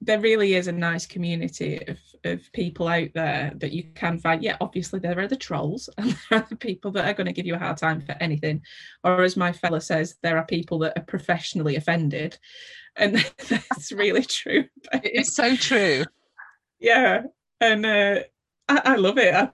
there 0.00 0.20
really 0.20 0.54
is 0.54 0.68
a 0.68 0.72
nice 0.72 1.06
community 1.06 1.80
of, 1.88 1.98
of 2.24 2.52
people 2.52 2.86
out 2.86 3.08
there 3.14 3.52
that 3.56 3.72
you 3.72 3.84
can 3.94 4.18
find. 4.18 4.42
Yeah, 4.42 4.56
obviously 4.60 5.00
there 5.00 5.18
are 5.18 5.26
the 5.26 5.36
trolls 5.36 5.88
and 5.98 6.16
there 6.30 6.40
are 6.40 6.46
the 6.48 6.56
people 6.56 6.90
that 6.92 7.06
are 7.06 7.14
going 7.14 7.26
to 7.26 7.32
give 7.32 7.46
you 7.46 7.54
a 7.54 7.58
hard 7.58 7.78
time 7.78 8.02
for 8.02 8.14
anything. 8.20 8.62
Or 9.04 9.22
as 9.22 9.36
my 9.36 9.52
fella 9.52 9.80
says, 9.80 10.16
there 10.22 10.36
are 10.36 10.44
people 10.44 10.78
that 10.80 10.96
are 10.96 11.04
professionally 11.04 11.76
offended. 11.76 12.38
And 12.96 13.16
that's 13.48 13.92
really 13.92 14.22
true. 14.22 14.64
It's 14.92 15.34
so 15.34 15.56
true. 15.56 16.04
Yeah. 16.78 17.22
And 17.60 17.86
uh, 17.86 18.20
I, 18.68 18.80
I 18.84 18.96
love 18.96 19.16
it. 19.16 19.34
I 19.34 19.50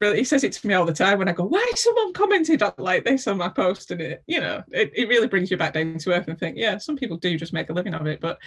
really 0.00 0.18
he 0.18 0.24
says 0.24 0.42
it 0.42 0.52
to 0.54 0.66
me 0.66 0.74
all 0.74 0.86
the 0.86 0.92
time 0.92 1.20
when 1.20 1.28
I 1.28 1.32
go, 1.32 1.44
why 1.44 1.64
someone 1.76 2.12
commented 2.12 2.62
like 2.78 3.04
this 3.04 3.28
on 3.28 3.38
my 3.38 3.48
post? 3.48 3.92
And 3.92 4.00
it, 4.00 4.24
you 4.26 4.40
know, 4.40 4.64
it, 4.72 4.90
it 4.92 5.08
really 5.08 5.28
brings 5.28 5.52
you 5.52 5.56
back 5.56 5.74
down 5.74 5.98
to 5.98 6.12
earth 6.12 6.26
and 6.26 6.38
think, 6.38 6.56
yeah, 6.56 6.78
some 6.78 6.96
people 6.96 7.16
do 7.16 7.38
just 7.38 7.52
make 7.52 7.70
a 7.70 7.72
living 7.72 7.94
of 7.94 8.08
it. 8.08 8.20
But 8.20 8.38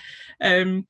um 0.42 0.86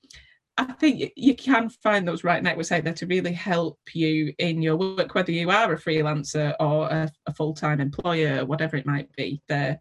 I 0.58 0.66
think 0.74 1.12
you 1.16 1.36
can 1.36 1.70
find 1.70 2.08
those 2.08 2.24
right 2.24 2.42
networks 2.42 2.72
out 2.72 2.84
there 2.84 2.94
to 2.94 3.06
really 3.06 3.32
help 3.32 3.80
you 3.94 4.34
in 4.40 4.62
your 4.64 4.76
work, 4.76 5.14
whether 5.14 5.32
you 5.32 5.52
are 5.52 5.72
a 5.72 5.78
freelancer 5.78 6.56
or 6.60 6.88
a, 6.88 7.12
a 7.28 7.34
full-time 7.34 7.80
employer, 7.80 8.44
whatever 8.44 8.76
it 8.76 8.86
might 8.86 9.16
be. 9.16 9.40
There, 9.48 9.80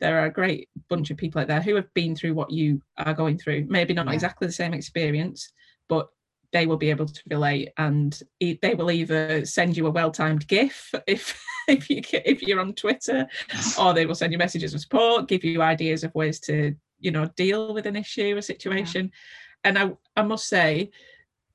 there 0.00 0.18
are 0.18 0.26
a 0.26 0.32
great 0.32 0.70
bunch 0.88 1.10
of 1.10 1.18
people 1.18 1.42
out 1.42 1.48
there 1.48 1.60
who 1.60 1.74
have 1.74 1.92
been 1.92 2.16
through 2.16 2.32
what 2.32 2.50
you 2.50 2.80
are 2.96 3.12
going 3.12 3.36
through. 3.36 3.66
Maybe 3.68 3.92
not 3.92 4.06
yeah. 4.06 4.14
exactly 4.14 4.46
the 4.46 4.52
same 4.52 4.72
experience, 4.72 5.52
but 5.90 6.08
they 6.52 6.64
will 6.64 6.78
be 6.78 6.90
able 6.90 7.06
to 7.06 7.22
relate, 7.28 7.70
and 7.76 8.18
they 8.40 8.74
will 8.74 8.90
either 8.90 9.44
send 9.44 9.76
you 9.76 9.86
a 9.86 9.90
well-timed 9.90 10.46
GIF 10.46 10.94
if 11.06 11.38
if 11.68 11.90
you 11.90 12.00
if 12.12 12.40
you're 12.40 12.60
on 12.60 12.72
Twitter, 12.72 13.26
or 13.78 13.92
they 13.92 14.06
will 14.06 14.14
send 14.14 14.32
you 14.32 14.38
messages 14.38 14.72
of 14.72 14.80
support, 14.80 15.28
give 15.28 15.44
you 15.44 15.60
ideas 15.60 16.02
of 16.02 16.14
ways 16.14 16.40
to 16.40 16.74
you 16.98 17.10
know 17.10 17.28
deal 17.36 17.74
with 17.74 17.84
an 17.84 17.96
issue, 17.96 18.36
a 18.38 18.42
situation. 18.42 19.10
Yeah 19.12 19.18
and 19.64 19.78
I, 19.78 19.92
I 20.16 20.22
must 20.22 20.48
say, 20.48 20.90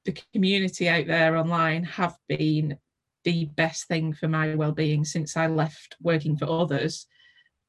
the 0.06 0.18
community 0.34 0.90
out 0.90 1.08
there 1.08 1.38
online 1.38 1.84
have 1.84 2.18
been 2.28 2.78
the 3.24 3.46
best 3.46 3.88
thing 3.88 4.14
for 4.14 4.28
my 4.28 4.56
well-being 4.56 5.06
since 5.06 5.36
I 5.38 5.48
left 5.48 5.96
working 6.02 6.38
for 6.38 6.50
others, 6.50 7.06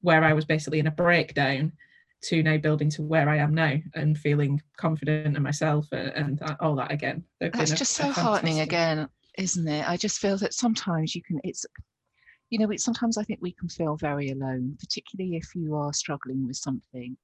where 0.00 0.24
I 0.24 0.32
was 0.32 0.44
basically 0.44 0.78
in 0.78 0.86
a 0.86 0.92
breakdown, 0.92 1.72
to 2.22 2.42
now 2.42 2.58
building 2.58 2.90
to 2.90 3.02
where 3.02 3.28
I 3.28 3.38
am 3.38 3.54
now 3.54 3.76
and 3.94 4.16
feeling 4.16 4.60
confident 4.76 5.36
in 5.36 5.42
myself 5.42 5.86
uh, 5.92 6.10
and, 6.14 6.40
and 6.42 6.56
all 6.60 6.76
that 6.76 6.92
again. 6.92 7.24
That's 7.40 7.70
just 7.70 7.98
a, 7.98 8.04
so 8.04 8.10
a 8.10 8.12
heartening 8.12 8.60
again, 8.60 9.08
isn't 9.38 9.66
it? 9.66 9.88
I 9.88 9.96
just 9.96 10.18
feel 10.18 10.36
that 10.38 10.54
sometimes 10.54 11.14
you 11.14 11.22
can. 11.22 11.40
It's 11.44 11.64
you 12.50 12.58
know, 12.58 12.70
it's 12.70 12.84
sometimes 12.84 13.16
I 13.16 13.22
think 13.22 13.38
we 13.40 13.52
can 13.52 13.68
feel 13.68 13.96
very 13.96 14.30
alone, 14.30 14.76
particularly 14.78 15.36
if 15.36 15.54
you 15.54 15.76
are 15.76 15.92
struggling 15.92 16.46
with 16.46 16.56
something 16.56 17.16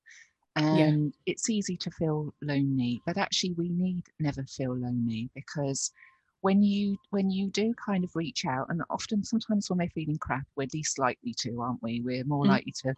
and 0.56 1.12
yeah. 1.26 1.32
it's 1.32 1.50
easy 1.50 1.76
to 1.76 1.90
feel 1.90 2.32
lonely 2.42 3.00
but 3.06 3.16
actually 3.16 3.52
we 3.52 3.68
need 3.68 4.02
never 4.18 4.42
feel 4.44 4.74
lonely 4.74 5.30
because 5.34 5.92
when 6.40 6.62
you 6.62 6.96
when 7.10 7.30
you 7.30 7.50
do 7.50 7.74
kind 7.74 8.04
of 8.04 8.16
reach 8.16 8.44
out 8.46 8.66
and 8.70 8.82
often 8.90 9.22
sometimes 9.22 9.68
when 9.68 9.78
we're 9.78 9.90
feeling 9.90 10.18
crap 10.18 10.46
we're 10.56 10.66
least 10.72 10.98
likely 10.98 11.34
to 11.34 11.60
aren't 11.60 11.82
we 11.82 12.00
we're 12.00 12.24
more 12.24 12.44
mm. 12.44 12.48
likely 12.48 12.72
to 12.72 12.94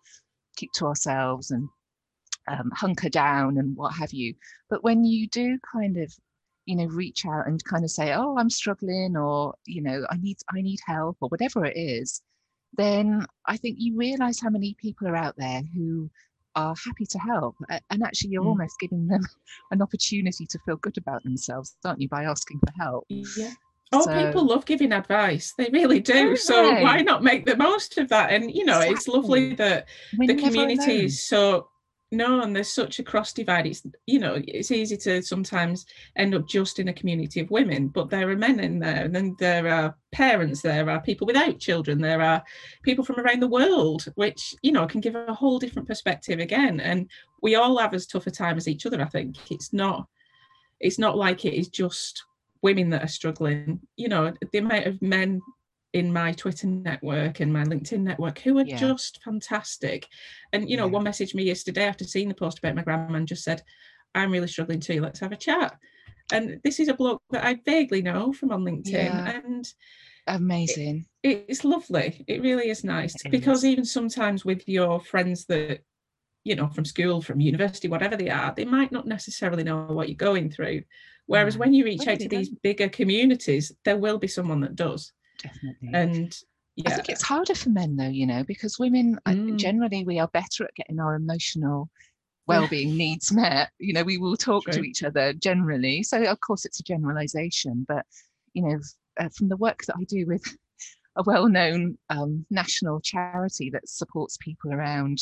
keep 0.56 0.72
to 0.72 0.86
ourselves 0.86 1.50
and 1.50 1.68
um, 2.48 2.70
hunker 2.74 3.10
down 3.10 3.58
and 3.58 3.76
what 3.76 3.92
have 3.92 4.12
you 4.12 4.34
but 4.70 4.82
when 4.82 5.04
you 5.04 5.28
do 5.28 5.58
kind 5.70 5.98
of 5.98 6.14
you 6.64 6.76
know 6.76 6.86
reach 6.86 7.26
out 7.26 7.46
and 7.46 7.62
kind 7.64 7.84
of 7.84 7.90
say 7.90 8.12
oh 8.12 8.36
i'm 8.38 8.50
struggling 8.50 9.16
or 9.16 9.54
you 9.66 9.82
know 9.82 10.06
i 10.10 10.16
need 10.16 10.36
i 10.54 10.60
need 10.60 10.78
help 10.86 11.16
or 11.20 11.28
whatever 11.28 11.64
it 11.64 11.76
is 11.76 12.22
then 12.76 13.26
i 13.46 13.56
think 13.56 13.76
you 13.78 13.96
realize 13.96 14.40
how 14.40 14.50
many 14.50 14.74
people 14.80 15.06
are 15.08 15.16
out 15.16 15.34
there 15.36 15.62
who 15.74 16.10
are 16.54 16.74
happy 16.84 17.06
to 17.06 17.18
help. 17.18 17.56
And 17.90 18.02
actually, 18.02 18.30
you're 18.30 18.42
mm. 18.42 18.48
almost 18.48 18.78
giving 18.80 19.06
them 19.06 19.22
an 19.70 19.82
opportunity 19.82 20.46
to 20.46 20.58
feel 20.60 20.76
good 20.76 20.98
about 20.98 21.22
themselves, 21.24 21.76
aren't 21.84 22.00
you, 22.00 22.08
by 22.08 22.24
asking 22.24 22.60
for 22.60 22.72
help? 22.82 23.04
Yeah. 23.08 23.52
Oh, 23.90 24.04
so, 24.04 24.26
people 24.26 24.46
love 24.46 24.66
giving 24.66 24.92
advice. 24.92 25.54
They 25.56 25.70
really 25.72 26.00
do. 26.00 26.36
So 26.36 26.74
they? 26.74 26.82
why 26.82 27.00
not 27.00 27.22
make 27.22 27.46
the 27.46 27.56
most 27.56 27.96
of 27.96 28.10
that? 28.10 28.30
And 28.30 28.54
you 28.54 28.64
know, 28.64 28.80
exactly. 28.80 28.94
it's 28.94 29.08
lovely 29.08 29.54
that 29.54 29.88
We're 30.18 30.26
the 30.26 30.34
community 30.34 31.06
is 31.06 31.26
so 31.26 31.68
no 32.10 32.40
and 32.40 32.56
there's 32.56 32.72
such 32.72 32.98
a 32.98 33.02
cross 33.02 33.32
divide. 33.32 33.66
It's 33.66 33.82
you 34.06 34.18
know 34.18 34.40
it's 34.46 34.70
easy 34.70 34.96
to 34.98 35.22
sometimes 35.22 35.84
end 36.16 36.34
up 36.34 36.48
just 36.48 36.78
in 36.78 36.88
a 36.88 36.92
community 36.92 37.40
of 37.40 37.50
women 37.50 37.88
but 37.88 38.08
there 38.08 38.30
are 38.30 38.36
men 38.36 38.60
in 38.60 38.78
there 38.78 39.04
and 39.04 39.14
then 39.14 39.36
there 39.38 39.68
are 39.68 39.94
parents 40.12 40.62
there 40.62 40.88
are 40.88 41.02
people 41.02 41.26
without 41.26 41.58
children 41.58 42.00
there 42.00 42.22
are 42.22 42.42
people 42.82 43.04
from 43.04 43.20
around 43.20 43.40
the 43.40 43.46
world 43.46 44.06
which 44.14 44.54
you 44.62 44.72
know 44.72 44.86
can 44.86 45.00
give 45.00 45.14
a 45.14 45.34
whole 45.34 45.58
different 45.58 45.88
perspective 45.88 46.38
again. 46.38 46.80
And 46.80 47.10
we 47.42 47.54
all 47.56 47.78
have 47.78 47.94
as 47.94 48.06
tough 48.06 48.26
a 48.26 48.30
time 48.30 48.56
as 48.56 48.68
each 48.68 48.86
other 48.86 49.00
i 49.02 49.06
think. 49.06 49.36
It's 49.50 49.72
not 49.72 50.06
it's 50.80 50.98
not 50.98 51.16
like 51.16 51.44
it 51.44 51.54
is 51.54 51.68
just 51.68 52.22
women 52.62 52.90
that 52.90 53.04
are 53.04 53.08
struggling. 53.08 53.80
You 53.96 54.08
know 54.08 54.32
the 54.52 54.58
amount 54.58 54.86
of 54.86 55.02
men 55.02 55.40
in 55.92 56.12
my 56.12 56.32
Twitter 56.32 56.66
network 56.66 57.40
and 57.40 57.52
my 57.52 57.64
LinkedIn 57.64 58.00
network 58.00 58.38
who 58.40 58.58
are 58.58 58.64
yeah. 58.64 58.76
just 58.76 59.20
fantastic. 59.22 60.06
And 60.52 60.68
you 60.68 60.76
know, 60.76 60.86
yeah. 60.86 60.92
one 60.92 61.04
messaged 61.04 61.34
me 61.34 61.44
yesterday 61.44 61.84
after 61.84 62.04
seeing 62.04 62.28
the 62.28 62.34
post 62.34 62.58
about 62.58 62.74
my 62.74 62.82
grandma 62.82 63.16
and 63.16 63.28
just 63.28 63.44
said, 63.44 63.62
"I'm 64.14 64.30
really 64.30 64.48
struggling 64.48 64.80
too. 64.80 65.00
Let's 65.00 65.20
have 65.20 65.32
a 65.32 65.36
chat." 65.36 65.76
And 66.30 66.60
this 66.62 66.78
is 66.78 66.88
a 66.88 66.94
bloke 66.94 67.22
that 67.30 67.44
I 67.44 67.58
vaguely 67.64 68.02
know 68.02 68.32
from 68.32 68.52
on 68.52 68.64
LinkedIn, 68.64 68.92
yeah. 68.92 69.40
and 69.44 69.66
amazing. 70.26 71.06
It, 71.22 71.46
it's 71.48 71.64
lovely. 71.64 72.24
It 72.28 72.42
really 72.42 72.68
is 72.68 72.84
nice 72.84 73.14
it 73.24 73.30
because 73.30 73.58
is. 73.58 73.66
even 73.66 73.84
sometimes 73.84 74.44
with 74.44 74.68
your 74.68 75.00
friends 75.00 75.46
that 75.46 75.80
you 76.44 76.54
know 76.54 76.68
from 76.68 76.84
school, 76.84 77.22
from 77.22 77.40
university, 77.40 77.88
whatever 77.88 78.16
they 78.16 78.28
are, 78.28 78.52
they 78.54 78.66
might 78.66 78.92
not 78.92 79.06
necessarily 79.06 79.64
know 79.64 79.86
what 79.86 80.08
you're 80.08 80.16
going 80.16 80.50
through. 80.50 80.82
Whereas 81.24 81.58
when 81.58 81.74
you 81.74 81.84
reach 81.84 82.06
out 82.06 82.20
to 82.20 82.28
these 82.28 82.48
bigger 82.48 82.88
communities, 82.88 83.70
there 83.84 83.98
will 83.98 84.18
be 84.18 84.28
someone 84.28 84.60
that 84.60 84.76
does 84.76 85.12
definitely. 85.42 85.90
And 85.92 86.36
yeah. 86.76 86.90
I 86.90 86.94
think 86.94 87.08
it's 87.08 87.22
harder 87.22 87.54
for 87.54 87.70
men 87.70 87.96
though, 87.96 88.08
you 88.08 88.26
know, 88.26 88.44
because 88.44 88.78
women 88.78 89.18
mm. 89.26 89.56
generally 89.56 90.04
we 90.04 90.18
are 90.18 90.28
better 90.28 90.64
at 90.64 90.74
getting 90.74 91.00
our 91.00 91.14
emotional 91.14 91.88
well-being 92.46 92.96
needs 92.96 93.32
met. 93.32 93.70
You 93.78 93.92
know, 93.92 94.04
we 94.04 94.18
will 94.18 94.36
talk 94.36 94.64
True. 94.64 94.74
to 94.74 94.82
each 94.82 95.02
other 95.02 95.32
generally. 95.32 96.02
So 96.02 96.22
of 96.24 96.40
course 96.40 96.64
it's 96.64 96.80
a 96.80 96.84
generalization, 96.84 97.84
but 97.88 98.06
you 98.54 98.62
know, 98.62 98.78
uh, 99.18 99.28
from 99.36 99.48
the 99.48 99.56
work 99.56 99.84
that 99.86 99.96
I 100.00 100.04
do 100.04 100.24
with 100.26 100.42
a 101.16 101.22
well-known 101.24 101.98
um, 102.10 102.46
national 102.50 103.00
charity 103.00 103.70
that 103.70 103.88
supports 103.88 104.36
people 104.38 104.72
around 104.72 105.18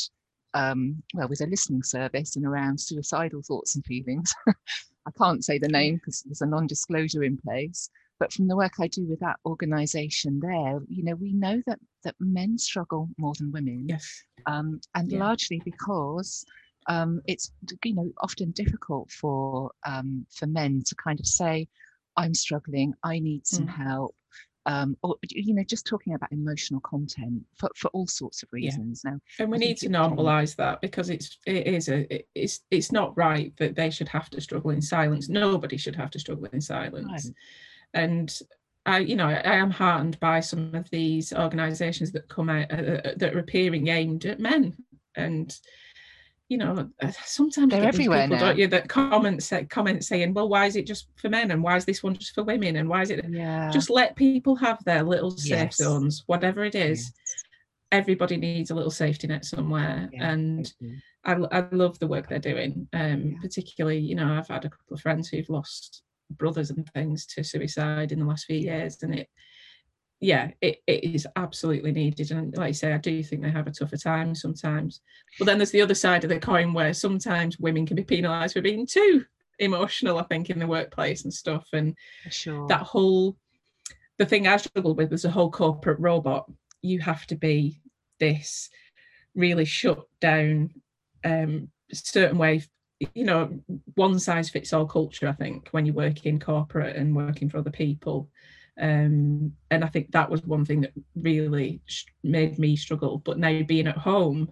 um, 0.53 1.01
well 1.13 1.27
with 1.27 1.41
a 1.41 1.45
listening 1.45 1.83
service 1.83 2.35
and 2.35 2.45
around 2.45 2.79
suicidal 2.79 3.41
thoughts 3.41 3.75
and 3.75 3.85
feelings. 3.85 4.33
I 4.47 5.11
can't 5.17 5.43
say 5.43 5.57
the 5.57 5.69
name 5.69 5.95
because 5.95 6.21
there's 6.23 6.41
a 6.41 6.45
non-disclosure 6.45 7.23
in 7.23 7.37
place. 7.37 7.89
But 8.19 8.33
from 8.33 8.47
the 8.47 8.55
work 8.55 8.73
I 8.79 8.87
do 8.87 9.05
with 9.05 9.19
that 9.19 9.37
organisation 9.45 10.39
there, 10.39 10.79
you 10.87 11.03
know, 11.03 11.15
we 11.15 11.33
know 11.33 11.61
that 11.67 11.79
that 12.03 12.15
men 12.19 12.57
struggle 12.57 13.09
more 13.17 13.33
than 13.37 13.51
women. 13.51 13.85
Yes. 13.89 14.23
Um, 14.45 14.79
and 14.95 15.11
yeah. 15.11 15.19
largely 15.19 15.61
because 15.63 16.45
um, 16.87 17.21
it's 17.27 17.51
you 17.83 17.93
know 17.93 18.11
often 18.19 18.51
difficult 18.51 19.11
for 19.11 19.71
um, 19.85 20.25
for 20.31 20.47
men 20.47 20.83
to 20.85 20.95
kind 20.95 21.19
of 21.19 21.25
say, 21.25 21.67
"I'm 22.15 22.33
struggling. 22.33 22.93
I 23.03 23.19
need 23.19 23.45
some 23.45 23.67
mm. 23.67 23.75
help." 23.75 24.15
Um, 24.65 24.97
or 25.01 25.15
you 25.29 25.53
know, 25.53 25.63
just 25.63 25.85
talking 25.85 26.13
about 26.13 26.31
emotional 26.33 26.81
content 26.81 27.41
for, 27.55 27.69
for 27.77 27.87
all 27.89 28.07
sorts 28.07 28.43
of 28.43 28.49
reasons. 28.51 29.01
Yeah. 29.03 29.11
Now, 29.11 29.19
and 29.39 29.51
we 29.51 29.59
need 29.59 29.77
to 29.77 29.89
normalise 29.89 30.57
that 30.57 30.81
because 30.81 31.09
it's 31.09 31.37
it 31.45 31.67
is 31.67 31.87
a 31.87 32.13
it, 32.13 32.27
it's 32.35 32.61
it's 32.69 32.91
not 32.91 33.15
right 33.15 33.53
that 33.57 33.75
they 33.75 33.89
should 33.89 34.09
have 34.09 34.29
to 34.31 34.41
struggle 34.41 34.71
in 34.71 34.81
silence. 34.81 35.29
Nobody 35.29 35.77
should 35.77 35.95
have 35.95 36.11
to 36.11 36.19
struggle 36.19 36.49
in 36.51 36.61
silence 36.61 37.31
and 37.93 38.33
I, 38.87 38.99
you 38.99 39.17
know, 39.17 39.27
I 39.27 39.55
am 39.55 39.69
heartened 39.69 40.17
by 40.21 40.39
some 40.39 40.73
of 40.73 40.89
these 40.89 41.33
organisations 41.33 42.13
that 42.13 42.29
come 42.29 42.49
out 42.49 42.71
uh, 42.71 43.01
uh, 43.03 43.13
that 43.17 43.35
are 43.35 43.39
appearing 43.39 43.89
aimed 43.89 44.25
at 44.25 44.39
men, 44.39 44.75
and 45.15 45.53
you 46.47 46.57
know, 46.57 46.89
uh, 47.01 47.11
sometimes 47.25 47.71
they're 47.71 47.83
everywhere 47.83 48.23
people, 48.23 48.37
now. 48.37 48.45
don't 48.45 48.57
you? 48.57 48.67
That 48.67 48.87
comments 48.87 49.47
say, 49.47 49.65
comment 49.65 50.05
saying, 50.05 50.33
"Well, 50.33 50.47
why 50.47 50.67
is 50.67 50.77
it 50.77 50.87
just 50.87 51.09
for 51.17 51.27
men, 51.27 51.51
and 51.51 51.61
why 51.61 51.75
is 51.75 51.83
this 51.83 52.01
one 52.01 52.15
just 52.15 52.33
for 52.33 52.43
women, 52.43 52.77
and 52.77 52.87
why 52.87 53.01
is 53.01 53.09
it?" 53.09 53.25
Yeah. 53.27 53.69
Just 53.71 53.89
let 53.89 54.15
people 54.15 54.55
have 54.55 54.81
their 54.85 55.03
little 55.03 55.31
safe 55.31 55.49
yes. 55.49 55.75
zones, 55.75 56.23
whatever 56.27 56.63
it 56.63 56.75
is. 56.75 57.01
Yes. 57.01 57.43
Everybody 57.91 58.37
needs 58.37 58.71
a 58.71 58.75
little 58.75 58.91
safety 58.91 59.27
net 59.27 59.43
somewhere, 59.43 60.09
yeah, 60.13 60.31
and 60.31 60.73
I, 61.25 61.33
I, 61.51 61.67
love 61.71 61.99
the 61.99 62.07
work 62.07 62.27
they're 62.29 62.39
doing. 62.39 62.87
Um, 62.93 63.31
yeah. 63.31 63.37
Particularly, 63.41 63.99
you 63.99 64.15
know, 64.15 64.33
I've 64.33 64.47
had 64.47 64.65
a 64.65 64.69
couple 64.69 64.93
of 64.93 65.01
friends 65.01 65.27
who've 65.27 65.49
lost 65.49 66.03
brothers 66.31 66.69
and 66.69 66.87
things 66.93 67.25
to 67.25 67.43
suicide 67.43 68.11
in 68.11 68.19
the 68.19 68.25
last 68.25 68.45
few 68.45 68.57
years 68.57 69.01
and 69.03 69.15
it 69.15 69.29
yeah 70.19 70.49
it, 70.61 70.77
it 70.87 71.03
is 71.03 71.27
absolutely 71.35 71.91
needed 71.91 72.31
and 72.31 72.55
like 72.57 72.69
I 72.69 72.71
say 72.71 72.93
I 72.93 72.97
do 72.97 73.21
think 73.23 73.41
they 73.41 73.51
have 73.51 73.67
a 73.67 73.71
tougher 73.71 73.97
time 73.97 74.33
sometimes. 74.33 75.01
But 75.37 75.45
then 75.45 75.57
there's 75.57 75.71
the 75.71 75.81
other 75.81 75.93
side 75.93 76.23
of 76.23 76.29
the 76.29 76.39
coin 76.39 76.73
where 76.73 76.93
sometimes 76.93 77.59
women 77.59 77.85
can 77.85 77.95
be 77.95 78.03
penalized 78.03 78.53
for 78.53 78.61
being 78.61 78.87
too 78.87 79.25
emotional 79.59 80.17
I 80.17 80.23
think 80.23 80.49
in 80.49 80.59
the 80.59 80.67
workplace 80.67 81.23
and 81.23 81.33
stuff 81.33 81.67
and 81.73 81.95
sure. 82.29 82.67
that 82.67 82.81
whole 82.81 83.37
the 84.17 84.25
thing 84.25 84.47
I 84.47 84.57
struggle 84.57 84.95
with 84.95 85.11
was 85.11 85.25
a 85.25 85.31
whole 85.31 85.51
corporate 85.51 85.99
robot. 85.99 86.49
You 86.81 86.99
have 87.01 87.27
to 87.27 87.35
be 87.35 87.81
this 88.19 88.69
really 89.35 89.65
shut 89.65 90.03
down 90.19 90.71
um 91.23 91.69
certain 91.93 92.37
way 92.37 92.63
you 93.13 93.23
know 93.23 93.59
one 93.95 94.19
size 94.19 94.49
fits 94.49 94.73
all 94.73 94.85
culture 94.85 95.27
i 95.27 95.31
think 95.31 95.69
when 95.69 95.85
you 95.85 95.93
work 95.93 96.25
in 96.25 96.39
corporate 96.39 96.95
and 96.95 97.15
working 97.15 97.49
for 97.49 97.57
other 97.57 97.71
people. 97.71 98.29
Um, 98.79 99.53
and 99.71 99.83
i 99.83 99.87
think 99.87 100.11
that 100.11 100.29
was 100.29 100.43
one 100.43 100.63
thing 100.63 100.81
that 100.81 100.93
really 101.15 101.81
made 102.23 102.59
me 102.59 102.75
struggle. 102.75 103.17
But 103.17 103.39
now 103.39 103.63
being 103.63 103.87
at 103.87 103.97
home 103.97 104.51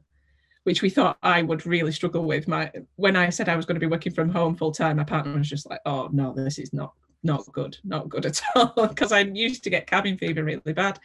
which 0.64 0.82
we 0.82 0.90
thought 0.90 1.18
i 1.22 1.44
would 1.44 1.66
really 1.68 1.92
struggle 1.92 2.24
with 2.24 2.48
my 2.48 2.72
when 2.96 3.16
i 3.16 3.30
said 3.30 3.50
i 3.50 3.56
was 3.56 3.68
going 3.68 3.76
to 3.76 3.88
be 3.88 3.92
working 3.92 4.12
from 4.12 4.30
home 4.30 4.56
full 4.56 4.72
time 4.72 4.98
my 4.98 5.04
partner 5.04 5.38
was 5.38 5.48
just 5.48 5.70
like 5.70 5.80
oh 5.86 6.10
no 6.12 6.34
this 6.34 6.58
is 6.58 6.74
not 6.74 6.94
not 7.22 7.46
good 7.52 7.78
not 7.84 8.10
good 8.10 8.26
at 8.26 8.42
all. 8.56 8.74
Because 8.88 9.12
i 9.12 9.20
used 9.20 9.64
to 9.64 9.70
get 9.70 9.86
cabin 9.86 10.18
fever 10.18 10.44
really 10.44 10.74
bad. 10.74 11.00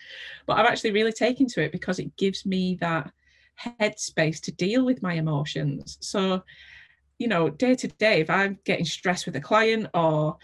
But 0.47 0.59
i've 0.59 0.67
actually 0.67 0.93
really 0.93 1.13
taken 1.13 1.47
to 1.49 1.63
it 1.63 1.73
because 1.73 1.99
it 1.99 2.17
gives 2.17 2.47
me 2.47 2.79
that 2.81 3.13
headspace 3.61 4.41
to 4.41 4.53
deal 4.53 4.85
with 4.85 5.03
my 5.03 5.15
emotions. 5.15 5.99
So 6.01 6.43
you 7.21 7.29
know, 7.29 7.51
day 7.51 7.75
to 7.75 7.87
day, 7.87 8.23
if 8.23 8.31
I'm 8.31 8.59
getting 8.65 8.87
stressed 8.87 9.27
with 9.27 9.37
a 9.37 9.41
client 9.41 9.87
or 9.93 10.39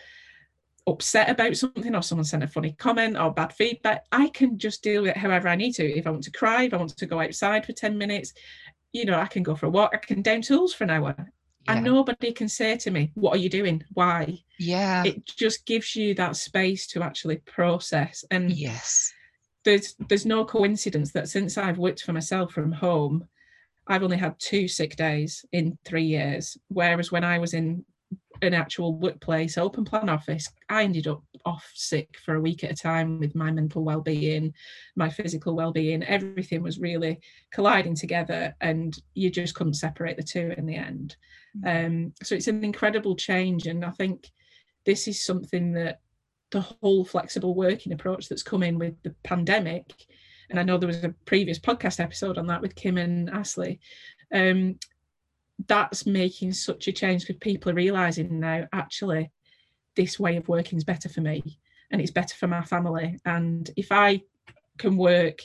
upset 0.86 1.30
about 1.30 1.56
something 1.56 1.94
or 1.94 2.02
someone 2.02 2.24
sent 2.26 2.44
a 2.44 2.46
funny 2.46 2.72
comment 2.72 3.16
or 3.16 3.32
bad 3.32 3.54
feedback, 3.54 4.04
I 4.12 4.28
can 4.28 4.58
just 4.58 4.82
deal 4.82 5.02
with 5.02 5.12
it 5.12 5.16
however 5.16 5.48
I 5.48 5.56
need 5.56 5.72
to. 5.76 5.84
If 5.84 6.06
I 6.06 6.10
want 6.10 6.24
to 6.24 6.30
cry, 6.30 6.64
if 6.64 6.74
I 6.74 6.76
want 6.76 6.94
to 6.94 7.06
go 7.06 7.18
outside 7.18 7.64
for 7.64 7.72
10 7.72 7.96
minutes, 7.96 8.34
you 8.92 9.06
know, 9.06 9.18
I 9.18 9.26
can 9.26 9.42
go 9.42 9.56
for 9.56 9.66
a 9.66 9.70
walk, 9.70 9.92
I 9.94 9.96
can 9.96 10.20
down 10.20 10.42
tools 10.42 10.74
for 10.74 10.84
an 10.84 10.90
hour. 10.90 11.14
Yeah. 11.64 11.72
And 11.72 11.84
nobody 11.84 12.30
can 12.30 12.48
say 12.48 12.76
to 12.76 12.90
me, 12.90 13.10
What 13.14 13.34
are 13.34 13.40
you 13.40 13.48
doing? 13.48 13.82
Why? 13.94 14.38
Yeah. 14.58 15.02
It 15.02 15.24
just 15.24 15.64
gives 15.64 15.96
you 15.96 16.12
that 16.14 16.36
space 16.36 16.86
to 16.88 17.02
actually 17.02 17.38
process. 17.38 18.22
And 18.30 18.52
yes, 18.52 19.14
there's 19.64 19.96
there's 20.08 20.26
no 20.26 20.44
coincidence 20.44 21.10
that 21.12 21.30
since 21.30 21.56
I've 21.56 21.78
worked 21.78 22.02
for 22.02 22.12
myself 22.12 22.52
from 22.52 22.70
home, 22.70 23.26
I've 23.86 24.02
only 24.02 24.16
had 24.16 24.38
two 24.38 24.68
sick 24.68 24.96
days 24.96 25.44
in 25.52 25.78
three 25.84 26.04
years. 26.04 26.56
Whereas 26.68 27.12
when 27.12 27.24
I 27.24 27.38
was 27.38 27.54
in 27.54 27.84
an 28.42 28.54
actual 28.54 28.94
workplace, 28.94 29.56
open 29.56 29.84
plan 29.84 30.08
office, 30.08 30.48
I 30.68 30.82
ended 30.84 31.06
up 31.06 31.22
off 31.44 31.70
sick 31.74 32.16
for 32.24 32.34
a 32.34 32.40
week 32.40 32.64
at 32.64 32.72
a 32.72 32.74
time 32.74 33.18
with 33.18 33.34
my 33.34 33.50
mental 33.50 33.82
well-being, 33.82 34.52
my 34.96 35.08
physical 35.08 35.54
well-being. 35.54 36.02
Everything 36.02 36.62
was 36.62 36.78
really 36.78 37.20
colliding 37.52 37.94
together, 37.94 38.54
and 38.60 38.96
you 39.14 39.30
just 39.30 39.54
couldn't 39.54 39.74
separate 39.74 40.16
the 40.16 40.22
two 40.22 40.52
in 40.56 40.66
the 40.66 40.76
end. 40.76 41.16
Mm. 41.64 41.86
Um, 41.86 42.12
so 42.22 42.34
it's 42.34 42.48
an 42.48 42.64
incredible 42.64 43.16
change, 43.16 43.66
and 43.66 43.84
I 43.84 43.90
think 43.90 44.30
this 44.84 45.08
is 45.08 45.24
something 45.24 45.72
that 45.72 46.00
the 46.50 46.60
whole 46.60 47.04
flexible 47.04 47.54
working 47.54 47.92
approach 47.92 48.28
that's 48.28 48.42
come 48.42 48.62
in 48.62 48.78
with 48.78 48.94
the 49.02 49.14
pandemic 49.24 49.92
and 50.50 50.58
I 50.58 50.62
know 50.62 50.78
there 50.78 50.86
was 50.86 51.04
a 51.04 51.14
previous 51.24 51.58
podcast 51.58 52.00
episode 52.00 52.38
on 52.38 52.46
that 52.46 52.62
with 52.62 52.74
Kim 52.74 52.98
and 52.98 53.30
Ashley. 53.30 53.80
Um, 54.32 54.78
that's 55.66 56.06
making 56.06 56.52
such 56.52 56.88
a 56.88 56.92
change 56.92 57.22
because 57.22 57.38
people 57.40 57.72
are 57.72 57.76
realizing 57.76 58.40
now 58.40 58.66
actually 58.72 59.30
this 59.94 60.20
way 60.20 60.36
of 60.36 60.48
working 60.48 60.76
is 60.76 60.84
better 60.84 61.08
for 61.08 61.22
me 61.22 61.42
and 61.90 62.00
it's 62.00 62.10
better 62.10 62.34
for 62.34 62.46
my 62.46 62.62
family. 62.62 63.18
And 63.24 63.70
if 63.76 63.90
I 63.90 64.22
can 64.78 64.96
work 64.96 65.40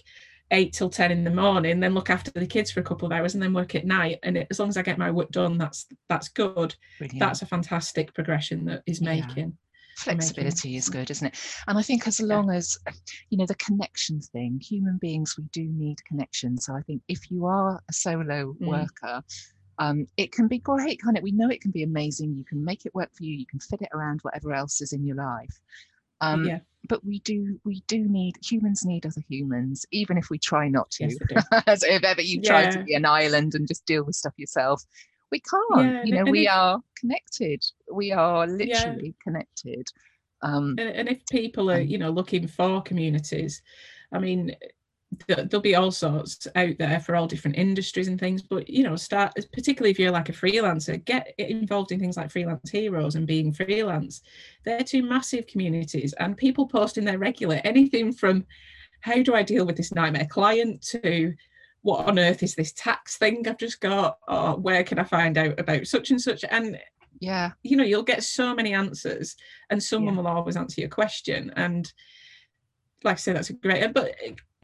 eight 0.51 0.73
till 0.73 0.89
10 0.89 1.11
in 1.11 1.23
the 1.23 1.31
morning, 1.31 1.79
then 1.79 1.93
look 1.93 2.09
after 2.09 2.29
the 2.31 2.45
kids 2.45 2.71
for 2.71 2.81
a 2.81 2.83
couple 2.83 3.05
of 3.05 3.13
hours 3.13 3.33
and 3.33 3.41
then 3.41 3.53
work 3.53 3.73
at 3.75 3.85
night. 3.85 4.19
And 4.23 4.37
it, 4.37 4.47
as 4.51 4.59
long 4.59 4.67
as 4.67 4.75
I 4.75 4.81
get 4.81 4.97
my 4.97 5.11
work 5.11 5.31
done, 5.31 5.57
that's 5.57 5.87
that's 6.09 6.27
good. 6.27 6.75
Brilliant. 6.97 7.19
That's 7.19 7.41
a 7.41 7.45
fantastic 7.45 8.13
progression 8.13 8.65
that 8.65 8.83
is 8.85 9.01
making 9.01 9.57
flexibility 10.01 10.75
is 10.75 10.89
good 10.89 11.09
isn't 11.09 11.27
it? 11.27 11.35
And 11.67 11.77
i 11.77 11.81
think 11.81 12.07
as 12.07 12.19
long 12.21 12.49
yeah. 12.49 12.57
as 12.57 12.77
you 13.29 13.37
know 13.37 13.45
the 13.45 13.55
connection 13.55 14.19
thing 14.19 14.59
human 14.61 14.97
beings 14.97 15.35
we 15.37 15.45
do 15.51 15.63
need 15.63 16.03
connection. 16.05 16.57
So 16.57 16.75
i 16.75 16.81
think 16.81 17.01
if 17.07 17.31
you 17.31 17.45
are 17.45 17.81
a 17.89 17.93
solo 17.93 18.53
mm. 18.53 18.67
worker 18.67 19.23
um, 19.79 20.05
it 20.15 20.31
can 20.31 20.47
be 20.47 20.59
great 20.59 21.01
kind 21.01 21.17
of 21.17 21.23
we 21.23 21.31
know 21.31 21.49
it 21.49 21.61
can 21.61 21.71
be 21.71 21.81
amazing. 21.81 22.35
You 22.35 22.43
can 22.43 22.63
make 22.63 22.85
it 22.85 22.93
work 22.93 23.09
for 23.15 23.23
you. 23.23 23.33
You 23.33 23.47
can 23.47 23.59
fit 23.59 23.81
it 23.81 23.89
around 23.93 24.19
whatever 24.21 24.53
else 24.53 24.79
is 24.79 24.93
in 24.93 25.03
your 25.03 25.15
life. 25.15 25.59
Um, 26.21 26.45
yeah. 26.45 26.59
but 26.87 27.03
we 27.03 27.17
do 27.21 27.59
we 27.65 27.81
do 27.87 28.07
need 28.07 28.35
humans 28.43 28.85
need 28.85 29.07
other 29.07 29.23
humans 29.27 29.87
even 29.91 30.19
if 30.19 30.29
we 30.29 30.37
try 30.37 30.67
not 30.67 30.91
to. 30.91 31.05
Yes, 31.05 31.81
so 31.81 31.87
if 31.87 32.03
ever 32.03 32.21
you 32.21 32.41
yeah. 32.43 32.49
try 32.49 32.69
to 32.69 32.83
be 32.83 32.93
an 32.93 33.05
island 33.05 33.55
and 33.55 33.67
just 33.67 33.87
deal 33.87 34.03
with 34.03 34.15
stuff 34.15 34.33
yourself 34.37 34.83
we 35.31 35.39
can't 35.39 35.93
yeah, 35.93 36.03
you 36.03 36.15
know 36.15 36.29
we 36.29 36.47
if, 36.47 36.53
are 36.53 36.81
connected. 36.97 37.63
We 37.91 38.11
are 38.11 38.47
literally 38.47 39.07
yeah. 39.07 39.23
connected. 39.23 39.87
Um 40.41 40.75
and, 40.77 40.89
and, 40.89 41.09
if 41.09 41.25
people 41.29 41.71
are 41.71 41.79
you 41.79 41.97
know 41.97 42.09
looking 42.09 42.47
for 42.47 42.81
communities 42.81 43.61
i 44.11 44.19
mean 44.19 44.55
there'll 45.27 45.61
be 45.61 45.75
all 45.75 45.91
sorts 45.91 46.47
out 46.55 46.77
there 46.79 46.99
for 46.99 47.15
all 47.15 47.27
different 47.27 47.57
industries 47.57 48.07
and 48.07 48.19
things 48.19 48.41
but 48.41 48.69
you 48.69 48.83
know 48.83 48.95
start 48.95 49.33
particularly 49.53 49.91
if 49.91 49.99
you're 49.99 50.11
like 50.11 50.29
a 50.29 50.33
freelancer 50.33 51.03
get 51.05 51.33
involved 51.37 51.91
in 51.91 51.99
things 51.99 52.17
like 52.17 52.31
freelance 52.31 52.69
heroes 52.69 53.15
and 53.15 53.27
being 53.27 53.51
freelance. 53.51 54.21
They're 54.63 54.83
two 54.83 55.03
massive 55.03 55.47
communities 55.47 56.13
and 56.13 56.37
people 56.37 56.67
posting 56.67 57.03
their 57.05 57.19
regular 57.19 57.59
anything 57.63 58.13
from 58.13 58.45
how 59.01 59.21
do 59.21 59.33
i 59.35 59.43
deal 59.43 59.65
with 59.65 59.75
this 59.75 59.93
nightmare? 59.93 60.27
client 60.29 60.81
to 60.81 61.33
what 61.83 62.07
on 62.07 62.19
earth 62.19 62.43
is 62.43 62.55
this 62.55 62.73
tax 62.73 63.17
thing 63.17 63.47
I've 63.47 63.57
just 63.57 63.81
got? 63.81 64.17
Or 64.27 64.57
where 64.57 64.83
can 64.83 64.99
I 64.99 65.03
find 65.03 65.37
out 65.37 65.59
about 65.59 65.87
such 65.87 66.11
and 66.11 66.21
such? 66.21 66.45
And 66.49 66.77
yeah, 67.19 67.51
you 67.63 67.77
know, 67.77 67.83
you'll 67.83 68.03
get 68.03 68.23
so 68.23 68.55
many 68.55 68.73
answers, 68.73 69.35
and 69.69 69.81
someone 69.81 70.15
yeah. 70.15 70.21
will 70.21 70.27
always 70.27 70.57
answer 70.57 70.81
your 70.81 70.89
question. 70.89 71.51
And 71.55 71.91
like 73.03 73.13
I 73.13 73.17
say, 73.17 73.33
that's 73.33 73.49
a 73.49 73.53
great. 73.53 73.93
But 73.93 74.15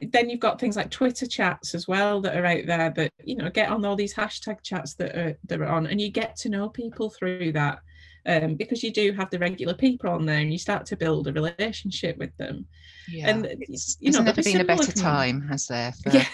then 0.01 0.29
you've 0.29 0.39
got 0.39 0.59
things 0.59 0.75
like 0.75 0.91
Twitter 0.91 1.27
chats 1.27 1.73
as 1.73 1.87
well 1.87 2.21
that 2.21 2.35
are 2.35 2.45
out 2.45 2.65
there 2.65 2.91
that 2.95 3.11
you 3.23 3.35
know 3.35 3.49
get 3.49 3.69
on 3.69 3.85
all 3.85 3.95
these 3.95 4.13
hashtag 4.13 4.61
chats 4.63 4.93
that 4.95 5.15
are 5.15 5.37
that 5.45 5.61
are 5.61 5.67
on, 5.67 5.87
and 5.87 5.99
you 5.99 6.09
get 6.09 6.35
to 6.37 6.49
know 6.49 6.69
people 6.69 7.09
through 7.09 7.53
that. 7.53 7.79
Um, 8.25 8.55
because 8.55 8.83
you 8.83 8.91
do 8.91 9.13
have 9.13 9.29
the 9.29 9.39
regular 9.39 9.73
people 9.73 10.09
on 10.09 10.25
there 10.25 10.39
and 10.39 10.51
you 10.51 10.57
start 10.57 10.85
to 10.87 10.97
build 10.97 11.29
a 11.29 11.31
relationship 11.31 12.17
with 12.17 12.35
them. 12.35 12.65
Yeah. 13.07 13.29
And 13.29 13.45
it's, 13.45 13.95
you 14.01 14.11
know, 14.11 14.21
never 14.21 14.43
been 14.43 14.59
a 14.59 14.65
better 14.65 14.91
time, 14.91 15.47
has 15.47 15.67
there? 15.67 15.93
For, 15.93 16.09
yeah 16.13 16.25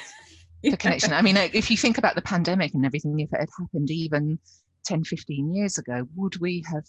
the 0.72 0.78
connection. 0.78 1.14
I 1.14 1.22
mean, 1.22 1.38
if 1.38 1.70
you 1.70 1.78
think 1.78 1.98
about 1.98 2.16
the 2.16 2.22
pandemic 2.22 2.74
and 2.74 2.86
everything, 2.86 3.20
if 3.20 3.34
it 3.34 3.40
had 3.40 3.50
happened 3.60 3.92
even 3.92 4.40
10, 4.86 5.04
15 5.04 5.54
years 5.54 5.78
ago, 5.78 6.08
would 6.16 6.40
we 6.40 6.64
have, 6.72 6.86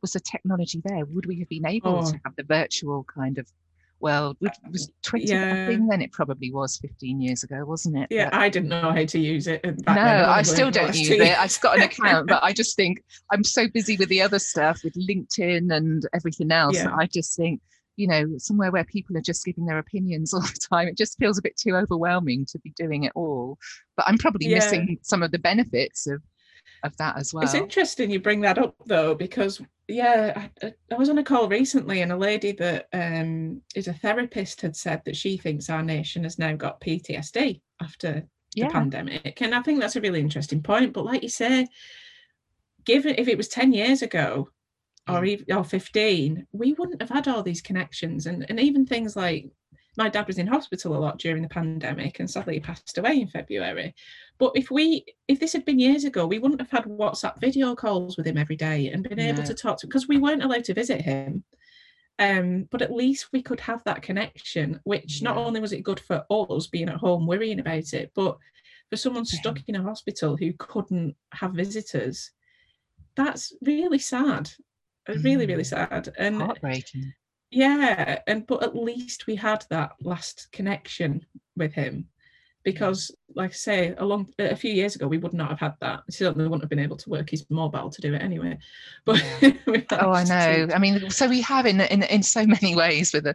was 0.00 0.12
the 0.12 0.20
technology 0.20 0.82
there? 0.84 1.04
Would 1.04 1.26
we 1.26 1.38
have 1.38 1.48
been 1.48 1.66
able 1.66 1.98
oh. 1.98 2.10
to 2.10 2.20
have 2.24 2.34
the 2.36 2.42
virtual 2.42 3.04
kind 3.04 3.38
of 3.38 3.46
world? 4.00 4.36
Was 4.40 4.90
Twitter 5.02 5.34
yeah. 5.34 5.66
thing 5.68 5.86
then? 5.86 6.02
It 6.02 6.10
probably 6.10 6.52
was 6.52 6.78
15 6.78 7.20
years 7.20 7.44
ago, 7.44 7.64
wasn't 7.64 7.98
it? 7.98 8.08
Yeah, 8.10 8.30
but, 8.30 8.40
I 8.40 8.48
didn't 8.48 8.70
know 8.70 8.92
how 8.92 9.04
to 9.04 9.18
use 9.18 9.46
it. 9.46 9.64
No, 9.86 9.92
I 9.94 10.42
still 10.42 10.70
don't 10.70 10.96
use 10.96 11.10
it. 11.10 11.38
I've 11.38 11.60
got 11.60 11.76
an 11.76 11.82
account, 11.82 12.28
but 12.28 12.42
I 12.42 12.52
just 12.60 12.74
think 12.74 13.02
I'm 13.30 13.44
so 13.44 13.68
busy 13.68 13.96
with 13.96 14.08
the 14.08 14.22
other 14.22 14.40
stuff, 14.40 14.80
with 14.82 14.94
LinkedIn 14.94 15.72
and 15.72 16.04
everything 16.12 16.50
else. 16.50 16.76
Yeah. 16.76 16.94
I 16.94 17.06
just 17.06 17.36
think 17.36 17.60
you 17.96 18.06
know 18.06 18.26
somewhere 18.38 18.70
where 18.70 18.84
people 18.84 19.16
are 19.16 19.22
just 19.22 19.44
giving 19.44 19.66
their 19.66 19.78
opinions 19.78 20.32
all 20.34 20.40
the 20.40 20.66
time 20.70 20.88
it 20.88 20.96
just 20.96 21.18
feels 21.18 21.38
a 21.38 21.42
bit 21.42 21.56
too 21.56 21.74
overwhelming 21.76 22.46
to 22.46 22.58
be 22.60 22.70
doing 22.76 23.04
it 23.04 23.12
all 23.14 23.58
but 23.96 24.06
i'm 24.08 24.18
probably 24.18 24.48
yeah. 24.48 24.56
missing 24.56 24.98
some 25.02 25.22
of 25.22 25.30
the 25.30 25.38
benefits 25.38 26.06
of 26.06 26.22
of 26.84 26.96
that 26.96 27.16
as 27.16 27.32
well 27.32 27.44
it's 27.44 27.54
interesting 27.54 28.10
you 28.10 28.20
bring 28.20 28.40
that 28.40 28.58
up 28.58 28.74
though 28.86 29.14
because 29.14 29.60
yeah 29.88 30.48
I, 30.62 30.74
I 30.90 30.96
was 30.96 31.08
on 31.08 31.18
a 31.18 31.24
call 31.24 31.48
recently 31.48 32.02
and 32.02 32.12
a 32.12 32.16
lady 32.16 32.52
that 32.52 32.88
um, 32.92 33.60
is 33.74 33.88
a 33.88 33.92
therapist 33.92 34.60
had 34.60 34.76
said 34.76 35.02
that 35.04 35.16
she 35.16 35.36
thinks 35.36 35.70
our 35.70 35.82
nation 35.82 36.24
has 36.24 36.38
now 36.38 36.54
got 36.54 36.80
ptsd 36.80 37.60
after 37.80 38.24
yeah. 38.54 38.66
the 38.66 38.72
pandemic 38.72 39.42
and 39.42 39.54
i 39.54 39.62
think 39.62 39.80
that's 39.80 39.96
a 39.96 40.00
really 40.00 40.20
interesting 40.20 40.62
point 40.62 40.92
but 40.92 41.04
like 41.04 41.22
you 41.22 41.28
say 41.28 41.66
given 42.84 43.14
if 43.18 43.28
it 43.28 43.36
was 43.36 43.48
10 43.48 43.72
years 43.72 44.02
ago 44.02 44.48
or 45.08 45.24
even 45.24 45.52
or 45.52 45.64
15 45.64 46.46
we 46.52 46.72
wouldn't 46.74 47.00
have 47.00 47.10
had 47.10 47.28
all 47.28 47.42
these 47.42 47.60
connections. 47.60 48.26
And 48.26 48.46
and 48.48 48.60
even 48.60 48.86
things 48.86 49.16
like 49.16 49.50
my 49.96 50.08
dad 50.08 50.26
was 50.26 50.38
in 50.38 50.46
hospital 50.46 50.96
a 50.96 50.98
lot 50.98 51.18
during 51.18 51.42
the 51.42 51.48
pandemic 51.48 52.18
and 52.18 52.30
sadly 52.30 52.54
he 52.54 52.60
passed 52.60 52.96
away 52.98 53.20
in 53.20 53.28
february. 53.28 53.94
But 54.38 54.52
if 54.54 54.70
we 54.70 55.04
if 55.28 55.40
this 55.40 55.52
had 55.52 55.64
been 55.64 55.78
years 55.78 56.04
ago 56.04 56.26
we 56.26 56.38
wouldn't 56.38 56.60
have 56.60 56.70
had 56.70 56.84
whatsapp 56.84 57.40
video 57.40 57.74
calls 57.74 58.16
with 58.16 58.26
him 58.26 58.38
every 58.38 58.56
day 58.56 58.88
and 58.88 59.08
been 59.08 59.18
able 59.20 59.42
to 59.42 59.54
talk 59.54 59.78
to 59.78 59.86
because 59.86 60.08
we 60.08 60.18
weren't 60.18 60.44
allowed 60.44 60.64
to 60.64 60.74
visit 60.74 61.02
him. 61.02 61.44
Um, 62.18 62.68
but 62.70 62.82
at 62.82 62.92
least 62.92 63.30
we 63.32 63.42
could 63.42 63.58
have 63.60 63.82
that 63.84 64.02
connection 64.02 64.78
which 64.84 65.20
yeah. 65.20 65.30
not 65.30 65.38
only 65.38 65.60
was 65.60 65.72
it 65.72 65.82
good 65.82 65.98
for 65.98 66.24
us 66.30 66.66
being 66.66 66.90
at 66.90 66.98
home 66.98 67.26
worrying 67.26 67.58
about 67.58 67.92
it 67.94 68.12
but 68.14 68.36
for 68.90 68.96
someone 68.96 69.24
stuck 69.24 69.58
in 69.66 69.76
a 69.76 69.82
hospital 69.82 70.36
who 70.36 70.52
couldn't 70.58 71.16
have 71.32 71.54
visitors 71.54 72.30
that's 73.16 73.54
really 73.62 73.98
sad 73.98 74.50
really 75.08 75.46
really 75.46 75.62
mm. 75.62 75.66
sad 75.66 76.12
and 76.18 76.40
heartbreaking 76.40 77.12
yeah 77.50 78.20
and 78.26 78.46
but 78.46 78.62
at 78.62 78.76
least 78.76 79.26
we 79.26 79.36
had 79.36 79.64
that 79.70 79.92
last 80.00 80.48
connection 80.52 81.24
with 81.56 81.72
him 81.72 82.06
because 82.64 83.10
like 83.34 83.50
i 83.50 83.54
say 83.54 83.94
a 83.98 84.04
long 84.04 84.26
a 84.38 84.56
few 84.56 84.72
years 84.72 84.94
ago 84.94 85.06
we 85.06 85.18
would 85.18 85.34
not 85.34 85.50
have 85.50 85.58
had 85.58 85.74
that 85.80 86.00
certainly 86.10 86.44
wouldn't 86.44 86.62
have 86.62 86.70
been 86.70 86.78
able 86.78 86.96
to 86.96 87.10
work 87.10 87.28
his 87.28 87.44
mobile 87.50 87.90
to 87.90 88.00
do 88.00 88.14
it 88.14 88.22
anyway 88.22 88.56
but 89.04 89.22
oh 89.92 90.12
i 90.12 90.24
know 90.24 90.66
to... 90.66 90.74
i 90.74 90.78
mean 90.78 91.10
so 91.10 91.28
we 91.28 91.40
have 91.40 91.66
in, 91.66 91.80
in 91.80 92.02
in 92.04 92.22
so 92.22 92.46
many 92.60 92.74
ways 92.74 93.12
with 93.12 93.26
a 93.26 93.34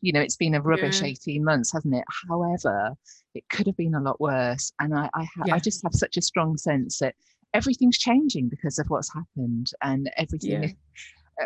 you 0.00 0.12
know 0.12 0.20
it's 0.20 0.36
been 0.36 0.54
a 0.54 0.62
rubbish 0.62 1.00
yeah. 1.00 1.08
18 1.08 1.44
months 1.44 1.72
hasn't 1.72 1.94
it 1.94 2.04
however 2.28 2.92
it 3.34 3.44
could 3.50 3.66
have 3.66 3.76
been 3.76 3.94
a 3.94 4.00
lot 4.00 4.20
worse 4.20 4.72
and 4.80 4.94
i 4.94 5.10
I, 5.14 5.24
ha- 5.24 5.44
yeah. 5.46 5.54
I 5.54 5.58
just 5.58 5.82
have 5.82 5.92
such 5.92 6.16
a 6.16 6.22
strong 6.22 6.56
sense 6.56 6.98
that 7.00 7.14
everything's 7.54 7.98
changing 7.98 8.48
because 8.48 8.78
of 8.78 8.86
what's 8.88 9.12
happened 9.12 9.70
and 9.82 10.10
everything 10.16 10.62
yeah. 10.62 10.70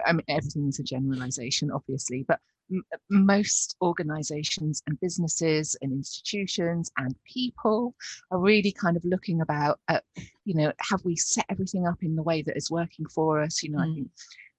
I 0.06 0.12
mean, 0.12 0.24
everything 0.28 0.68
is 0.68 0.78
a 0.78 0.82
generalization, 0.82 1.70
obviously, 1.70 2.24
but 2.26 2.40
m- 2.72 2.84
most 3.10 3.76
organizations 3.82 4.82
and 4.86 4.98
businesses 5.00 5.76
and 5.82 5.92
institutions 5.92 6.90
and 6.96 7.14
people 7.24 7.94
are 8.30 8.38
really 8.38 8.72
kind 8.72 8.96
of 8.96 9.04
looking 9.04 9.42
about, 9.42 9.80
at, 9.88 10.04
you 10.44 10.54
know, 10.54 10.72
have 10.80 11.04
we 11.04 11.16
set 11.16 11.44
everything 11.50 11.86
up 11.86 12.02
in 12.02 12.16
the 12.16 12.22
way 12.22 12.42
that 12.42 12.56
is 12.56 12.70
working 12.70 13.06
for 13.06 13.42
us? 13.42 13.62
You 13.62 13.72
know, 13.72 13.78
mm. 13.78 13.90
I 13.90 13.94
think 13.94 14.10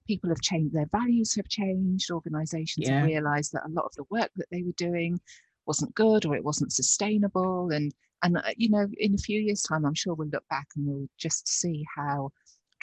people 0.08 0.30
have 0.30 0.42
changed, 0.42 0.76
their 0.76 0.90
values 0.92 1.36
have 1.36 1.48
changed, 1.48 2.12
organizations 2.12 2.88
yeah. 2.88 3.00
have 3.00 3.08
realized 3.08 3.54
that 3.54 3.66
a 3.66 3.72
lot 3.72 3.86
of 3.86 3.94
the 3.96 4.06
work 4.12 4.30
that 4.36 4.48
they 4.52 4.62
were 4.62 4.74
doing 4.78 5.20
wasn't 5.66 5.96
good 5.96 6.26
or 6.26 6.36
it 6.36 6.44
wasn't 6.44 6.74
sustainable. 6.74 7.72
And, 7.72 7.92
and 8.24 8.38
uh, 8.38 8.42
you 8.58 8.70
know, 8.70 8.88
in 8.98 9.14
a 9.14 9.18
few 9.18 9.40
years' 9.40 9.62
time, 9.62 9.86
I'm 9.86 9.94
sure 9.94 10.16
we'll 10.16 10.30
look 10.30 10.48
back 10.50 10.68
and 10.76 10.88
we'll 10.88 11.08
just 11.18 11.48
see 11.48 11.86
how 11.96 12.32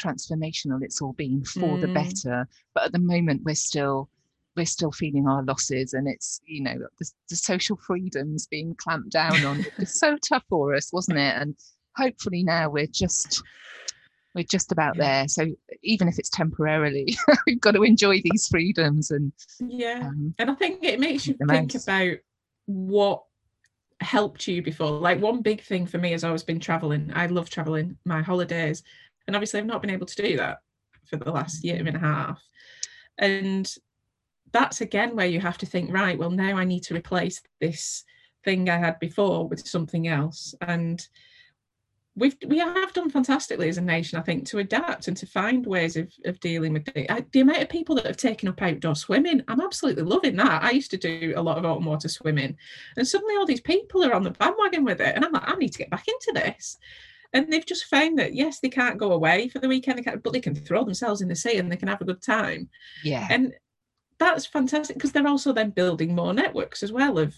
transformational 0.00 0.83
it's 0.83 1.03
all 1.03 1.12
been 1.12 1.44
for 1.44 1.61
mm. 1.61 1.81
the 1.81 1.88
better 1.88 2.48
but 2.74 2.85
at 2.85 2.92
the 2.92 2.98
moment 2.98 3.42
we're 3.44 3.55
still 3.55 4.09
we're 4.57 4.66
still 4.66 4.92
feeling 4.92 5.29
our 5.29 5.42
losses 5.44 5.94
and 5.94 6.09
it's 6.09 6.40
you 6.46 6.62
know 6.62 6.74
the, 6.98 7.11
the 7.29 7.37
social 7.37 7.76
freedoms 7.76 8.46
being 8.46 8.74
clamped 8.76 9.11
down 9.11 9.44
on 9.44 9.64
it's 9.79 9.98
so 9.98 10.16
tough 10.26 10.44
for 10.48 10.74
us 10.74 10.92
wasn't 10.92 11.16
it 11.16 11.35
and 11.37 11.55
hopefully 11.96 12.42
now 12.42 12.68
we're 12.68 12.87
just 12.87 13.42
we're 14.35 14.44
just 14.44 14.72
about 14.72 14.96
yeah. 14.96 15.03
there 15.03 15.29
so 15.29 15.46
even 15.83 16.09
if 16.09 16.18
it's 16.18 16.31
temporarily 16.31 17.16
we've 17.46 17.61
got 17.61 17.72
to 17.72 17.83
enjoy 17.83 18.20
these 18.22 18.48
freedoms 18.48 19.11
and 19.11 19.33
yeah 19.61 20.00
um, 20.07 20.35
and 20.38 20.50
i 20.50 20.55
think 20.55 20.83
it 20.83 20.98
makes 20.98 21.26
you 21.26 21.35
think 21.35 21.74
most. 21.74 21.87
about 21.87 22.16
what 22.66 23.22
helped 24.00 24.48
you 24.48 24.62
before 24.62 24.90
like 24.90 25.20
one 25.20 25.42
big 25.42 25.62
thing 25.62 25.86
for 25.86 25.98
me 25.98 26.12
has 26.12 26.24
always 26.24 26.42
been 26.42 26.58
traveling 26.58 27.10
i 27.14 27.26
love 27.26 27.50
traveling 27.50 27.96
my 28.04 28.22
holidays 28.22 28.82
and 29.30 29.36
obviously, 29.36 29.60
I've 29.60 29.66
not 29.66 29.80
been 29.80 29.90
able 29.90 30.06
to 30.06 30.22
do 30.22 30.36
that 30.38 30.58
for 31.06 31.16
the 31.16 31.30
last 31.30 31.62
year 31.62 31.86
and 31.86 31.96
a 31.96 32.00
half. 32.00 32.42
And 33.16 33.72
that's 34.52 34.80
again 34.80 35.14
where 35.14 35.28
you 35.28 35.38
have 35.38 35.56
to 35.58 35.66
think, 35.66 35.92
right, 35.92 36.18
well, 36.18 36.30
now 36.30 36.56
I 36.56 36.64
need 36.64 36.82
to 36.84 36.96
replace 36.96 37.40
this 37.60 38.02
thing 38.44 38.68
I 38.68 38.78
had 38.78 38.98
before 38.98 39.46
with 39.48 39.68
something 39.68 40.08
else. 40.08 40.52
And 40.62 41.06
we've 42.20 42.37
we 42.46 42.59
have 42.59 42.92
done 42.92 43.11
fantastically 43.11 43.68
as 43.68 43.78
a 43.78 43.83
nation, 43.83 44.18
I 44.18 44.22
think, 44.22 44.46
to 44.46 44.59
adapt 44.59 45.09
and 45.09 45.16
to 45.16 45.26
find 45.26 45.66
ways 45.66 45.96
of, 45.96 46.12
of 46.24 46.38
dealing 46.40 46.74
with 46.74 46.85
the, 46.85 47.26
the 47.33 47.40
amount 47.40 47.62
of 47.62 47.68
people 47.68 47.96
that 47.96 48.06
have 48.06 48.16
taken 48.16 48.48
up 48.48 48.62
outdoor 48.62 48.94
swimming. 48.94 49.42
I'm 49.48 49.61
absolutely 49.61 50.04
loving 50.04 50.37
that. 50.37 50.62
I 50.62 50.70
used 50.70 50.90
to 50.92 50.96
do 50.96 51.33
a 51.37 51.42
lot 51.42 51.59
of 51.59 51.64
open 51.64 51.85
water 51.85 52.09
swimming, 52.09 52.56
and 52.96 53.09
suddenly 53.09 53.35
all 53.37 53.46
these 53.46 53.61
people 53.61 54.04
are 54.04 54.14
on 54.14 54.22
the 54.22 54.30
bandwagon 54.30 54.85
with 54.85 55.00
it, 55.00 55.16
and 55.16 55.24
I'm 55.24 55.33
like, 55.33 55.48
I 55.48 55.56
need 55.56 55.72
to 55.72 55.78
get 55.78 55.90
back 55.90 56.06
into 56.06 56.40
this 56.40 56.78
and 57.33 57.52
they've 57.52 57.66
just 57.66 57.85
found 57.85 58.18
that 58.18 58.35
yes 58.35 58.59
they 58.59 58.68
can't 58.68 58.98
go 58.98 59.12
away 59.12 59.48
for 59.48 59.61
the 59.61 59.68
weekend 59.68 59.98
they 59.98 60.16
but 60.16 60.33
they 60.33 60.40
can 60.40 60.52
throw 60.54 60.85
themselves 60.85 61.20
in 61.20 61.28
the 61.28 61.37
sea 61.37 61.59
and 61.59 61.70
they 61.70 61.76
can 61.76 61.87
have 61.87 62.00
a 62.00 62.04
good 62.04 62.20
time 62.20 62.68
yeah 63.04 63.28
and 63.30 63.54
that's 64.18 64.46
fantastic 64.46 64.96
because 64.96 65.12
they're 65.12 65.26
also 65.26 65.52
then 65.52 65.70
building 65.70 66.14
more 66.14 66.35
networks 66.35 66.83
as 66.83 66.92
well 66.92 67.18
of 67.18 67.35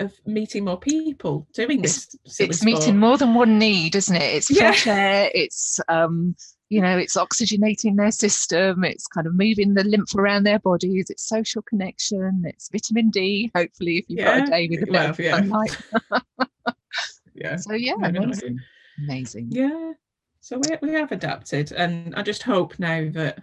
of 0.00 0.12
meeting 0.26 0.64
more 0.64 0.78
people 0.78 1.46
doing 1.54 1.82
this 1.82 2.16
it's, 2.24 2.40
it's 2.40 2.64
meeting 2.64 2.98
more 2.98 3.16
than 3.16 3.34
one 3.34 3.58
need 3.58 3.94
isn't 3.94 4.16
it? 4.16 4.34
It's 4.34 4.56
fresh 4.56 4.86
yeah. 4.86 4.94
air 4.94 5.30
it's 5.34 5.80
um 5.88 6.34
you 6.68 6.80
know 6.80 6.96
it's 6.96 7.16
oxygenating 7.16 7.96
their 7.96 8.10
system 8.10 8.82
it's 8.82 9.06
kind 9.06 9.26
of 9.26 9.34
moving 9.34 9.74
the 9.74 9.84
lymph 9.84 10.14
around 10.14 10.44
their 10.44 10.58
bodies 10.58 11.10
it's 11.10 11.28
social 11.28 11.62
connection 11.62 12.42
it's 12.46 12.68
vitamin 12.72 13.10
d 13.10 13.50
hopefully 13.54 13.98
if 13.98 14.04
you've 14.08 14.20
yeah. 14.20 14.38
got 14.38 14.48
a 14.48 14.50
day 14.50 14.68
with 14.70 14.82
a 14.82 14.86
bit 14.86 15.10
of 15.10 15.20
yeah. 15.20 15.36
sunlight 15.36 15.76
yeah. 17.34 17.56
So 17.56 17.74
yeah 17.74 17.94
amazing 18.02 18.58
amazing. 18.98 19.48
Yeah. 19.50 19.92
So 20.40 20.58
we, 20.58 20.88
we 20.88 20.94
have 20.94 21.12
adapted 21.12 21.72
and 21.72 22.14
i 22.16 22.22
just 22.22 22.42
hope 22.42 22.78
now 22.78 23.08
that 23.12 23.42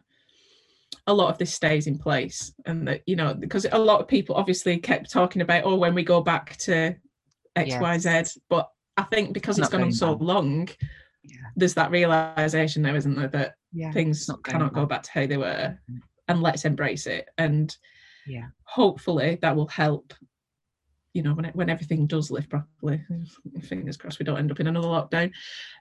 a 1.09 1.13
lot 1.13 1.29
of 1.29 1.39
this 1.39 1.53
stays 1.53 1.87
in 1.87 1.97
place 1.97 2.53
and 2.67 2.87
that 2.87 3.01
you 3.07 3.15
know 3.15 3.33
because 3.33 3.65
a 3.71 3.77
lot 3.77 3.99
of 3.99 4.07
people 4.07 4.35
obviously 4.35 4.77
kept 4.77 5.11
talking 5.11 5.41
about 5.41 5.63
oh 5.65 5.75
when 5.75 5.95
we 5.95 6.03
go 6.03 6.21
back 6.21 6.55
to 6.57 6.95
xyz 7.57 8.05
yes. 8.05 8.37
but 8.47 8.69
i 8.95 9.01
think 9.03 9.33
because 9.33 9.57
it's, 9.57 9.65
it's 9.65 9.71
gone 9.71 9.81
on 9.81 9.91
so 9.91 10.13
long 10.13 10.69
yeah. 11.23 11.35
there's 11.55 11.73
that 11.73 11.89
realization 11.89 12.83
now 12.83 12.93
isn't 12.93 13.15
there 13.15 13.27
that 13.27 13.55
yeah, 13.73 13.91
things 13.91 14.29
cannot 14.43 14.73
go 14.73 14.85
back 14.85 15.01
to 15.01 15.11
how 15.11 15.25
they 15.25 15.37
were 15.37 15.75
mm. 15.91 15.99
and 16.27 16.43
let's 16.43 16.63
embrace 16.63 17.07
it 17.07 17.27
and 17.39 17.75
yeah 18.27 18.45
hopefully 18.65 19.39
that 19.41 19.55
will 19.55 19.67
help 19.67 20.13
you 21.19 21.23
know 21.23 21.33
when 21.33 21.43
it, 21.43 21.55
when 21.55 21.69
everything 21.69 22.07
does 22.07 22.31
lift 22.31 22.49
properly 22.49 23.03
fingers 23.61 23.97
crossed 23.97 24.19
we 24.19 24.23
don't 24.23 24.37
end 24.37 24.51
up 24.51 24.59
in 24.61 24.67
another 24.67 24.87
lockdown. 24.87 25.29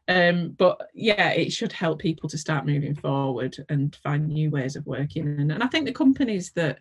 Um, 0.09 0.57
but 0.59 0.81
yeah 0.95 1.31
it 1.31 1.53
should 1.53 1.71
help 1.71 2.01
people 2.01 2.29
to 2.29 2.37
start 2.37 2.67
moving 2.67 2.97
forward 2.97 3.57
and 3.69 3.95
find 4.03 4.27
new 4.27 4.51
ways 4.51 4.75
of 4.75 4.85
working. 4.85 5.29
And, 5.29 5.53
and 5.53 5.63
i 5.63 5.69
think 5.69 5.87
the 5.87 5.93
companies 5.93 6.51
that 6.57 6.81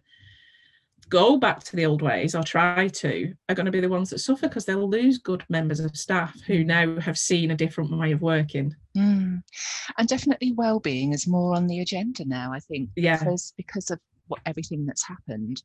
go 1.09 1.37
back 1.37 1.63
to 1.63 1.75
the 1.75 1.85
old 1.85 2.01
ways 2.01 2.33
or 2.33 2.41
try 2.41 2.87
to 2.87 3.31
are 3.47 3.55
going 3.55 3.67
to 3.67 3.71
be 3.71 3.79
the 3.79 3.87
ones 3.87 4.09
that 4.09 4.19
suffer 4.19 4.47
because 4.47 4.65
they'll 4.65 4.89
lose 4.89 5.19
good 5.19 5.43
members 5.49 5.79
of 5.79 5.95
staff 5.95 6.41
who 6.47 6.63
now 6.63 6.99
have 6.99 7.17
seen 7.17 7.51
a 7.51 7.55
different 7.55 7.95
way 7.95 8.11
of 8.11 8.21
working. 8.21 8.75
Mm. 8.97 9.43
and 9.99 10.07
definitely 10.07 10.53
well-being 10.53 11.13
is 11.13 11.27
more 11.27 11.55
on 11.55 11.67
the 11.67 11.81
agenda 11.81 12.25
now 12.25 12.51
i 12.51 12.59
think 12.59 12.89
yeah. 12.95 13.19
because 13.19 13.53
because 13.55 13.91
of 13.91 13.99
what 14.27 14.41
everything 14.45 14.85
that's 14.85 15.05
happened. 15.05 15.61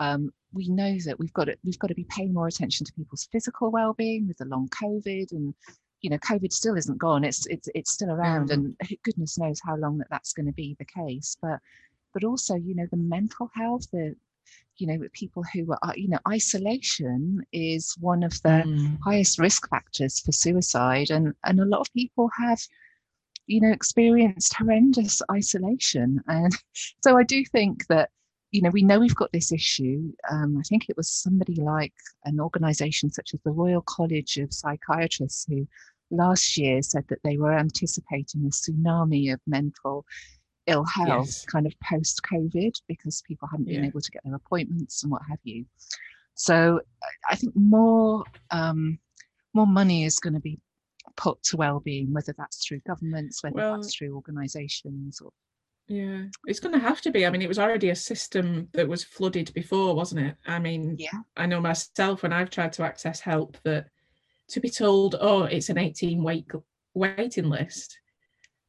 Um, 0.00 0.30
we 0.52 0.68
know 0.68 0.96
that 1.04 1.18
we've 1.18 1.32
got 1.32 1.44
to 1.44 1.56
we've 1.64 1.78
got 1.78 1.88
to 1.88 1.94
be 1.94 2.06
paying 2.08 2.32
more 2.32 2.48
attention 2.48 2.86
to 2.86 2.92
people's 2.92 3.28
physical 3.30 3.70
well-being 3.70 4.26
with 4.26 4.38
the 4.38 4.44
long 4.44 4.68
COVID 4.68 5.32
and 5.32 5.54
you 6.00 6.10
know 6.10 6.18
COVID 6.18 6.52
still 6.52 6.76
isn't 6.76 6.98
gone 6.98 7.24
it's 7.24 7.46
it's 7.46 7.68
it's 7.74 7.92
still 7.92 8.10
around 8.10 8.50
mm. 8.50 8.54
and 8.54 8.76
goodness 9.02 9.38
knows 9.38 9.60
how 9.62 9.76
long 9.76 9.98
that 9.98 10.08
that's 10.10 10.32
going 10.32 10.46
to 10.46 10.52
be 10.52 10.76
the 10.78 10.84
case 10.84 11.36
but 11.42 11.58
but 12.14 12.24
also 12.24 12.54
you 12.54 12.74
know 12.74 12.86
the 12.90 12.96
mental 12.96 13.50
health 13.54 13.86
the 13.92 14.14
you 14.76 14.86
know 14.86 14.98
people 15.12 15.42
who 15.52 15.74
are 15.82 15.94
you 15.96 16.08
know 16.08 16.18
isolation 16.28 17.44
is 17.52 17.94
one 18.00 18.22
of 18.22 18.32
the 18.42 18.62
mm. 18.64 18.98
highest 19.04 19.38
risk 19.38 19.68
factors 19.68 20.20
for 20.20 20.32
suicide 20.32 21.10
and 21.10 21.34
and 21.44 21.60
a 21.60 21.64
lot 21.64 21.80
of 21.80 21.92
people 21.92 22.30
have 22.38 22.60
you 23.46 23.60
know 23.60 23.70
experienced 23.70 24.54
horrendous 24.54 25.20
isolation 25.30 26.22
and 26.28 26.52
so 27.02 27.18
i 27.18 27.22
do 27.22 27.44
think 27.44 27.86
that 27.88 28.10
you 28.50 28.62
know, 28.62 28.70
we 28.70 28.82
know 28.82 28.98
we've 28.98 29.14
got 29.14 29.32
this 29.32 29.52
issue. 29.52 30.10
Um, 30.30 30.56
I 30.58 30.62
think 30.62 30.86
it 30.88 30.96
was 30.96 31.10
somebody 31.10 31.54
like 31.56 31.92
an 32.24 32.40
organization 32.40 33.10
such 33.10 33.34
as 33.34 33.40
the 33.42 33.50
Royal 33.50 33.82
College 33.82 34.38
of 34.38 34.52
Psychiatrists 34.52 35.44
who 35.48 35.68
last 36.10 36.56
year 36.56 36.80
said 36.82 37.04
that 37.08 37.18
they 37.24 37.36
were 37.36 37.52
anticipating 37.52 38.46
a 38.46 38.48
tsunami 38.48 39.32
of 39.32 39.40
mental 39.46 40.06
ill 40.66 40.84
health 40.84 41.26
yes. 41.26 41.44
kind 41.46 41.66
of 41.66 41.74
post 41.80 42.20
COVID 42.30 42.74
because 42.88 43.22
people 43.26 43.48
hadn't 43.50 43.66
been 43.66 43.82
yeah. 43.82 43.88
able 43.88 44.00
to 44.00 44.10
get 44.10 44.22
their 44.24 44.34
appointments 44.34 45.02
and 45.02 45.12
what 45.12 45.22
have 45.28 45.38
you. 45.42 45.64
So 46.34 46.80
I 47.28 47.36
think 47.36 47.54
more 47.56 48.24
um, 48.50 48.98
more 49.54 49.66
money 49.66 50.04
is 50.04 50.20
going 50.20 50.34
to 50.34 50.40
be 50.40 50.58
put 51.16 51.42
to 51.42 51.56
well-being, 51.56 52.12
whether 52.12 52.34
that's 52.38 52.64
through 52.64 52.80
governments, 52.86 53.42
whether 53.42 53.56
well, 53.56 53.74
that's 53.74 53.96
through 53.96 54.14
organisations 54.14 55.20
or 55.20 55.32
yeah, 55.88 56.24
it's 56.46 56.60
going 56.60 56.74
to 56.74 56.86
have 56.86 57.00
to 57.02 57.10
be. 57.10 57.26
I 57.26 57.30
mean, 57.30 57.42
it 57.42 57.48
was 57.48 57.58
already 57.58 57.90
a 57.90 57.96
system 57.96 58.68
that 58.74 58.88
was 58.88 59.04
flooded 59.04 59.52
before, 59.54 59.94
wasn't 59.94 60.26
it? 60.26 60.36
I 60.46 60.58
mean, 60.58 60.96
yeah. 60.98 61.18
I 61.36 61.46
know 61.46 61.60
myself 61.60 62.22
when 62.22 62.32
I've 62.32 62.50
tried 62.50 62.74
to 62.74 62.82
access 62.82 63.20
help 63.20 63.56
that 63.64 63.88
to 64.50 64.60
be 64.60 64.70
told, 64.70 65.16
oh, 65.20 65.44
it's 65.44 65.70
an 65.70 65.78
18 65.78 66.22
week 66.22 66.50
waiting 66.94 67.48
list, 67.48 67.98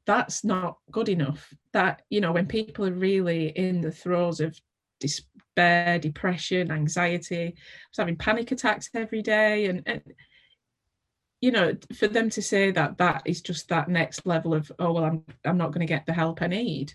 that's 0.05 0.43
not 0.43 0.77
good 0.91 1.09
enough. 1.09 1.53
That, 1.73 2.03
you 2.09 2.21
know, 2.21 2.31
when 2.31 2.47
people 2.47 2.87
are 2.87 2.93
really 2.93 3.47
in 3.49 3.81
the 3.81 3.91
throes 3.91 4.39
of 4.39 4.59
despair, 4.99 5.99
depression, 5.99 6.71
anxiety, 6.71 7.47
I 7.47 7.53
was 7.91 7.97
having 7.97 8.15
panic 8.15 8.51
attacks 8.51 8.89
every 8.93 9.21
day. 9.21 9.65
And, 9.65 9.83
and 9.85 10.01
you 11.41 11.51
know, 11.51 11.75
for 11.95 12.07
them 12.07 12.29
to 12.31 12.41
say 12.41 12.71
that 12.71 12.97
that 12.97 13.21
is 13.25 13.41
just 13.41 13.69
that 13.69 13.87
next 13.87 14.25
level 14.25 14.53
of, 14.53 14.71
oh 14.79 14.93
well, 14.93 15.05
I'm 15.05 15.23
I'm 15.45 15.57
not 15.57 15.71
going 15.71 15.85
to 15.85 15.93
get 15.93 16.05
the 16.05 16.13
help 16.13 16.41
I 16.41 16.47
need, 16.47 16.93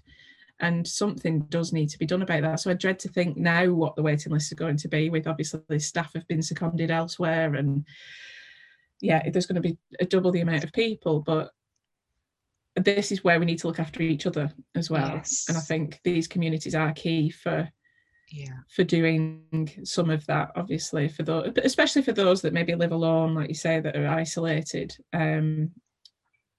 and 0.60 0.86
something 0.86 1.40
does 1.48 1.72
need 1.72 1.88
to 1.90 1.98
be 1.98 2.06
done 2.06 2.22
about 2.22 2.42
that. 2.42 2.60
So 2.60 2.70
I 2.70 2.74
dread 2.74 2.98
to 3.00 3.08
think 3.08 3.36
now 3.36 3.70
what 3.70 3.96
the 3.96 4.02
waiting 4.02 4.32
lists 4.32 4.52
are 4.52 4.56
going 4.56 4.76
to 4.78 4.88
be. 4.88 5.08
With 5.08 5.26
obviously 5.26 5.60
the 5.68 5.80
staff 5.80 6.12
have 6.14 6.28
been 6.28 6.42
seconded 6.42 6.90
elsewhere, 6.90 7.54
and 7.54 7.86
yeah, 9.00 9.28
there's 9.30 9.46
going 9.46 9.62
to 9.62 9.68
be 9.68 9.78
a 10.00 10.04
double 10.04 10.30
the 10.30 10.40
amount 10.40 10.64
of 10.64 10.72
people, 10.72 11.20
but 11.20 11.50
this 12.76 13.12
is 13.12 13.22
where 13.22 13.38
we 13.38 13.46
need 13.46 13.58
to 13.60 13.66
look 13.66 13.78
after 13.78 14.02
each 14.02 14.26
other 14.26 14.52
as 14.74 14.90
well. 14.90 15.12
Yes. 15.14 15.46
And 15.48 15.56
I 15.56 15.60
think 15.60 16.00
these 16.04 16.26
communities 16.26 16.74
are 16.74 16.92
key 16.92 17.30
for 17.30 17.68
yeah. 18.34 18.58
for 18.68 18.82
doing 18.82 19.70
some 19.84 20.10
of 20.10 20.26
that 20.26 20.50
obviously 20.56 21.08
for 21.08 21.22
those 21.22 21.52
especially 21.62 22.02
for 22.02 22.12
those 22.12 22.42
that 22.42 22.52
maybe 22.52 22.74
live 22.74 22.92
alone 22.92 23.34
like 23.34 23.48
you 23.48 23.54
say 23.54 23.80
that 23.80 23.96
are 23.96 24.08
isolated 24.08 24.96
um 25.12 25.70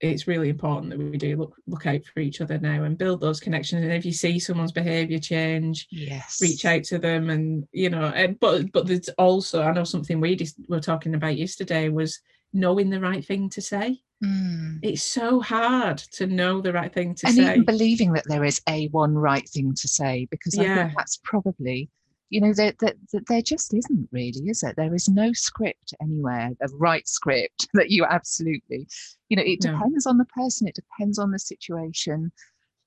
it's 0.01 0.27
really 0.27 0.49
important 0.49 0.89
that 0.89 0.99
we 0.99 1.17
do 1.17 1.37
look 1.37 1.55
look 1.67 1.85
out 1.85 2.03
for 2.05 2.19
each 2.19 2.41
other 2.41 2.57
now 2.59 2.83
and 2.83 2.97
build 2.97 3.21
those 3.21 3.39
connections. 3.39 3.83
And 3.83 3.93
if 3.93 4.05
you 4.05 4.11
see 4.11 4.39
someone's 4.39 4.73
behavior 4.73 5.19
change 5.19 5.87
yes. 5.89 6.39
reach 6.41 6.65
out 6.65 6.83
to 6.85 6.97
them 6.97 7.29
and 7.29 7.65
you 7.71 7.89
know 7.89 8.07
and, 8.07 8.39
but 8.39 8.71
but 8.71 8.87
there's 8.87 9.09
also 9.17 9.61
i 9.63 9.71
know 9.71 9.83
something 9.83 10.19
we 10.19 10.35
just 10.35 10.57
were 10.67 10.81
talking 10.81 11.15
about 11.15 11.37
yesterday 11.37 11.89
was 11.89 12.19
knowing 12.55 12.89
the 12.89 12.99
right 12.99 13.23
thing 13.23 13.49
to 13.49 13.61
say. 13.61 14.01
Mm. 14.23 14.79
It's 14.81 15.03
so 15.03 15.41
hard 15.41 15.97
to 16.13 16.25
know 16.25 16.61
the 16.61 16.73
right 16.73 16.91
thing 16.91 17.13
to 17.15 17.27
and 17.27 17.35
say. 17.35 17.41
And 17.41 17.51
even 17.51 17.65
believing 17.65 18.13
that 18.13 18.27
there 18.27 18.45
is 18.45 18.61
a 18.67 18.87
one 18.87 19.13
right 19.13 19.47
thing 19.49 19.75
to 19.75 19.87
say, 19.87 20.27
because 20.31 20.57
yeah. 20.57 20.73
I 20.73 20.75
think 20.85 20.97
that's 20.97 21.19
probably, 21.23 21.89
you 22.29 22.41
know, 22.41 22.53
there, 22.53 22.73
there, 22.79 22.93
there 23.27 23.41
just 23.41 23.73
isn't 23.73 24.09
really, 24.11 24.49
is 24.49 24.63
it? 24.63 24.75
There 24.77 24.95
is 24.95 25.09
no 25.09 25.33
script 25.33 25.93
anywhere, 26.01 26.51
a 26.61 26.67
right 26.69 27.07
script 27.07 27.67
that 27.73 27.91
you 27.91 28.05
absolutely, 28.05 28.87
you 29.29 29.37
know, 29.37 29.43
it 29.45 29.59
depends 29.59 30.05
no. 30.05 30.11
on 30.11 30.17
the 30.17 30.25
person, 30.25 30.67
it 30.67 30.75
depends 30.75 31.19
on 31.19 31.31
the 31.31 31.39
situation. 31.39 32.31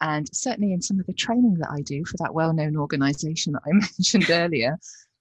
And 0.00 0.28
certainly 0.32 0.72
in 0.72 0.80
some 0.80 0.98
of 0.98 1.06
the 1.06 1.12
training 1.12 1.58
that 1.58 1.70
I 1.70 1.82
do 1.82 2.04
for 2.04 2.16
that 2.18 2.32
well 2.32 2.54
known 2.54 2.76
organization 2.76 3.52
that 3.52 3.62
I 3.66 3.72
mentioned 3.72 4.30
earlier, 4.30 4.78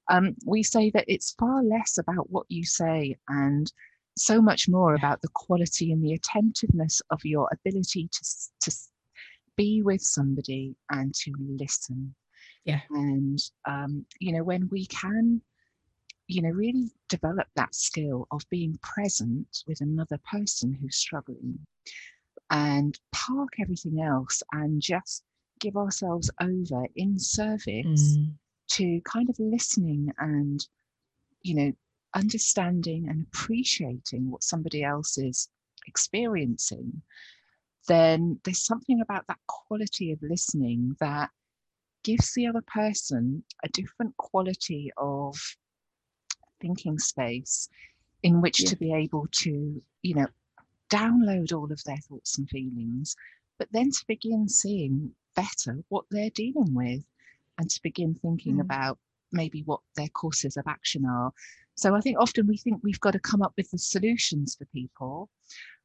um, 0.10 0.36
we 0.46 0.64
say 0.64 0.90
that 0.92 1.06
it's 1.08 1.36
far 1.38 1.64
less 1.64 1.98
about 1.98 2.30
what 2.30 2.46
you 2.48 2.64
say 2.64 3.18
and 3.28 3.72
so 4.18 4.42
much 4.42 4.68
more 4.68 4.96
about 4.96 5.22
the 5.22 5.30
quality 5.34 5.92
and 5.92 6.04
the 6.04 6.14
attentiveness 6.14 7.02
of 7.12 7.20
your 7.24 7.48
ability 7.54 8.10
to, 8.12 8.26
to 8.62 8.78
be 9.56 9.82
with 9.82 10.02
somebody 10.02 10.76
and 10.92 11.14
to 11.14 11.32
listen. 11.40 12.14
Yeah. 12.66 12.82
And, 12.90 13.40
um, 13.66 14.06
you 14.20 14.34
know, 14.34 14.44
when 14.44 14.68
we 14.72 14.86
can, 14.88 15.42
you 16.28 16.42
know, 16.42 16.50
really 16.50 16.92
develop 17.08 17.48
that 17.56 17.74
skill 17.74 18.28
of 18.32 18.42
being 18.50 18.78
present 18.84 19.64
with 19.68 19.82
another 19.82 20.20
person 20.30 20.74
who's 20.74 20.98
struggling 20.98 21.58
and 22.50 23.00
park 23.12 23.50
everything 23.62 24.02
else 24.02 24.44
and 24.52 24.82
just 24.82 25.24
give 25.60 25.76
ourselves 25.76 26.30
over 26.42 26.86
in 26.96 27.18
service 27.18 28.18
mm. 28.18 28.32
to 28.70 29.02
kind 29.06 29.30
of 29.30 29.36
listening 29.40 30.12
and, 30.20 30.68
you 31.42 31.56
know, 31.56 31.72
understanding 32.18 33.08
and 33.10 33.26
appreciating 33.28 34.30
what 34.30 34.44
somebody 34.44 34.84
else 34.84 35.18
is 35.18 35.50
experiencing, 35.88 37.02
then 37.88 38.40
there's 38.44 38.66
something 38.66 39.02
about 39.02 39.26
that 39.28 39.40
quality 39.48 40.12
of 40.12 40.20
listening 40.22 40.96
that 41.00 41.30
gives 42.04 42.34
the 42.34 42.48
other 42.48 42.64
person 42.68 43.44
a 43.64 43.70
different 43.70 44.16
quality 44.18 44.92
of 44.98 45.36
thinking 46.60 46.98
space 46.98 47.70
in 48.24 48.42
which 48.42 48.62
yeah. 48.62 48.70
to 48.70 48.76
be 48.76 48.94
able 48.94 49.28
to, 49.32 49.82
you 50.02 50.16
know, 50.16 50.28
download 50.90 51.54
all 51.54 51.72
of 51.72 51.84
their 51.84 51.98
thoughts 51.98 52.38
and 52.38 52.50
feelings, 52.50 53.16
but 53.60 53.68
then 53.72 53.92
to 53.92 54.04
begin 54.08 54.48
seeing 54.50 55.12
better 55.36 55.84
what 55.90 56.06
they're 56.10 56.32
dealing 56.32 56.74
with 56.74 57.04
and 57.60 57.70
to 57.70 57.82
begin 57.84 58.16
thinking 58.16 58.58
mm. 58.58 58.62
about 58.62 58.98
maybe 59.32 59.62
what 59.64 59.82
their 59.96 60.08
courses 60.10 60.58
of 60.58 60.66
action 60.68 61.06
are 61.06 61.32
so 61.78 61.96
I 61.96 62.02
think 62.02 62.18
often 62.20 62.48
we 62.48 62.58
think 62.58 62.80
we've 62.84 63.00
got 63.00 63.12
to 63.12 63.20
come 63.20 63.44
up 63.44 63.54
with 63.56 63.70
the 63.70 63.78
solutions 63.78 64.56
for 64.56 64.66
people, 64.66 65.30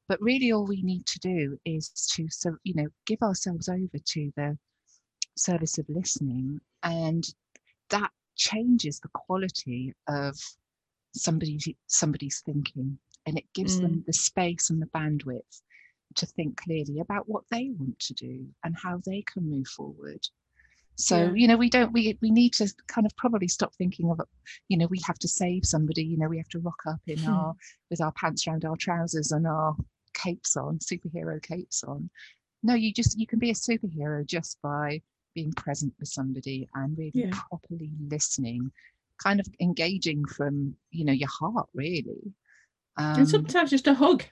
but 0.08 0.20
really 0.22 0.50
all 0.50 0.66
we 0.66 0.82
need 0.82 1.06
to 1.06 1.18
do 1.20 1.58
is 1.66 1.90
to, 2.14 2.26
so 2.30 2.56
you 2.64 2.74
know, 2.74 2.88
give 3.06 3.20
ourselves 3.22 3.68
over 3.68 3.98
to 4.02 4.32
the 4.36 4.58
service 5.36 5.78
of 5.78 5.86
listening, 5.88 6.60
and 6.82 7.28
that 7.90 8.10
changes 8.36 9.00
the 9.00 9.10
quality 9.12 9.94
of 10.08 10.34
somebody's 11.14 11.68
somebody's 11.88 12.42
thinking, 12.44 12.98
and 13.26 13.36
it 13.36 13.44
gives 13.54 13.78
mm. 13.78 13.82
them 13.82 14.04
the 14.06 14.14
space 14.14 14.70
and 14.70 14.80
the 14.80 14.86
bandwidth 14.86 15.60
to 16.14 16.26
think 16.26 16.56
clearly 16.56 17.00
about 17.00 17.28
what 17.28 17.44
they 17.50 17.70
want 17.78 17.98
to 17.98 18.14
do 18.14 18.46
and 18.64 18.76
how 18.76 19.00
they 19.04 19.22
can 19.22 19.48
move 19.48 19.66
forward 19.66 20.26
so 20.96 21.16
yeah. 21.16 21.32
you 21.34 21.48
know 21.48 21.56
we 21.56 21.70
don't 21.70 21.92
we 21.92 22.18
we 22.20 22.30
need 22.30 22.52
to 22.52 22.72
kind 22.86 23.06
of 23.06 23.16
probably 23.16 23.48
stop 23.48 23.74
thinking 23.74 24.10
of 24.10 24.20
you 24.68 24.76
know 24.76 24.86
we 24.86 25.00
have 25.06 25.18
to 25.18 25.28
save 25.28 25.64
somebody 25.64 26.04
you 26.04 26.18
know 26.18 26.28
we 26.28 26.36
have 26.36 26.48
to 26.48 26.58
rock 26.60 26.80
up 26.86 27.00
in 27.06 27.18
hmm. 27.18 27.30
our 27.30 27.54
with 27.90 28.00
our 28.00 28.12
pants 28.12 28.46
around 28.46 28.64
our 28.64 28.76
trousers 28.76 29.32
and 29.32 29.46
our 29.46 29.74
capes 30.14 30.56
on 30.56 30.78
superhero 30.78 31.42
capes 31.42 31.82
on 31.84 32.10
no 32.62 32.74
you 32.74 32.92
just 32.92 33.18
you 33.18 33.26
can 33.26 33.38
be 33.38 33.50
a 33.50 33.54
superhero 33.54 34.24
just 34.26 34.58
by 34.62 35.00
being 35.34 35.52
present 35.52 35.92
with 35.98 36.08
somebody 36.08 36.68
and 36.74 36.96
really 36.98 37.10
yeah. 37.14 37.30
properly 37.48 37.90
listening 38.08 38.70
kind 39.22 39.40
of 39.40 39.46
engaging 39.60 40.24
from 40.26 40.74
you 40.90 41.04
know 41.04 41.12
your 41.12 41.28
heart 41.28 41.68
really 41.74 42.34
um, 42.98 43.20
and 43.20 43.28
sometimes 43.28 43.70
just 43.70 43.86
a 43.86 43.94
hug 43.94 44.22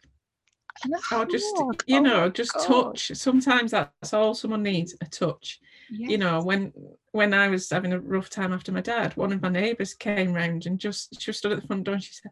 or 1.12 1.24
just 1.26 1.46
you 1.86 1.98
oh 1.98 2.00
know 2.00 2.28
just 2.28 2.54
God. 2.54 2.66
touch 2.66 3.12
sometimes 3.14 3.70
that's 3.70 4.14
all 4.14 4.34
someone 4.34 4.62
needs 4.62 4.94
a 5.00 5.06
touch 5.06 5.60
yes. 5.90 6.10
you 6.10 6.18
know 6.18 6.42
when 6.42 6.72
when 7.12 7.34
i 7.34 7.48
was 7.48 7.68
having 7.68 7.92
a 7.92 8.00
rough 8.00 8.30
time 8.30 8.52
after 8.52 8.72
my 8.72 8.80
dad 8.80 9.16
one 9.16 9.32
of 9.32 9.42
my 9.42 9.48
neighbors 9.48 9.94
came 9.94 10.32
round 10.32 10.66
and 10.66 10.78
just 10.78 11.20
she 11.20 11.32
stood 11.32 11.52
at 11.52 11.60
the 11.60 11.66
front 11.66 11.84
door 11.84 11.94
and 11.94 12.02
she 12.04 12.12
said 12.12 12.30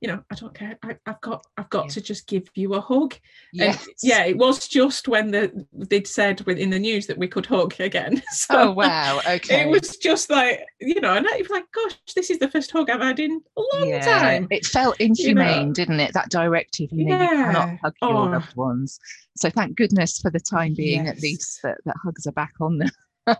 you 0.00 0.08
know, 0.08 0.22
I 0.30 0.34
don't 0.34 0.54
care. 0.54 0.78
I, 0.82 0.96
have 1.06 1.20
got, 1.22 1.44
I've 1.56 1.70
got 1.70 1.86
yeah. 1.86 1.90
to 1.90 2.00
just 2.02 2.26
give 2.26 2.48
you 2.54 2.74
a 2.74 2.80
hug. 2.80 3.14
Yes. 3.52 3.86
And 3.86 3.94
yeah, 4.02 4.24
it 4.24 4.36
was 4.36 4.68
just 4.68 5.08
when 5.08 5.30
the 5.30 5.66
they'd 5.72 6.06
said 6.06 6.42
within 6.42 6.68
the 6.68 6.78
news 6.78 7.06
that 7.06 7.16
we 7.16 7.28
could 7.28 7.46
hug 7.46 7.74
again. 7.80 8.22
So 8.32 8.54
oh 8.54 8.70
wow, 8.72 9.20
okay. 9.26 9.62
It 9.62 9.70
was 9.70 9.96
just 9.96 10.28
like 10.28 10.64
you 10.80 11.00
know, 11.00 11.14
and 11.14 11.26
I 11.26 11.38
was 11.38 11.48
like, 11.48 11.64
gosh, 11.72 11.96
this 12.14 12.30
is 12.30 12.38
the 12.38 12.50
first 12.50 12.70
hug 12.70 12.90
I've 12.90 13.00
had 13.00 13.18
in 13.18 13.40
a 13.56 13.62
long 13.74 13.88
yeah. 13.88 14.04
time. 14.04 14.48
It 14.50 14.66
felt 14.66 15.00
inhumane, 15.00 15.60
you 15.60 15.66
know? 15.66 15.72
didn't 15.72 16.00
it? 16.00 16.12
That 16.12 16.28
directive, 16.28 16.90
you 16.92 17.06
know, 17.06 17.16
yeah. 17.16 17.30
you 17.30 17.44
cannot 17.44 17.78
hug 17.82 17.94
oh. 18.02 18.08
your 18.08 18.30
loved 18.30 18.54
ones. 18.56 19.00
So 19.36 19.48
thank 19.48 19.76
goodness 19.76 20.18
for 20.18 20.30
the 20.30 20.40
time 20.40 20.74
being, 20.74 21.06
yes. 21.06 21.16
at 21.16 21.22
least 21.22 21.60
that, 21.62 21.78
that 21.86 21.96
hugs 22.02 22.26
are 22.26 22.32
back 22.32 22.52
on 22.60 22.78
the 22.78 22.90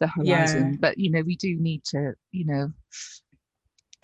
the 0.00 0.06
horizon. 0.06 0.72
Yeah. 0.72 0.78
But 0.80 0.98
you 0.98 1.10
know, 1.10 1.22
we 1.22 1.36
do 1.36 1.56
need 1.56 1.84
to, 1.86 2.14
you 2.30 2.46
know, 2.46 2.72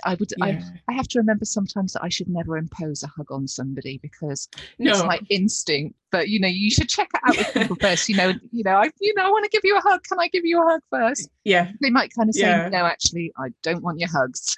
I 0.05 0.15
would 0.15 0.33
yeah. 0.37 0.45
I, 0.45 0.63
I 0.89 0.93
have 0.93 1.09
to 1.09 1.19
remember 1.19 1.45
sometimes 1.45 1.93
that 1.95 2.05
I 2.05 2.09
should 2.09 2.29
never 2.29 2.57
impose 2.57 3.03
a 3.03 3.09
hug 3.09 3.31
on 3.31 3.49
somebody 3.49 3.99
because 4.03 4.49
no. 4.79 4.93
it's 4.93 5.05
my 5.05 5.21
instinct. 5.31 5.97
But 6.13 6.29
you 6.29 6.39
know, 6.39 6.49
you 6.49 6.71
should 6.71 6.89
check 6.89 7.09
it 7.13 7.21
out 7.25 7.37
with 7.37 7.53
people 7.55 7.77
first. 7.81 8.09
You 8.09 8.17
know, 8.17 8.33
you 8.53 8.63
know, 8.65 8.77
I 8.77 8.91
you 9.01 9.15
know, 9.15 9.25
I 9.25 9.31
want 9.31 9.45
to 9.45 9.51
give 9.51 9.63
you 9.65 9.77
a 9.77 9.81
hug. 9.81 10.03
Can 10.05 10.19
I 10.21 10.29
give 10.29 10.45
you 10.45 10.63
a 10.63 10.65
hug 10.65 10.81
first? 10.91 11.29
Yeah. 11.45 11.71
They 11.81 11.91
might 11.91 12.13
kind 12.15 12.29
of 12.29 12.35
say, 12.35 12.43
yeah. 12.43 12.69
no, 12.69 12.85
actually, 12.85 13.33
I 13.37 13.49
don't 13.63 13.83
want 13.83 13.99
your 13.99 14.09
hugs. 14.09 14.57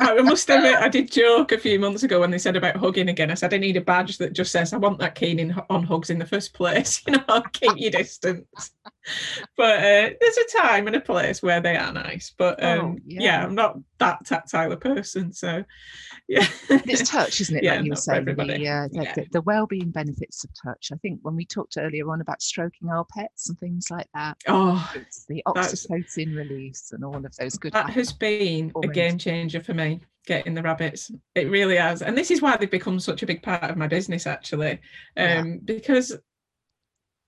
I 0.00 0.20
must 0.22 0.48
admit, 0.50 0.76
I 0.76 0.88
did 0.88 1.10
joke 1.10 1.52
a 1.52 1.58
few 1.58 1.78
months 1.78 2.02
ago 2.02 2.20
when 2.20 2.30
they 2.30 2.38
said 2.38 2.56
about 2.56 2.76
hugging 2.76 3.08
again. 3.08 3.30
I 3.30 3.34
said 3.34 3.52
I 3.52 3.58
need 3.58 3.76
a 3.76 3.80
badge 3.80 4.18
that 4.18 4.32
just 4.32 4.52
says 4.52 4.72
I 4.72 4.78
want 4.78 4.98
that 5.00 5.14
keen 5.14 5.38
in, 5.38 5.54
on 5.68 5.82
hugs 5.82 6.10
in 6.10 6.18
the 6.18 6.26
first 6.26 6.54
place. 6.54 7.02
You 7.08 7.14
know, 7.14 7.24
I'll 7.28 7.42
keep 7.42 7.72
your 7.76 7.90
distance. 7.90 8.70
But 9.56 9.78
uh, 9.80 10.10
there's 10.20 10.36
a 10.36 10.58
time 10.58 10.86
and 10.86 10.94
a 10.94 11.00
place 11.00 11.42
where 11.42 11.60
they 11.60 11.76
are 11.76 11.92
nice. 11.92 12.32
But 12.36 12.62
oh, 12.62 12.70
um, 12.70 12.80
oh, 12.80 12.96
yeah. 13.04 13.20
yeah. 13.20 13.44
I'm 13.44 13.56
not 13.56 13.76
that 13.98 14.24
tactile 14.24 14.70
a 14.70 14.76
person, 14.76 15.32
so 15.32 15.64
yeah. 16.28 16.46
it's 16.68 17.10
touch, 17.10 17.40
isn't 17.40 17.56
it? 17.56 17.64
Yeah, 17.64 17.76
like 17.76 17.84
you 17.84 17.90
were 17.90 17.96
saying, 17.96 18.26
the, 18.26 18.40
uh, 18.40 18.88
yeah. 18.92 19.14
the, 19.14 19.26
the 19.32 19.40
well-being 19.40 19.90
benefits 19.90 20.44
of 20.44 20.50
touch. 20.62 20.90
I 20.92 20.96
think 20.98 21.18
when 21.22 21.34
we 21.34 21.44
talked 21.44 21.76
earlier 21.76 22.08
on 22.10 22.20
about 22.20 22.40
stroking 22.40 22.88
our 22.88 23.04
pets 23.16 23.48
and 23.48 23.58
things 23.58 23.90
like 23.90 24.06
that. 24.14 24.36
Oh, 24.46 24.92
it's 24.94 25.24
the 25.26 25.42
oxytocin 25.46 26.36
release 26.36 26.92
and 26.92 27.04
all 27.04 27.16
of 27.16 27.36
those 27.36 27.56
good. 27.56 27.72
That 27.72 27.90
has 27.90 28.12
been 28.12 28.72
a 28.82 28.86
game 28.86 29.18
changer 29.18 29.60
for 29.60 29.74
me 29.74 30.00
getting 30.26 30.52
the 30.52 30.62
rabbits 30.62 31.10
it 31.34 31.48
really 31.48 31.76
has 31.76 32.02
and 32.02 32.16
this 32.16 32.30
is 32.30 32.42
why 32.42 32.54
they've 32.54 32.70
become 32.70 33.00
such 33.00 33.22
a 33.22 33.26
big 33.26 33.42
part 33.42 33.64
of 33.64 33.78
my 33.78 33.88
business 33.88 34.26
actually 34.26 34.72
um, 34.72 34.78
yeah. 35.16 35.44
because 35.64 36.14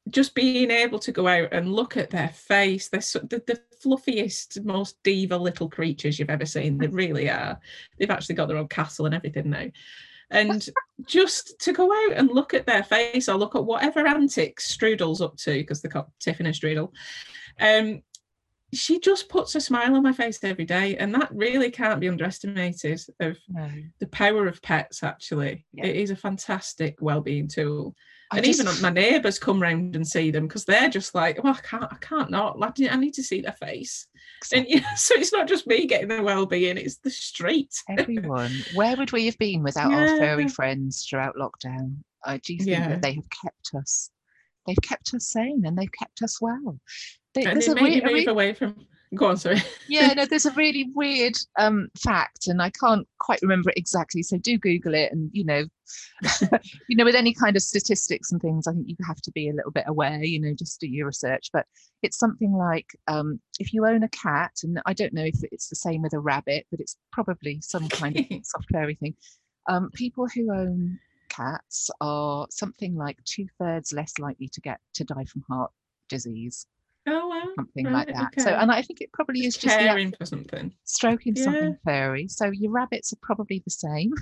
just 0.08 0.34
being 0.34 0.70
able 0.70 0.98
to 0.98 1.12
go 1.12 1.28
out 1.28 1.52
and 1.52 1.72
look 1.72 1.96
at 1.96 2.10
their 2.10 2.30
face 2.30 2.88
they're 2.88 3.00
so, 3.00 3.18
the, 3.20 3.42
the 3.46 3.60
fluffiest 3.80 4.62
most 4.64 5.02
diva 5.02 5.36
little 5.36 5.68
creatures 5.68 6.18
you've 6.18 6.30
ever 6.30 6.46
seen. 6.46 6.78
They 6.78 6.86
really 6.86 7.28
are. 7.28 7.58
They've 7.98 8.10
actually 8.10 8.34
got 8.34 8.48
their 8.48 8.58
own 8.58 8.68
castle 8.68 9.06
and 9.06 9.14
everything 9.14 9.50
now. 9.50 9.66
And 10.30 10.68
just 11.06 11.58
to 11.60 11.72
go 11.72 11.90
out 11.92 12.16
and 12.16 12.28
look 12.28 12.54
at 12.54 12.66
their 12.66 12.84
face 12.84 13.28
or 13.28 13.36
look 13.36 13.54
at 13.54 13.64
whatever 13.64 14.06
antics 14.06 14.76
Strudel's 14.76 15.20
up 15.20 15.36
to 15.38 15.52
because 15.52 15.80
they're 15.80 15.90
called 15.90 16.10
Tiffin 16.20 16.46
and 16.46 16.54
Strudel 16.54 16.92
um, 17.60 18.02
she 18.72 19.00
just 19.00 19.28
puts 19.28 19.54
a 19.54 19.60
smile 19.60 19.96
on 19.96 20.02
my 20.02 20.12
face 20.12 20.42
every 20.44 20.64
day 20.64 20.96
and 20.96 21.14
that 21.14 21.34
really 21.34 21.70
can't 21.70 22.00
be 22.00 22.08
underestimated 22.08 23.00
of 23.20 23.36
no. 23.48 23.68
the 23.98 24.06
power 24.08 24.46
of 24.46 24.62
pets 24.62 25.02
actually 25.02 25.64
yeah. 25.72 25.86
it 25.86 25.96
is 25.96 26.10
a 26.10 26.16
fantastic 26.16 26.96
well-being 27.00 27.48
tool 27.48 27.94
I 28.30 28.36
and 28.36 28.46
just... 28.46 28.60
even 28.60 28.80
my 28.82 28.90
neighbours 28.90 29.38
come 29.38 29.60
round 29.60 29.96
and 29.96 30.06
see 30.06 30.30
them 30.30 30.46
because 30.46 30.64
they're 30.64 30.88
just 30.88 31.14
like 31.14 31.42
well 31.42 31.54
i 31.54 31.60
can't 31.66 31.92
i 31.92 31.96
can't 32.00 32.30
not 32.30 32.56
i 32.62 32.96
need 32.96 33.14
to 33.14 33.24
see 33.24 33.40
their 33.40 33.52
face 33.52 34.06
exactly. 34.38 34.74
and 34.74 34.82
yeah 34.84 34.94
so 34.94 35.14
it's 35.16 35.32
not 35.32 35.48
just 35.48 35.66
me 35.66 35.86
getting 35.86 36.08
the 36.08 36.22
well-being 36.22 36.76
it's 36.76 36.98
the 36.98 37.10
street 37.10 37.74
everyone 37.98 38.52
where 38.74 38.96
would 38.96 39.12
we 39.12 39.26
have 39.26 39.38
been 39.38 39.62
without 39.62 39.90
yeah. 39.90 40.12
our 40.12 40.18
furry 40.18 40.48
friends 40.48 41.06
throughout 41.08 41.34
lockdown 41.34 41.96
i 42.24 42.36
do 42.38 42.56
think 42.58 42.84
that 42.84 43.02
they 43.02 43.14
have 43.14 43.28
kept 43.42 43.70
us 43.74 44.10
they've 44.66 44.82
kept 44.82 45.12
us 45.14 45.26
sane 45.26 45.62
and 45.64 45.76
they've 45.76 45.92
kept 45.92 46.22
us 46.22 46.40
well 46.40 46.78
they, 47.34 47.44
and 47.44 47.58
made 47.74 47.94
you 47.94 48.02
move 48.02 48.28
away 48.28 48.52
from 48.52 48.74
go 49.16 49.26
on 49.26 49.36
sorry 49.36 49.60
yeah 49.88 50.12
no 50.14 50.24
there's 50.24 50.46
a 50.46 50.52
really 50.52 50.88
weird 50.94 51.34
um 51.58 51.88
fact 51.98 52.46
and 52.46 52.62
i 52.62 52.70
can't 52.70 53.06
quite 53.18 53.40
remember 53.42 53.70
it 53.70 53.76
exactly 53.76 54.22
so 54.22 54.36
do 54.38 54.56
google 54.56 54.94
it 54.94 55.10
and 55.10 55.30
you 55.32 55.44
know 55.44 55.64
you 56.88 56.96
know 56.96 57.04
with 57.04 57.16
any 57.16 57.34
kind 57.34 57.56
of 57.56 57.62
statistics 57.62 58.30
and 58.30 58.40
things 58.40 58.68
i 58.68 58.72
think 58.72 58.86
you 58.86 58.94
have 59.04 59.20
to 59.20 59.32
be 59.32 59.48
a 59.48 59.52
little 59.52 59.72
bit 59.72 59.84
aware 59.88 60.22
you 60.22 60.40
know 60.40 60.54
just 60.56 60.78
do 60.80 60.86
your 60.86 61.06
research 61.06 61.50
but 61.52 61.66
it's 62.02 62.18
something 62.18 62.52
like 62.52 62.86
um 63.08 63.40
if 63.58 63.72
you 63.72 63.84
own 63.84 64.04
a 64.04 64.08
cat 64.10 64.52
and 64.62 64.80
i 64.86 64.92
don't 64.92 65.12
know 65.12 65.24
if 65.24 65.42
it's 65.50 65.68
the 65.68 65.76
same 65.76 66.02
with 66.02 66.12
a 66.12 66.20
rabbit 66.20 66.64
but 66.70 66.78
it's 66.78 66.96
probably 67.10 67.60
some 67.62 67.88
kind 67.88 68.16
of 68.16 68.24
software 68.44 68.92
thing 68.94 69.14
Um, 69.68 69.90
people 69.92 70.28
who 70.28 70.52
own 70.52 71.00
cats 71.30 71.90
are 72.00 72.46
something 72.50 72.94
like 72.94 73.16
two 73.24 73.46
thirds 73.58 73.92
less 73.92 74.18
likely 74.18 74.48
to 74.48 74.60
get 74.60 74.80
to 74.94 75.04
die 75.04 75.24
from 75.24 75.42
heart 75.48 75.70
disease. 76.08 76.66
Oh 77.06 77.28
wow! 77.28 77.52
Something 77.56 77.86
right, 77.86 77.92
like 77.92 78.14
that. 78.14 78.26
Okay. 78.26 78.42
So, 78.42 78.50
and 78.50 78.70
I 78.70 78.82
think 78.82 79.00
it 79.00 79.12
probably 79.12 79.46
is 79.46 79.56
just 79.56 79.78
caring 79.78 80.12
for 80.12 80.26
something, 80.26 80.72
stroking 80.84 81.34
yeah. 81.34 81.44
something 81.44 81.76
furry. 81.84 82.28
So 82.28 82.50
your 82.50 82.70
rabbits 82.70 83.12
are 83.12 83.18
probably 83.22 83.62
the 83.64 83.70
same. 83.70 84.12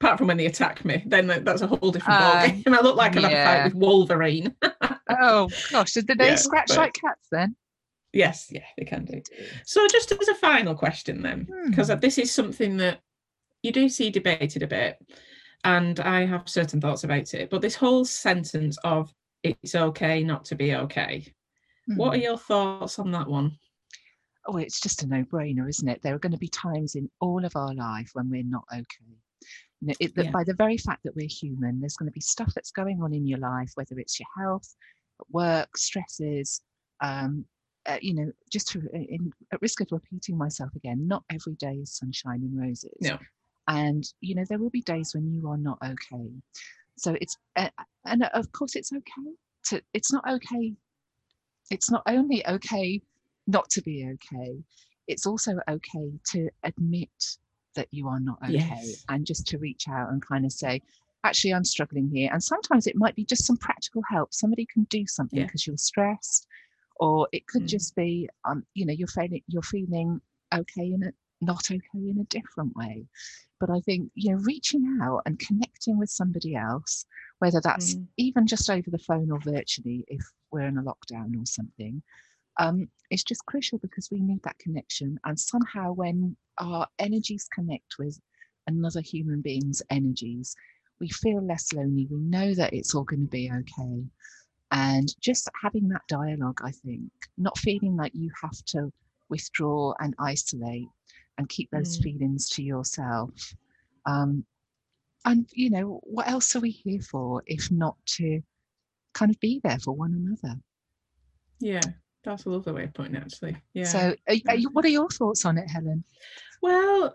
Apart 0.00 0.18
from 0.18 0.28
when 0.28 0.36
they 0.36 0.46
attack 0.46 0.84
me, 0.84 1.02
then 1.06 1.26
that's 1.26 1.62
a 1.62 1.66
whole 1.66 1.90
different 1.90 2.20
uh, 2.20 2.42
ballgame. 2.42 2.62
I 2.78 2.80
look 2.82 2.96
like 2.96 3.16
I've 3.16 3.22
yeah. 3.22 3.28
had 3.30 3.38
a 3.38 3.62
fight 3.62 3.64
with 3.64 3.82
Wolverine. 3.82 4.54
oh 5.10 5.48
gosh, 5.70 5.92
did 5.92 6.06
they 6.06 6.28
yeah, 6.28 6.34
scratch 6.34 6.68
but... 6.68 6.76
like 6.76 6.94
cats 6.94 7.26
then? 7.32 7.56
Yes, 8.12 8.48
yeah, 8.50 8.64
they 8.78 8.84
can 8.84 9.04
do. 9.04 9.20
So, 9.64 9.86
just 9.88 10.12
as 10.12 10.28
a 10.28 10.34
final 10.36 10.74
question, 10.74 11.22
then, 11.22 11.48
because 11.68 11.88
hmm. 11.90 11.98
this 11.98 12.18
is 12.18 12.32
something 12.32 12.76
that 12.76 13.00
you 13.62 13.72
do 13.72 13.88
see 13.88 14.10
debated 14.10 14.62
a 14.62 14.68
bit, 14.68 14.98
and 15.64 15.98
I 15.98 16.26
have 16.26 16.48
certain 16.48 16.80
thoughts 16.80 17.02
about 17.02 17.34
it. 17.34 17.50
But 17.50 17.62
this 17.62 17.74
whole 17.74 18.04
sentence 18.04 18.78
of 18.84 19.12
"it's 19.44 19.74
okay 19.74 20.24
not 20.24 20.44
to 20.46 20.54
be 20.56 20.74
okay," 20.74 21.32
hmm. 21.86 21.96
what 21.96 22.14
are 22.14 22.18
hmm. 22.18 22.24
your 22.24 22.38
thoughts 22.38 22.98
on 22.98 23.12
that 23.12 23.28
one? 23.28 23.56
Oh, 24.46 24.58
it's 24.58 24.80
just 24.80 25.02
a 25.02 25.06
no-brainer, 25.06 25.68
isn't 25.68 25.88
it? 25.88 26.02
There 26.02 26.14
are 26.14 26.18
going 26.18 26.32
to 26.32 26.38
be 26.38 26.48
times 26.48 26.96
in 26.96 27.08
all 27.20 27.44
of 27.44 27.56
our 27.56 27.72
life 27.74 28.10
when 28.12 28.28
we're 28.28 28.44
not 28.44 28.64
okay. 28.72 29.16
You 29.80 29.88
know, 29.88 29.94
it, 30.00 30.12
yeah. 30.16 30.30
By 30.30 30.44
the 30.44 30.54
very 30.54 30.76
fact 30.76 31.02
that 31.04 31.16
we're 31.16 31.28
human, 31.28 31.80
there's 31.80 31.96
going 31.96 32.10
to 32.10 32.14
be 32.14 32.20
stuff 32.20 32.52
that's 32.54 32.70
going 32.70 33.02
on 33.02 33.14
in 33.14 33.26
your 33.26 33.38
life, 33.38 33.70
whether 33.74 33.98
it's 33.98 34.20
your 34.20 34.26
health, 34.36 34.74
work, 35.30 35.76
stresses, 35.78 36.60
um, 37.00 37.46
uh, 37.86 37.98
you 38.00 38.14
know, 38.14 38.32
just 38.50 38.68
to, 38.68 38.80
in, 38.92 39.32
at 39.52 39.60
risk 39.60 39.80
of 39.80 39.88
repeating 39.90 40.38
myself 40.38 40.70
again, 40.74 41.06
not 41.06 41.22
every 41.30 41.54
day 41.54 41.74
is 41.74 41.92
sunshine 41.92 42.40
and 42.42 42.58
roses. 42.58 42.96
No. 43.00 43.18
And, 43.68 44.04
you 44.20 44.34
know, 44.34 44.44
there 44.48 44.58
will 44.58 44.70
be 44.70 44.82
days 44.82 45.14
when 45.14 45.30
you 45.32 45.48
are 45.48 45.56
not 45.56 45.78
okay. 45.82 46.30
So 46.96 47.16
it's, 47.20 47.36
uh, 47.56 47.68
and 48.04 48.24
of 48.34 48.50
course 48.52 48.76
it's 48.76 48.92
okay 48.92 49.34
to, 49.66 49.82
it's 49.92 50.12
not 50.12 50.24
okay. 50.28 50.74
It's 51.70 51.90
not 51.90 52.02
only 52.06 52.46
okay 52.46 53.00
not 53.46 53.68
to 53.70 53.82
be 53.82 54.08
okay, 54.14 54.62
it's 55.06 55.26
also 55.26 55.58
okay 55.68 56.12
to 56.32 56.48
admit 56.62 57.36
that 57.74 57.88
you 57.90 58.08
are 58.08 58.20
not 58.20 58.38
okay 58.42 58.52
yes. 58.52 59.04
and 59.08 59.26
just 59.26 59.46
to 59.48 59.58
reach 59.58 59.88
out 59.88 60.10
and 60.10 60.24
kind 60.24 60.44
of 60.44 60.52
say, 60.52 60.80
actually, 61.24 61.52
I'm 61.52 61.64
struggling 61.64 62.08
here. 62.12 62.30
And 62.32 62.42
sometimes 62.42 62.86
it 62.86 62.96
might 62.96 63.16
be 63.16 63.24
just 63.24 63.46
some 63.46 63.56
practical 63.56 64.02
help. 64.08 64.32
Somebody 64.32 64.66
can 64.66 64.84
do 64.84 65.06
something 65.06 65.42
because 65.42 65.66
yeah. 65.66 65.72
you're 65.72 65.78
stressed 65.78 66.46
or 66.96 67.28
it 67.32 67.46
could 67.46 67.62
mm. 67.62 67.68
just 67.68 67.94
be 67.94 68.28
um, 68.44 68.64
you 68.74 68.86
know 68.86 68.92
you're 68.92 69.08
feeling 69.08 69.42
you're 69.48 69.62
feeling 69.62 70.20
okay 70.54 70.86
in 70.92 71.02
a 71.04 71.12
not 71.44 71.70
okay 71.70 71.80
in 71.94 72.18
a 72.20 72.24
different 72.24 72.74
way. 72.76 73.06
But 73.60 73.70
i 73.70 73.80
think 73.80 74.10
you 74.14 74.32
know 74.32 74.42
reaching 74.42 74.98
out 75.00 75.22
and 75.24 75.38
connecting 75.38 75.96
with 75.96 76.10
somebody 76.10 76.54
else 76.54 77.06
whether 77.38 77.60
that's 77.62 77.94
mm. 77.94 78.06
even 78.18 78.46
just 78.46 78.68
over 78.68 78.90
the 78.90 78.98
phone 78.98 79.30
or 79.30 79.38
virtually 79.40 80.04
if 80.08 80.20
we're 80.50 80.62
in 80.62 80.76
a 80.76 80.82
lockdown 80.82 81.40
or 81.40 81.46
something 81.46 82.02
um, 82.58 82.88
it's 83.10 83.24
just 83.24 83.46
crucial 83.46 83.78
because 83.78 84.08
we 84.10 84.20
need 84.20 84.42
that 84.44 84.58
connection. 84.58 85.18
And 85.24 85.38
somehow 85.38 85.92
when 85.92 86.36
our 86.58 86.86
energies 86.98 87.48
connect 87.52 87.96
with 87.98 88.20
another 88.66 89.00
human 89.00 89.40
being's 89.40 89.82
energies 89.90 90.54
we 91.00 91.08
feel 91.08 91.44
less 91.44 91.72
lonely. 91.72 92.06
We 92.08 92.20
know 92.20 92.54
that 92.54 92.72
it's 92.72 92.94
all 92.94 93.04
going 93.04 93.26
to 93.26 93.28
be 93.28 93.50
okay. 93.50 94.04
And 94.70 95.08
just 95.20 95.50
having 95.62 95.88
that 95.88 96.02
dialogue 96.08 96.60
i 96.64 96.70
think 96.70 97.10
not 97.36 97.58
feeling 97.58 97.96
like 97.96 98.12
you 98.14 98.30
have 98.42 98.64
to 98.66 98.92
withdraw 99.28 99.94
and 100.00 100.14
isolate 100.18 100.88
and 101.38 101.48
keep 101.48 101.70
those 101.70 101.98
mm. 101.98 102.02
feelings 102.02 102.48
to 102.50 102.62
yourself. 102.62 103.54
Um, 104.06 104.44
and 105.24 105.48
you 105.52 105.70
know 105.70 106.00
what 106.04 106.28
else 106.28 106.54
are 106.54 106.60
we 106.60 106.70
here 106.70 107.00
for 107.00 107.42
if 107.46 107.70
not 107.70 107.96
to 108.06 108.42
kind 109.14 109.30
of 109.30 109.40
be 109.40 109.60
there 109.64 109.78
for 109.78 109.92
one 109.92 110.12
another? 110.14 110.58
Yeah 111.60 111.80
that's 112.24 112.46
a 112.46 112.48
lovely 112.48 112.72
way 112.72 112.84
of 112.84 112.94
putting 112.94 113.14
it 113.14 113.22
actually. 113.22 113.56
Yeah 113.74 113.84
so 113.84 114.14
are, 114.28 114.36
are 114.48 114.56
you, 114.56 114.70
what 114.70 114.84
are 114.84 114.88
your 114.88 115.08
thoughts 115.08 115.44
on 115.44 115.58
it 115.58 115.68
helen? 115.68 116.04
Well 116.62 117.14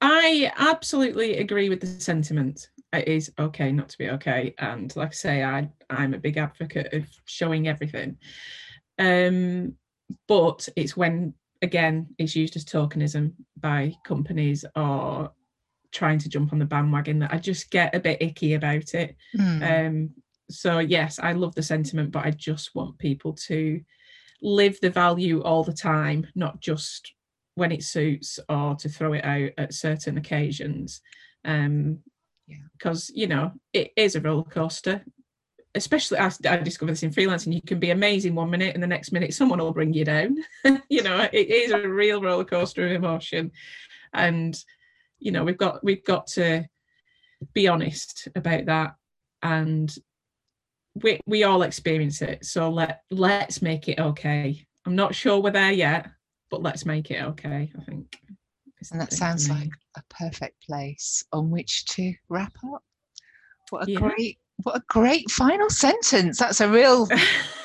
i 0.00 0.52
absolutely 0.56 1.38
agree 1.38 1.68
with 1.68 1.80
the 1.80 1.86
sentiment. 1.86 2.68
It 2.92 3.08
is 3.08 3.32
okay 3.38 3.72
not 3.72 3.88
to 3.90 3.98
be 3.98 4.10
okay 4.10 4.54
and 4.58 4.94
like 4.94 5.08
i 5.08 5.12
say 5.12 5.44
i 5.44 5.68
i'm 5.90 6.14
a 6.14 6.18
big 6.18 6.36
advocate 6.36 6.92
of 6.92 7.06
showing 7.24 7.68
everything. 7.68 8.18
Um 8.98 9.74
but 10.28 10.68
it's 10.76 10.96
when 10.96 11.34
again 11.64 12.06
it's 12.18 12.36
used 12.36 12.54
as 12.56 12.64
tokenism 12.64 13.32
by 13.58 13.92
companies 14.04 14.64
or 14.76 15.32
trying 15.92 16.18
to 16.18 16.28
jump 16.28 16.52
on 16.52 16.58
the 16.58 16.64
bandwagon. 16.64 17.18
That 17.18 17.32
i 17.32 17.38
just 17.38 17.70
get 17.70 17.94
a 17.94 18.00
bit 18.00 18.22
icky 18.22 18.54
about 18.54 18.94
it. 18.94 19.16
Mm. 19.36 19.88
um 19.88 20.10
so 20.50 20.78
yes 20.78 21.18
i 21.18 21.32
love 21.32 21.54
the 21.54 21.62
sentiment 21.62 22.12
but 22.12 22.26
i 22.26 22.30
just 22.30 22.74
want 22.74 22.98
people 22.98 23.32
to 23.32 23.80
live 24.42 24.78
the 24.82 24.90
value 24.90 25.42
all 25.42 25.64
the 25.64 25.72
time 25.72 26.26
not 26.34 26.60
just 26.60 27.14
when 27.54 27.72
it 27.72 27.82
suits 27.82 28.38
or 28.48 28.74
to 28.74 28.88
throw 28.88 29.12
it 29.14 29.24
out 29.24 29.50
at 29.58 29.72
certain 29.72 30.18
occasions. 30.18 31.00
Um 31.44 32.00
yeah. 32.46 32.56
because 32.76 33.10
you 33.14 33.26
know 33.26 33.52
it 33.72 33.90
is 33.96 34.16
a 34.16 34.20
roller 34.20 34.44
coaster 34.44 35.02
especially 35.74 36.18
I, 36.18 36.30
I 36.48 36.56
discovered 36.58 36.92
this 36.92 37.02
in 37.02 37.10
freelancing 37.10 37.52
you 37.52 37.62
can 37.62 37.78
be 37.78 37.90
amazing 37.90 38.34
one 38.34 38.50
minute 38.50 38.74
and 38.74 38.82
the 38.82 38.88
next 38.88 39.12
minute 39.12 39.34
someone 39.34 39.58
will 39.58 39.72
bring 39.72 39.92
you 39.92 40.04
down. 40.04 40.38
You 40.88 41.02
know 41.02 41.28
it 41.32 41.48
is 41.48 41.72
a 41.72 41.88
real 41.88 42.20
roller 42.20 42.44
coaster 42.44 42.86
of 42.86 42.92
emotion. 42.92 43.52
And 44.12 44.56
you 45.18 45.32
know 45.32 45.44
we've 45.44 45.58
got 45.58 45.82
we've 45.82 46.04
got 46.04 46.26
to 46.28 46.64
be 47.52 47.68
honest 47.68 48.28
about 48.34 48.66
that. 48.66 48.94
And 49.42 49.94
we 51.02 51.20
we 51.26 51.44
all 51.44 51.62
experience 51.62 52.22
it. 52.22 52.44
So 52.44 52.70
let 52.70 53.02
let's 53.10 53.62
make 53.62 53.88
it 53.88 53.98
okay. 53.98 54.64
I'm 54.86 54.96
not 54.96 55.14
sure 55.14 55.40
we're 55.40 55.50
there 55.50 55.72
yet 55.72 56.10
but 56.50 56.62
let's 56.62 56.86
make 56.86 57.10
it 57.10 57.20
okay 57.20 57.72
i 57.76 57.82
think. 57.82 58.16
And 58.92 59.00
that 59.00 59.12
sounds 59.12 59.48
like 59.48 59.70
a 59.96 60.02
perfect 60.10 60.62
place 60.66 61.24
on 61.32 61.50
which 61.50 61.86
to 61.86 62.14
wrap 62.28 62.52
up. 62.72 62.82
What 63.70 63.88
a 63.88 63.90
yeah. 63.90 63.98
great 63.98 64.38
what 64.64 64.76
a 64.76 64.82
great 64.88 65.30
final 65.30 65.70
sentence. 65.70 66.38
That's 66.38 66.60
a 66.60 66.68
real 66.68 67.08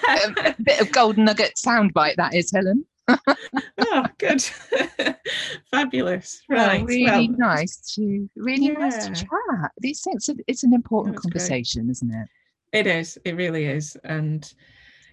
a 0.08 0.56
bit 0.64 0.82
of 0.82 0.92
golden 0.92 1.26
nugget 1.26 1.56
soundbite 1.56 2.16
that 2.16 2.34
is, 2.34 2.52
Helen. 2.52 2.86
oh, 3.80 4.06
good. 4.18 4.42
Fabulous. 5.72 6.42
Right. 6.50 6.80
Well, 6.80 6.86
really 6.86 7.30
well, 7.30 7.38
nice 7.38 7.78
to 7.96 8.30
really 8.36 8.68
yeah. 8.68 8.74
nice 8.74 9.08
to 9.08 9.14
chat. 9.14 9.72
These 9.80 10.02
things 10.02 10.30
it's 10.48 10.64
an 10.64 10.74
important 10.74 11.16
conversation, 11.16 11.86
great. 11.86 11.92
isn't 11.92 12.14
it? 12.14 12.28
It 12.72 12.88
is. 12.88 13.18
It 13.26 13.36
really 13.36 13.66
is. 13.66 13.98
And 14.04 14.52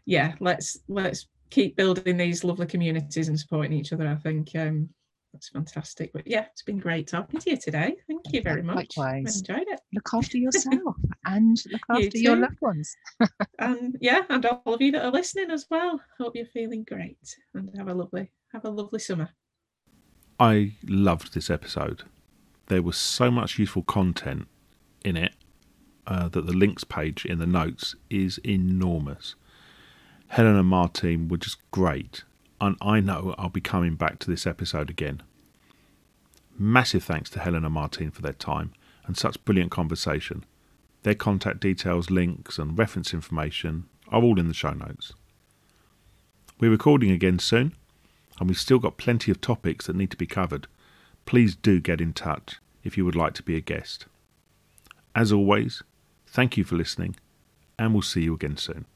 yeah, 0.04 0.34
let's 0.40 0.78
let's 0.88 1.26
keep 1.50 1.76
building 1.76 2.16
these 2.16 2.44
lovely 2.44 2.66
communities 2.66 3.28
and 3.28 3.38
supporting 3.38 3.72
each 3.72 3.92
other. 3.92 4.06
I 4.08 4.16
think 4.16 4.50
um, 4.56 4.88
that's 5.36 5.50
fantastic. 5.50 6.12
But 6.14 6.26
yeah, 6.26 6.46
it's 6.50 6.62
been 6.62 6.78
great 6.78 7.08
talking 7.08 7.38
to 7.40 7.50
you 7.50 7.58
today. 7.58 7.94
Thank 8.06 8.32
you 8.32 8.40
very 8.40 8.62
much. 8.62 8.96
Likewise. 8.96 9.42
I 9.48 9.54
enjoyed 9.54 9.68
it. 9.68 9.80
Look 9.92 10.08
after 10.14 10.38
yourself 10.38 10.96
and 11.26 11.62
look 11.70 11.82
after 11.90 12.04
you 12.04 12.10
your 12.22 12.36
loved 12.36 12.60
ones. 12.62 12.96
and 13.58 13.98
yeah, 14.00 14.22
and 14.30 14.46
all 14.46 14.74
of 14.74 14.80
you 14.80 14.92
that 14.92 15.04
are 15.04 15.10
listening 15.10 15.50
as 15.50 15.66
well. 15.70 16.00
Hope 16.18 16.34
you're 16.36 16.46
feeling 16.46 16.84
great 16.88 17.36
and 17.54 17.70
have 17.76 17.88
a 17.88 17.94
lovely 17.94 18.30
have 18.52 18.64
a 18.64 18.70
lovely 18.70 18.98
summer. 18.98 19.28
I 20.40 20.72
loved 20.86 21.34
this 21.34 21.50
episode. 21.50 22.04
There 22.68 22.82
was 22.82 22.96
so 22.96 23.30
much 23.30 23.58
useful 23.58 23.82
content 23.82 24.48
in 25.04 25.18
it 25.18 25.34
uh, 26.06 26.28
that 26.28 26.46
the 26.46 26.52
links 26.52 26.84
page 26.84 27.26
in 27.26 27.38
the 27.38 27.46
notes 27.46 27.94
is 28.08 28.38
enormous. 28.38 29.34
Helen 30.28 30.56
and 30.56 30.68
Martine 30.68 31.28
were 31.28 31.36
just 31.36 31.58
great 31.70 32.24
and 32.60 32.76
I 32.80 33.00
know 33.00 33.34
I'll 33.38 33.48
be 33.48 33.60
coming 33.60 33.94
back 33.94 34.18
to 34.20 34.30
this 34.30 34.46
episode 34.46 34.90
again. 34.90 35.22
Massive 36.58 37.04
thanks 37.04 37.28
to 37.30 37.40
Helen 37.40 37.64
and 37.64 37.74
Martine 37.74 38.10
for 38.10 38.22
their 38.22 38.32
time 38.32 38.72
and 39.06 39.16
such 39.16 39.44
brilliant 39.44 39.70
conversation. 39.70 40.44
Their 41.02 41.14
contact 41.14 41.60
details, 41.60 42.10
links, 42.10 42.58
and 42.58 42.76
reference 42.76 43.14
information 43.14 43.84
are 44.08 44.22
all 44.22 44.40
in 44.40 44.48
the 44.48 44.54
show 44.54 44.72
notes. 44.72 45.12
We're 46.58 46.70
recording 46.70 47.10
again 47.10 47.38
soon, 47.38 47.74
and 48.40 48.48
we've 48.48 48.58
still 48.58 48.78
got 48.78 48.96
plenty 48.96 49.30
of 49.30 49.40
topics 49.40 49.86
that 49.86 49.96
need 49.96 50.10
to 50.10 50.16
be 50.16 50.26
covered. 50.26 50.66
Please 51.26 51.54
do 51.54 51.80
get 51.80 52.00
in 52.00 52.12
touch 52.12 52.56
if 52.82 52.96
you 52.96 53.04
would 53.04 53.16
like 53.16 53.34
to 53.34 53.42
be 53.42 53.56
a 53.56 53.60
guest. 53.60 54.06
As 55.14 55.32
always, 55.32 55.82
thank 56.26 56.56
you 56.56 56.64
for 56.64 56.76
listening, 56.76 57.16
and 57.78 57.92
we'll 57.92 58.02
see 58.02 58.22
you 58.22 58.34
again 58.34 58.56
soon. 58.56 58.86